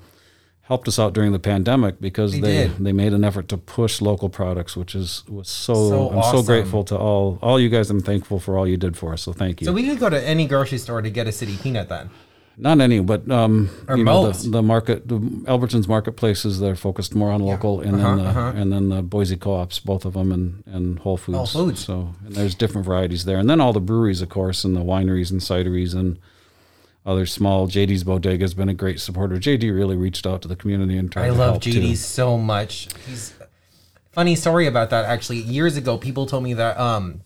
helped 0.63 0.89
us 0.89 0.99
out 0.99 1.13
during 1.13 1.33
the 1.33 1.39
pandemic 1.39 2.01
because 2.01 2.33
They 2.33 2.41
they 2.41 2.67
they 2.67 2.93
made 2.93 3.13
an 3.13 3.25
effort 3.25 3.49
to 3.49 3.57
push 3.57 4.01
local 4.01 4.29
products, 4.29 4.77
which 4.77 4.95
is 4.95 5.25
was 5.29 5.49
so, 5.49 5.75
So 5.75 6.11
I'm 6.11 6.19
awesome. 6.19 6.39
so 6.41 6.47
grateful 6.47 6.85
to 6.85 6.97
all 6.97 7.39
all 7.43 7.59
you 7.59 7.69
guys. 7.71 7.91
I'm 7.91 8.01
thankful 8.01 8.39
for 8.39 8.59
all 8.59 8.67
you 8.69 8.77
did 8.77 8.97
for 8.97 9.13
us. 9.15 9.23
So 9.23 9.33
thank 9.33 9.61
you. 9.61 9.65
So 9.67 9.73
we 9.73 9.89
could 9.89 9.99
go 9.99 10.11
to 10.11 10.23
any 10.23 10.47
grocery 10.47 10.79
store 10.79 11.01
to 11.03 11.11
get 11.11 11.27
a 11.27 11.33
city 11.33 11.57
peanut 11.63 11.89
then. 11.89 12.11
Not 12.57 12.81
any, 12.81 13.01
but 13.01 13.29
um, 13.31 13.69
you 13.89 14.05
know 14.05 14.31
the, 14.31 14.49
the 14.49 14.63
market, 14.63 15.09
the 15.09 15.19
Albertsons 15.19 15.89
marketplaces. 15.89 16.61
They're 16.61 16.77
focused 16.77 17.15
more 17.15 17.33
on 17.33 17.43
local, 17.43 17.81
and 17.81 17.99
then 17.99 18.19
the, 18.19 18.53
and 18.57 18.73
then 18.73 18.89
the 18.91 19.03
Boise 19.03 19.37
co-ops, 19.37 19.81
both 19.81 20.05
of 20.05 20.13
them, 20.13 20.31
and 20.31 20.63
and 20.67 20.99
Whole 21.01 21.17
Foods. 21.17 21.37
Whole 21.37 21.67
Foods. 21.67 21.85
So 21.85 22.15
and 22.25 22.35
there's 22.35 22.55
different 22.55 22.87
varieties 22.87 23.25
there, 23.25 23.39
and 23.39 23.51
then 23.51 23.61
all 23.61 23.73
the 23.73 23.81
breweries, 23.81 24.23
of 24.23 24.29
course, 24.29 24.63
and 24.63 24.77
the 24.77 24.83
wineries 24.83 25.33
and 25.33 25.41
cideries 25.41 25.95
and 25.95 26.19
other 27.05 27.27
small. 27.27 27.67
JD's 27.69 28.05
Bodega 28.05 28.45
has 28.45 28.55
been 28.55 28.69
a 28.69 28.75
great 28.75 29.01
supporter. 29.01 29.37
JD 29.37 29.75
really 29.75 29.97
reached 29.97 30.27
out 30.27 30.41
to 30.43 30.49
the 30.49 30.57
community 30.57 30.97
and 30.97 31.11
tried 31.11 31.27
I 31.27 31.31
love 31.31 31.51
help 31.55 31.63
too. 31.63 31.73
JD 31.73 31.97
so 31.97 32.39
much. 32.39 32.89
He's 33.07 33.35
funny 34.13 34.37
story 34.37 34.67
about 34.67 34.91
that 34.91 35.05
actually. 35.05 35.39
Years 35.39 35.77
ago, 35.77 35.99
people 35.99 36.27
told 36.27 36.45
me 36.45 36.55
that 36.55 36.79
um, 36.79 37.23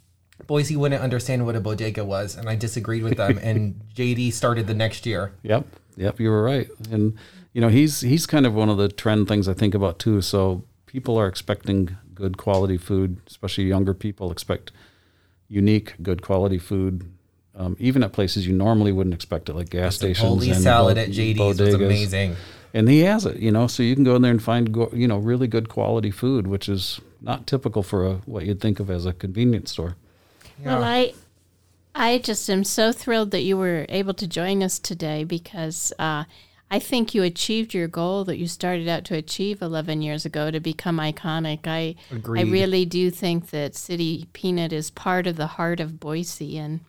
Boise 0.48 0.74
wouldn't 0.76 1.00
understand 1.02 1.46
what 1.46 1.54
a 1.54 1.60
bodega 1.60 2.04
was, 2.04 2.34
and 2.34 2.48
I 2.48 2.56
disagreed 2.56 3.04
with 3.04 3.18
them. 3.18 3.38
and 3.40 3.80
JD 3.94 4.32
started 4.32 4.66
the 4.66 4.74
next 4.74 5.06
year. 5.06 5.32
Yep. 5.44 5.64
Yep, 5.96 6.18
you 6.20 6.30
were 6.30 6.42
right. 6.42 6.68
And 6.90 7.16
you 7.52 7.60
know, 7.60 7.68
he's 7.68 8.00
he's 8.00 8.26
kind 8.26 8.46
of 8.46 8.54
one 8.54 8.68
of 8.68 8.78
the 8.78 8.88
trend 8.88 9.28
things 9.28 9.46
I 9.48 9.52
think 9.54 9.74
about 9.74 9.98
too. 9.98 10.20
So 10.22 10.64
people 10.86 11.16
are 11.18 11.26
expecting 11.28 11.96
good 12.14 12.36
quality 12.36 12.78
food, 12.78 13.18
especially 13.28 13.64
younger 13.64 13.94
people 13.94 14.32
expect 14.32 14.72
unique, 15.48 15.94
good 16.02 16.22
quality 16.22 16.58
food. 16.58 17.12
Um, 17.54 17.76
even 17.80 18.02
at 18.04 18.12
places 18.12 18.46
you 18.46 18.54
normally 18.54 18.92
wouldn't 18.92 19.14
expect 19.14 19.48
it, 19.48 19.54
like 19.54 19.68
gas 19.70 19.96
stations. 19.96 20.26
Holy 20.26 20.50
and 20.50 20.62
salad 20.62 20.94
bo- 20.94 21.00
at 21.02 21.08
JD's 21.10 21.60
was 21.60 21.74
amazing. 21.74 22.36
And 22.72 22.88
he 22.88 23.00
has 23.00 23.26
it, 23.26 23.36
you 23.38 23.50
know, 23.50 23.66
so 23.66 23.82
you 23.82 23.94
can 23.94 24.04
go 24.04 24.14
in 24.14 24.22
there 24.22 24.30
and 24.30 24.42
find, 24.42 24.74
you 24.92 25.08
know, 25.08 25.18
really 25.18 25.48
good 25.48 25.68
quality 25.68 26.10
food, 26.10 26.46
which 26.46 26.68
is 26.68 27.00
not 27.20 27.46
typical 27.46 27.82
for 27.82 28.06
a, 28.06 28.14
what 28.26 28.44
you'd 28.46 28.60
think 28.60 28.78
of 28.78 28.88
as 28.90 29.04
a 29.06 29.12
convenience 29.12 29.72
store. 29.72 29.96
Well, 30.64 30.84
I, 30.84 31.12
I 31.94 32.18
just 32.18 32.48
am 32.50 32.64
so 32.64 32.92
thrilled 32.92 33.30
that 33.30 33.42
you 33.42 33.56
were 33.56 33.86
able 33.88 34.14
to 34.14 34.26
join 34.26 34.62
us 34.62 34.78
today 34.78 35.24
because 35.24 35.92
uh, 35.98 36.24
I 36.70 36.78
think 36.78 37.14
you 37.14 37.22
achieved 37.22 37.72
your 37.72 37.88
goal 37.88 38.24
that 38.24 38.36
you 38.36 38.46
started 38.46 38.88
out 38.88 39.04
to 39.06 39.14
achieve 39.14 39.62
11 39.62 40.02
years 40.02 40.26
ago 40.26 40.50
to 40.50 40.60
become 40.60 40.98
iconic. 40.98 41.66
I, 41.66 41.94
I 42.10 42.42
really 42.42 42.84
do 42.84 43.10
think 43.10 43.50
that 43.50 43.74
City 43.74 44.28
Peanut 44.32 44.72
is 44.72 44.90
part 44.90 45.26
of 45.26 45.36
the 45.36 45.46
heart 45.46 45.80
of 45.80 45.98
Boise, 45.98 46.58
and 46.58 46.80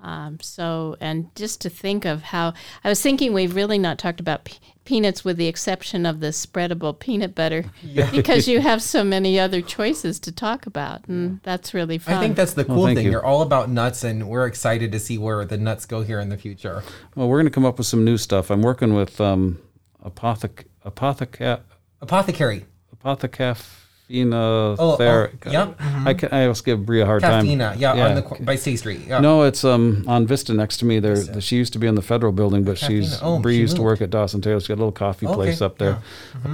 Um, 0.00 0.38
so, 0.40 0.96
and 1.00 1.34
just 1.34 1.60
to 1.62 1.70
think 1.70 2.04
of 2.04 2.22
how 2.22 2.54
I 2.84 2.88
was 2.88 3.02
thinking, 3.02 3.32
we've 3.32 3.54
really 3.54 3.78
not 3.78 3.98
talked 3.98 4.20
about 4.20 4.44
pe- 4.44 4.58
peanuts 4.84 5.24
with 5.24 5.36
the 5.36 5.48
exception 5.48 6.06
of 6.06 6.20
the 6.20 6.28
spreadable 6.28 6.96
peanut 6.98 7.34
butter 7.34 7.64
because 8.12 8.46
you 8.46 8.60
have 8.60 8.80
so 8.80 9.02
many 9.02 9.38
other 9.40 9.60
choices 9.60 10.20
to 10.20 10.32
talk 10.32 10.66
about. 10.66 11.06
And 11.08 11.40
that's 11.42 11.74
really 11.74 11.98
fun. 11.98 12.14
I 12.14 12.20
think 12.20 12.36
that's 12.36 12.54
the 12.54 12.64
cool 12.64 12.84
thank 12.86 12.96
thing. 12.98 13.06
you. 13.06 13.10
You're 13.12 13.24
all 13.24 13.42
about 13.42 13.70
nuts, 13.70 14.04
and 14.04 14.28
we're 14.28 14.46
excited 14.46 14.92
to 14.92 15.00
see 15.00 15.18
where 15.18 15.44
the 15.44 15.58
nuts 15.58 15.84
go 15.84 16.02
here 16.02 16.20
in 16.20 16.28
the 16.28 16.38
future. 16.38 16.82
Well, 17.16 17.28
we're 17.28 17.38
going 17.38 17.46
to 17.46 17.50
come 17.50 17.66
up 17.66 17.78
with 17.78 17.86
some 17.88 18.04
new 18.04 18.16
stuff. 18.18 18.50
I'm 18.50 18.62
working 18.62 18.94
with 18.94 19.20
um, 19.20 19.58
apothec 20.04 20.64
apotheca 20.84 21.60
Apothecary. 22.00 22.64
apothecafina. 23.04 23.56
Oh, 23.60 23.77
ther- 24.96 25.32
oh, 25.46 25.50
yep. 25.50 25.76
I, 25.80 26.14
ca- 26.14 26.28
I 26.32 26.42
always 26.42 26.60
give 26.62 26.84
Bria 26.86 27.02
a 27.02 27.06
hard 27.06 27.22
time. 27.22 27.44
Cafina. 27.46 27.78
Yeah, 27.78 27.92
on 27.92 28.14
the 28.14 28.22
by 28.44 28.56
State 28.56 28.76
Street. 28.76 29.02
Yeah. 29.06 29.20
No, 29.20 29.42
it's 29.42 29.64
um 29.64 30.04
on 30.08 30.26
Vista 30.26 30.54
next 30.54 30.78
to 30.78 30.84
me. 30.84 30.98
There, 30.98 31.40
she 31.40 31.56
used 31.56 31.72
to 31.74 31.78
be 31.78 31.86
in 31.86 31.94
the 31.94 32.02
federal 32.02 32.32
building, 32.32 32.64
but 32.64 32.78
she's 32.78 33.20
Oh, 33.22 33.38
Bree 33.38 33.56
she 33.56 33.60
used 33.60 33.76
to 33.76 33.82
work 33.82 34.00
at 34.00 34.10
Dawson 34.10 34.40
Taylor. 34.40 34.60
She's 34.60 34.68
got 34.68 34.74
a 34.74 34.76
little 34.76 34.92
coffee 34.92 35.26
Okay, 35.26 35.34
place 35.34 35.60
up 35.60 35.78
there, 35.78 35.90
yeah. 35.90 36.40
Mm-hmm. 36.40 36.52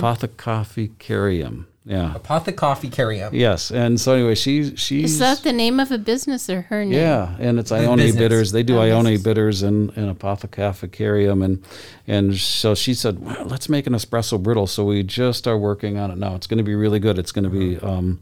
Yeah. 1.86 2.14
Apothecary. 2.14 3.22
Yes, 3.32 3.70
and 3.70 4.00
so 4.00 4.14
anyway, 4.14 4.34
she 4.36 4.74
she's 4.74 5.12
Is 5.12 5.18
that 5.18 5.42
the 5.42 5.52
name 5.52 5.78
of 5.78 5.90
a 5.92 5.98
business 5.98 6.48
or 6.48 6.62
her 6.62 6.82
name? 6.82 6.94
yeah, 6.94 7.36
and 7.38 7.58
it's 7.58 7.70
Ione 7.70 7.96
business. 7.96 8.18
bitters. 8.18 8.52
They 8.52 8.62
do 8.62 8.78
Oh, 8.78 8.80
Ione 8.80 9.10
business. 9.10 9.22
bitters 9.22 9.62
and, 9.62 9.90
and 9.96 10.18
apothecaficarium, 10.18 11.44
and 11.44 11.62
and 12.06 12.36
so 12.36 12.74
she 12.74 12.94
said, 12.94 13.18
well, 13.18 13.44
let's 13.44 13.68
make 13.68 13.86
an 13.86 13.92
espresso 13.92 14.42
brittle. 14.42 14.66
So 14.66 14.84
we 14.86 15.02
just 15.02 15.46
are 15.46 15.58
working 15.58 15.98
on 15.98 16.10
it 16.10 16.16
now. 16.18 16.34
It's 16.34 16.46
going 16.46 16.58
to 16.58 16.64
be 16.64 16.74
really 16.74 16.98
good. 17.00 17.18
It's 17.18 17.32
going 17.32 17.44
to 17.44 17.50
be 17.50 17.78
um, 17.80 18.20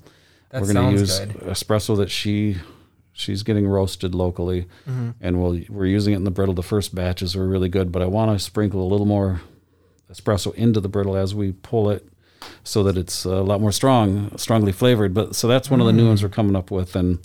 That 0.50 0.62
we're 0.62 0.72
going 0.72 0.94
to 0.94 1.00
use 1.00 1.20
good. 1.20 1.28
espresso 1.46 1.96
that 1.98 2.10
she 2.10 2.56
she's 3.12 3.42
getting 3.44 3.66
roasted 3.68 4.12
locally, 4.14 4.66
Mm-hmm. 4.88 5.10
and 5.20 5.40
we'll 5.40 5.60
we're 5.68 5.86
using 5.86 6.14
it 6.14 6.16
in 6.16 6.24
the 6.24 6.30
brittle. 6.32 6.54
The 6.54 6.62
first 6.64 6.94
batches 6.96 7.36
were 7.36 7.46
really 7.46 7.68
good, 7.68 7.92
but 7.92 8.02
I 8.02 8.06
want 8.06 8.36
to 8.36 8.44
sprinkle 8.44 8.82
a 8.82 8.88
little 8.90 9.06
more 9.06 9.40
espresso 10.12 10.52
into 10.54 10.80
the 10.80 10.88
brittle 10.88 11.16
as 11.16 11.32
we 11.34 11.52
pull 11.52 11.88
it 11.90 12.08
so 12.64 12.82
that 12.82 12.96
it's 12.96 13.24
a 13.24 13.40
lot 13.42 13.60
more 13.60 13.72
strong, 13.72 14.36
strongly 14.36 14.72
flavored. 14.72 15.12
But 15.14 15.34
so 15.34 15.48
that's 15.48 15.70
one 15.70 15.80
of 15.80 15.86
the 15.86 15.92
new 15.92 16.04
Mm. 16.04 16.08
ones 16.08 16.22
we're 16.22 16.28
coming 16.28 16.56
up 16.56 16.70
with, 16.70 16.94
and 16.96 17.18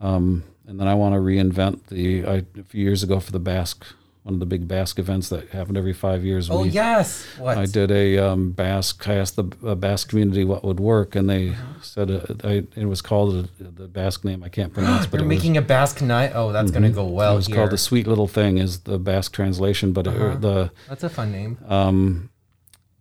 um, 0.00 0.44
and 0.66 0.78
then 0.78 0.86
I 0.88 0.94
want 0.94 1.14
to 1.14 1.20
reinvent 1.20 1.86
the 1.88 2.24
I, 2.26 2.34
a 2.58 2.62
few 2.64 2.82
years 2.84 3.02
ago 3.02 3.20
for 3.20 3.32
the 3.32 3.40
Basque, 3.40 3.84
one 4.22 4.34
of 4.34 4.40
the 4.40 4.46
big 4.46 4.68
Basque 4.68 4.98
events 4.98 5.28
that 5.30 5.48
happened 5.48 5.76
every 5.78 5.94
five 5.94 6.24
years. 6.24 6.50
Oh 6.50 6.62
we- 6.62 6.68
yes. 6.68 7.24
What? 7.38 7.56
I 7.58 7.64
did 7.66 7.90
a 7.90 8.18
um, 8.18 8.52
Basque. 8.52 9.08
I 9.08 9.14
asked 9.14 9.36
the 9.36 9.44
uh, 9.66 9.74
Basque 9.74 10.10
community 10.10 10.44
what 10.44 10.62
would 10.64 10.78
work, 10.78 11.16
and 11.16 11.28
they 11.28 11.54
said 11.82 12.10
uh, 12.10 12.20
I, 12.44 12.64
it 12.76 12.84
was 12.86 13.00
called 13.00 13.34
uh, 13.34 13.48
the 13.58 13.88
Basque 13.88 14.24
name. 14.24 14.44
I 14.44 14.50
can't 14.50 14.72
pronounce, 14.74 15.06
but 15.10 15.20
You're 15.20 15.24
it 15.24 15.28
was, 15.34 15.38
making 15.38 15.56
a 15.56 15.62
Basque 15.62 16.02
night. 16.02 16.32
Oh, 16.34 16.52
that's 16.52 16.70
gonna 16.70 16.90
go 16.90 17.06
well 17.06 17.32
it 17.32 17.36
was 17.36 17.46
here. 17.46 17.56
called 17.56 17.70
the 17.70 17.78
Sweet 17.78 18.06
Little 18.06 18.28
Thing. 18.28 18.58
Is 18.58 18.80
the 18.80 18.98
Basque 18.98 19.32
translation, 19.32 19.92
but 19.92 20.06
Uh-huh. 20.06 20.26
it, 20.32 20.40
the 20.42 20.70
that's 20.88 21.02
a 21.04 21.08
fun 21.08 21.32
name. 21.32 21.56
um, 21.66 22.28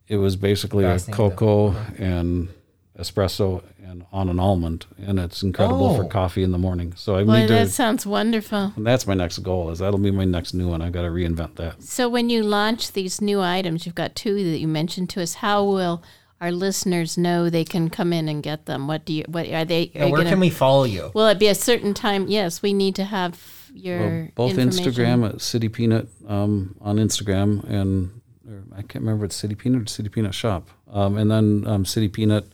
it 0.07 0.17
was 0.17 0.35
basically 0.35 0.83
a 0.85 0.89
Basque 0.89 1.07
name, 1.09 1.17
though. 1.17 1.29
cocoa 1.29 1.75
and 1.97 2.49
espresso 2.97 3.63
and 3.85 4.05
on 4.11 4.27
an 4.29 4.39
almond, 4.39 4.85
and 4.97 5.19
it's 5.19 5.43
incredible 5.43 5.95
for 5.95 6.03
Oh. 6.03 6.07
coffee 6.07 6.43
in 6.43 6.51
the 6.51 6.57
morning. 6.57 6.93
So 6.97 7.15
I 7.15 7.23
Boy, 7.23 7.39
need 7.41 7.49
that 7.49 7.69
sounds 7.69 8.05
wonderful. 8.05 8.73
and 8.75 8.85
that's 8.85 9.05
my 9.07 9.13
next 9.13 9.37
goal. 9.39 9.69
Is 9.69 9.79
that'll 9.79 9.99
be 9.99 10.11
my 10.11 10.25
next 10.25 10.53
new 10.53 10.67
one. 10.69 10.81
I've 10.81 10.91
got 10.91 11.03
to 11.03 11.09
reinvent 11.09 11.55
that. 11.55 11.81
So, 11.83 12.09
when 12.09 12.29
you 12.29 12.43
launch 12.43 12.91
these 12.93 13.21
new 13.21 13.39
items, 13.41 13.85
you've 13.85 13.95
got 13.95 14.15
two 14.15 14.33
that 14.51 14.59
you 14.59 14.67
mentioned 14.67 15.09
to 15.11 15.21
us. 15.21 15.35
How 15.35 15.63
will 15.63 16.03
our 16.41 16.51
listeners 16.51 17.17
know 17.17 17.49
they 17.49 17.63
can 17.63 17.89
come 17.89 18.11
in 18.11 18.27
and 18.27 18.43
get 18.43 18.65
them? 18.65 18.87
What 18.87 19.05
do 19.05 19.13
you? 19.13 19.23
What 19.27 19.47
are 19.47 19.63
they? 19.63 19.91
Are 19.95 20.05
you 20.07 20.11
where 20.11 20.17
gonna, 20.23 20.29
can 20.31 20.39
we 20.39 20.49
follow 20.49 20.83
you? 20.83 21.11
Will 21.13 21.27
it 21.27 21.39
be 21.39 21.47
a 21.47 21.55
certain 21.55 21.93
time? 21.93 22.27
Yes, 22.27 22.61
we 22.61 22.73
need 22.73 22.95
to 22.95 23.05
have 23.05 23.69
your 23.73 24.31
Well, 24.35 24.49
both. 24.49 24.57
Instagram 24.57 25.29
at 25.29 25.39
City 25.41 25.69
Peanut 25.69 26.07
um, 26.27 26.75
on 26.81 26.97
Instagram 26.97 27.63
and 27.69 28.16
or 28.47 28.63
I 28.73 28.81
can't 28.81 29.03
remember 29.03 29.25
it's 29.25 29.35
City 29.35 29.55
Peanut 29.55 29.81
or 29.81 29.85
City 29.87 30.09
Peanut 30.09 30.33
Shop, 30.33 30.69
um, 30.91 31.17
and 31.17 31.29
then 31.29 31.65
um, 31.67 31.85
City 31.85 32.07
Peanut 32.07 32.47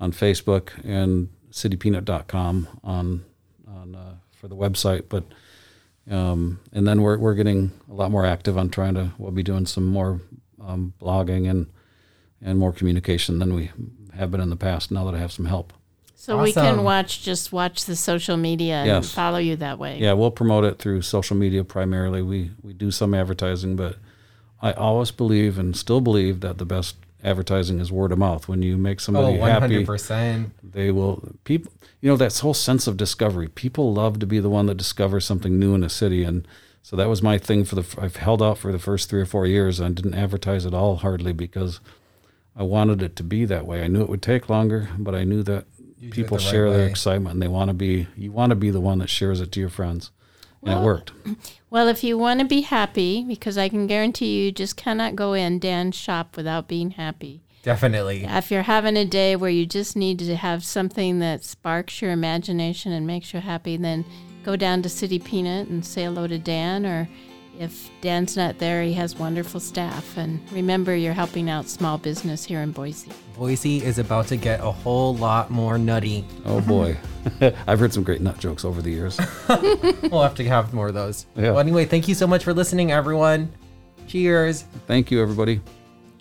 on 0.00 0.12
Facebook 0.12 0.70
and 0.84 1.28
citypeanut.com 1.50 2.68
on 2.82 3.24
on 3.68 3.94
uh, 3.94 4.14
for 4.32 4.48
the 4.48 4.56
website. 4.56 5.04
But 5.08 5.24
um, 6.10 6.60
and 6.72 6.86
then 6.86 7.02
we're 7.02 7.18
we're 7.18 7.34
getting 7.34 7.72
a 7.90 7.94
lot 7.94 8.10
more 8.10 8.24
active 8.26 8.56
on 8.58 8.70
trying 8.70 8.94
to. 8.94 9.12
We'll 9.18 9.32
be 9.32 9.42
doing 9.42 9.66
some 9.66 9.86
more 9.86 10.20
um, 10.60 10.92
blogging 11.00 11.48
and 11.48 11.66
and 12.42 12.58
more 12.58 12.72
communication 12.72 13.38
than 13.38 13.54
we 13.54 13.70
have 14.14 14.30
been 14.30 14.40
in 14.40 14.50
the 14.50 14.56
past. 14.56 14.90
Now 14.90 15.04
that 15.04 15.14
I 15.14 15.18
have 15.18 15.32
some 15.32 15.46
help. 15.46 15.72
So 16.16 16.40
we 16.40 16.54
can 16.54 16.84
watch, 16.84 17.22
just 17.22 17.52
watch 17.52 17.84
the 17.84 17.94
social 17.94 18.38
media 18.38 18.76
and 18.76 18.86
Yes. 18.86 19.12
follow 19.12 19.36
you 19.36 19.56
that 19.56 19.78
way. 19.78 19.98
Yeah, 19.98 20.14
we'll 20.14 20.30
promote 20.30 20.64
it 20.64 20.78
through 20.78 21.02
social 21.02 21.36
media 21.36 21.64
primarily. 21.64 22.22
We 22.22 22.50
we 22.62 22.72
do 22.72 22.90
some 22.90 23.12
advertising, 23.12 23.76
but 23.76 23.96
I 24.64 24.72
always 24.72 25.10
believe 25.10 25.58
and 25.58 25.76
still 25.76 26.00
believe 26.00 26.40
that 26.40 26.58
the 26.58 26.64
best 26.64 26.96
advertising 27.22 27.80
is 27.80 27.92
word 27.92 28.12
of 28.12 28.18
mouth. 28.18 28.48
When 28.48 28.62
you 28.62 28.76
make 28.78 28.98
Oh, 28.98 29.04
somebody 29.04 29.38
one 29.38 29.50
happy, 29.50 29.60
hundred 29.74 29.86
percent. 29.86 30.52
they 30.62 30.90
will 30.90 31.34
people. 31.44 31.70
You 32.00 32.10
know 32.10 32.16
that 32.16 32.36
whole 32.38 32.54
sense 32.54 32.86
of 32.86 32.96
discovery. 32.96 33.48
People 33.48 33.92
love 33.94 34.18
to 34.20 34.26
be 34.26 34.38
the 34.40 34.50
one 34.50 34.66
that 34.66 34.76
discovers 34.76 35.24
something 35.24 35.58
new 35.58 35.74
in 35.74 35.82
a 35.84 35.88
city, 35.88 36.22
and 36.24 36.46
so 36.82 36.96
that 36.96 37.08
was 37.08 37.22
my 37.22 37.38
thing 37.38 37.64
for 37.64 37.74
the. 37.76 37.84
I've 38.00 38.16
held 38.16 38.42
out 38.42 38.58
for 38.58 38.72
the 38.72 38.78
first 38.78 39.08
three 39.10 39.20
or 39.20 39.26
four 39.26 39.46
years 39.46 39.80
and 39.80 39.94
didn't 39.94 40.14
advertise 40.14 40.64
at 40.66 40.74
all 40.74 40.96
hardly 40.96 41.32
because 41.32 41.80
I 42.56 42.62
wanted 42.62 43.02
it 43.02 43.16
to 43.16 43.22
be 43.22 43.44
that 43.46 43.66
way. 43.66 43.82
I 43.84 43.88
knew 43.88 44.02
it 44.02 44.08
would 44.08 44.22
take 44.22 44.48
longer, 44.48 44.88
but 44.98 45.14
I 45.14 45.24
knew 45.24 45.42
that 45.44 45.64
You 45.98 46.10
people 46.10 46.36
the 46.38 46.44
right 46.44 46.50
share 46.50 46.70
their 46.70 46.80
way. 46.84 46.90
excitement 46.90 47.34
and 47.34 47.42
they 47.42 47.48
want 47.48 47.68
to 47.68 47.74
be. 47.74 48.06
You 48.16 48.32
want 48.32 48.50
to 48.50 48.56
be 48.56 48.70
the 48.70 48.80
one 48.80 48.98
that 48.98 49.08
shares 49.10 49.40
it 49.40 49.50
to 49.52 49.60
your 49.60 49.70
friends, 49.70 50.10
and 50.62 50.78
it 50.78 50.82
worked. 50.84 51.12
Well, 51.74 51.88
if 51.88 52.04
you 52.04 52.16
want 52.16 52.38
to 52.38 52.46
be 52.46 52.60
happy, 52.60 53.24
because 53.24 53.58
I 53.58 53.68
can 53.68 53.88
guarantee 53.88 54.38
you, 54.38 54.44
you 54.44 54.52
just 54.52 54.76
cannot 54.76 55.16
go 55.16 55.32
in 55.32 55.58
Dan's 55.58 55.96
shop 55.96 56.36
without 56.36 56.68
being 56.68 56.92
happy. 56.92 57.42
Definitely. 57.64 58.22
If 58.22 58.52
you're 58.52 58.62
having 58.62 58.96
a 58.96 59.04
day 59.04 59.34
where 59.34 59.50
you 59.50 59.66
just 59.66 59.96
need 59.96 60.20
to 60.20 60.36
have 60.36 60.62
something 60.64 61.18
that 61.18 61.42
sparks 61.42 62.00
your 62.00 62.12
imagination 62.12 62.92
and 62.92 63.08
makes 63.08 63.34
you 63.34 63.40
happy, 63.40 63.76
then 63.76 64.04
go 64.44 64.54
down 64.54 64.82
to 64.82 64.88
City 64.88 65.18
Peanut 65.18 65.66
and 65.66 65.84
say 65.84 66.04
hello 66.04 66.28
to 66.28 66.38
Dan. 66.38 66.86
Or 66.86 67.08
if 67.58 67.90
Dan's 68.00 68.36
not 68.36 68.60
there, 68.60 68.84
he 68.84 68.92
has 68.92 69.16
wonderful 69.16 69.58
staff. 69.58 70.16
And 70.16 70.40
remember, 70.52 70.94
you're 70.94 71.12
helping 71.12 71.50
out 71.50 71.68
small 71.68 71.98
business 71.98 72.44
here 72.44 72.60
in 72.60 72.70
Boise. 72.70 73.10
Boise 73.36 73.82
is 73.84 73.98
about 73.98 74.28
to 74.28 74.36
get 74.36 74.60
a 74.60 74.70
whole 74.70 75.16
lot 75.16 75.50
more 75.50 75.76
nutty. 75.76 76.24
Oh 76.44 76.60
boy, 76.60 76.96
I've 77.66 77.80
heard 77.80 77.92
some 77.92 78.04
great 78.04 78.20
nut 78.20 78.38
jokes 78.38 78.64
over 78.64 78.80
the 78.80 78.90
years. 78.90 79.18
We'll 79.48 80.22
have 80.22 80.36
to 80.36 80.44
have 80.44 80.72
more 80.72 80.88
of 80.88 80.94
those. 80.94 81.26
Yeah. 81.34 81.50
Well, 81.50 81.58
anyway, 81.58 81.84
thank 81.84 82.06
you 82.06 82.14
so 82.14 82.28
much 82.28 82.44
for 82.44 82.54
listening, 82.54 82.92
everyone. 82.92 83.52
Cheers. 84.06 84.62
Thank 84.86 85.10
you, 85.10 85.20
everybody. 85.20 85.60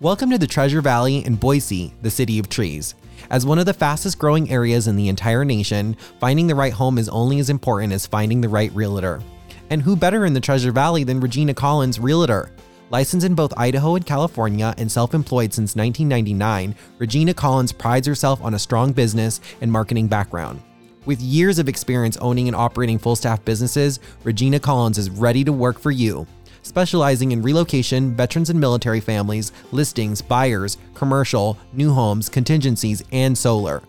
Welcome 0.01 0.31
to 0.31 0.39
the 0.39 0.47
Treasure 0.47 0.81
Valley 0.81 1.23
in 1.23 1.35
Boise, 1.35 1.93
the 2.01 2.09
city 2.09 2.39
of 2.39 2.49
trees. 2.49 2.95
As 3.29 3.45
one 3.45 3.59
of 3.59 3.67
the 3.67 3.73
fastest 3.75 4.17
growing 4.17 4.49
areas 4.49 4.87
in 4.87 4.95
the 4.95 5.07
entire 5.07 5.45
nation, 5.45 5.95
finding 6.19 6.47
the 6.47 6.55
right 6.55 6.73
home 6.73 6.97
is 6.97 7.09
only 7.09 7.37
as 7.37 7.51
important 7.51 7.93
as 7.93 8.07
finding 8.07 8.41
the 8.41 8.49
right 8.49 8.71
realtor. 8.73 9.21
And 9.69 9.83
who 9.83 9.95
better 9.95 10.25
in 10.25 10.33
the 10.33 10.39
Treasure 10.41 10.71
Valley 10.71 11.03
than 11.03 11.19
Regina 11.19 11.53
Collins, 11.53 11.99
realtor? 11.99 12.51
Licensed 12.93 13.25
in 13.25 13.33
both 13.33 13.57
Idaho 13.57 13.95
and 13.95 14.05
California 14.05 14.75
and 14.77 14.91
self 14.91 15.15
employed 15.15 15.51
since 15.51 15.75
1999, 15.75 16.75
Regina 16.99 17.33
Collins 17.33 17.71
prides 17.71 18.05
herself 18.05 18.39
on 18.43 18.53
a 18.53 18.59
strong 18.59 18.93
business 18.93 19.41
and 19.61 19.71
marketing 19.71 20.07
background. 20.07 20.61
With 21.07 21.19
years 21.19 21.57
of 21.57 21.67
experience 21.67 22.17
owning 22.17 22.47
and 22.47 22.55
operating 22.55 22.99
full 22.99 23.15
staff 23.15 23.43
businesses, 23.43 23.99
Regina 24.23 24.59
Collins 24.59 24.99
is 24.99 25.09
ready 25.09 25.43
to 25.43 25.51
work 25.51 25.79
for 25.79 25.89
you 25.89 26.27
specializing 26.61 27.31
in 27.31 27.41
relocation, 27.41 28.15
veterans 28.15 28.49
and 28.49 28.59
military 28.59 29.01
families, 29.01 29.51
listings, 29.71 30.21
buyers, 30.21 30.77
commercial, 30.93 31.57
new 31.73 31.91
homes, 31.91 32.29
contingencies, 32.29 33.03
and 33.11 33.37
solar. 33.37 33.81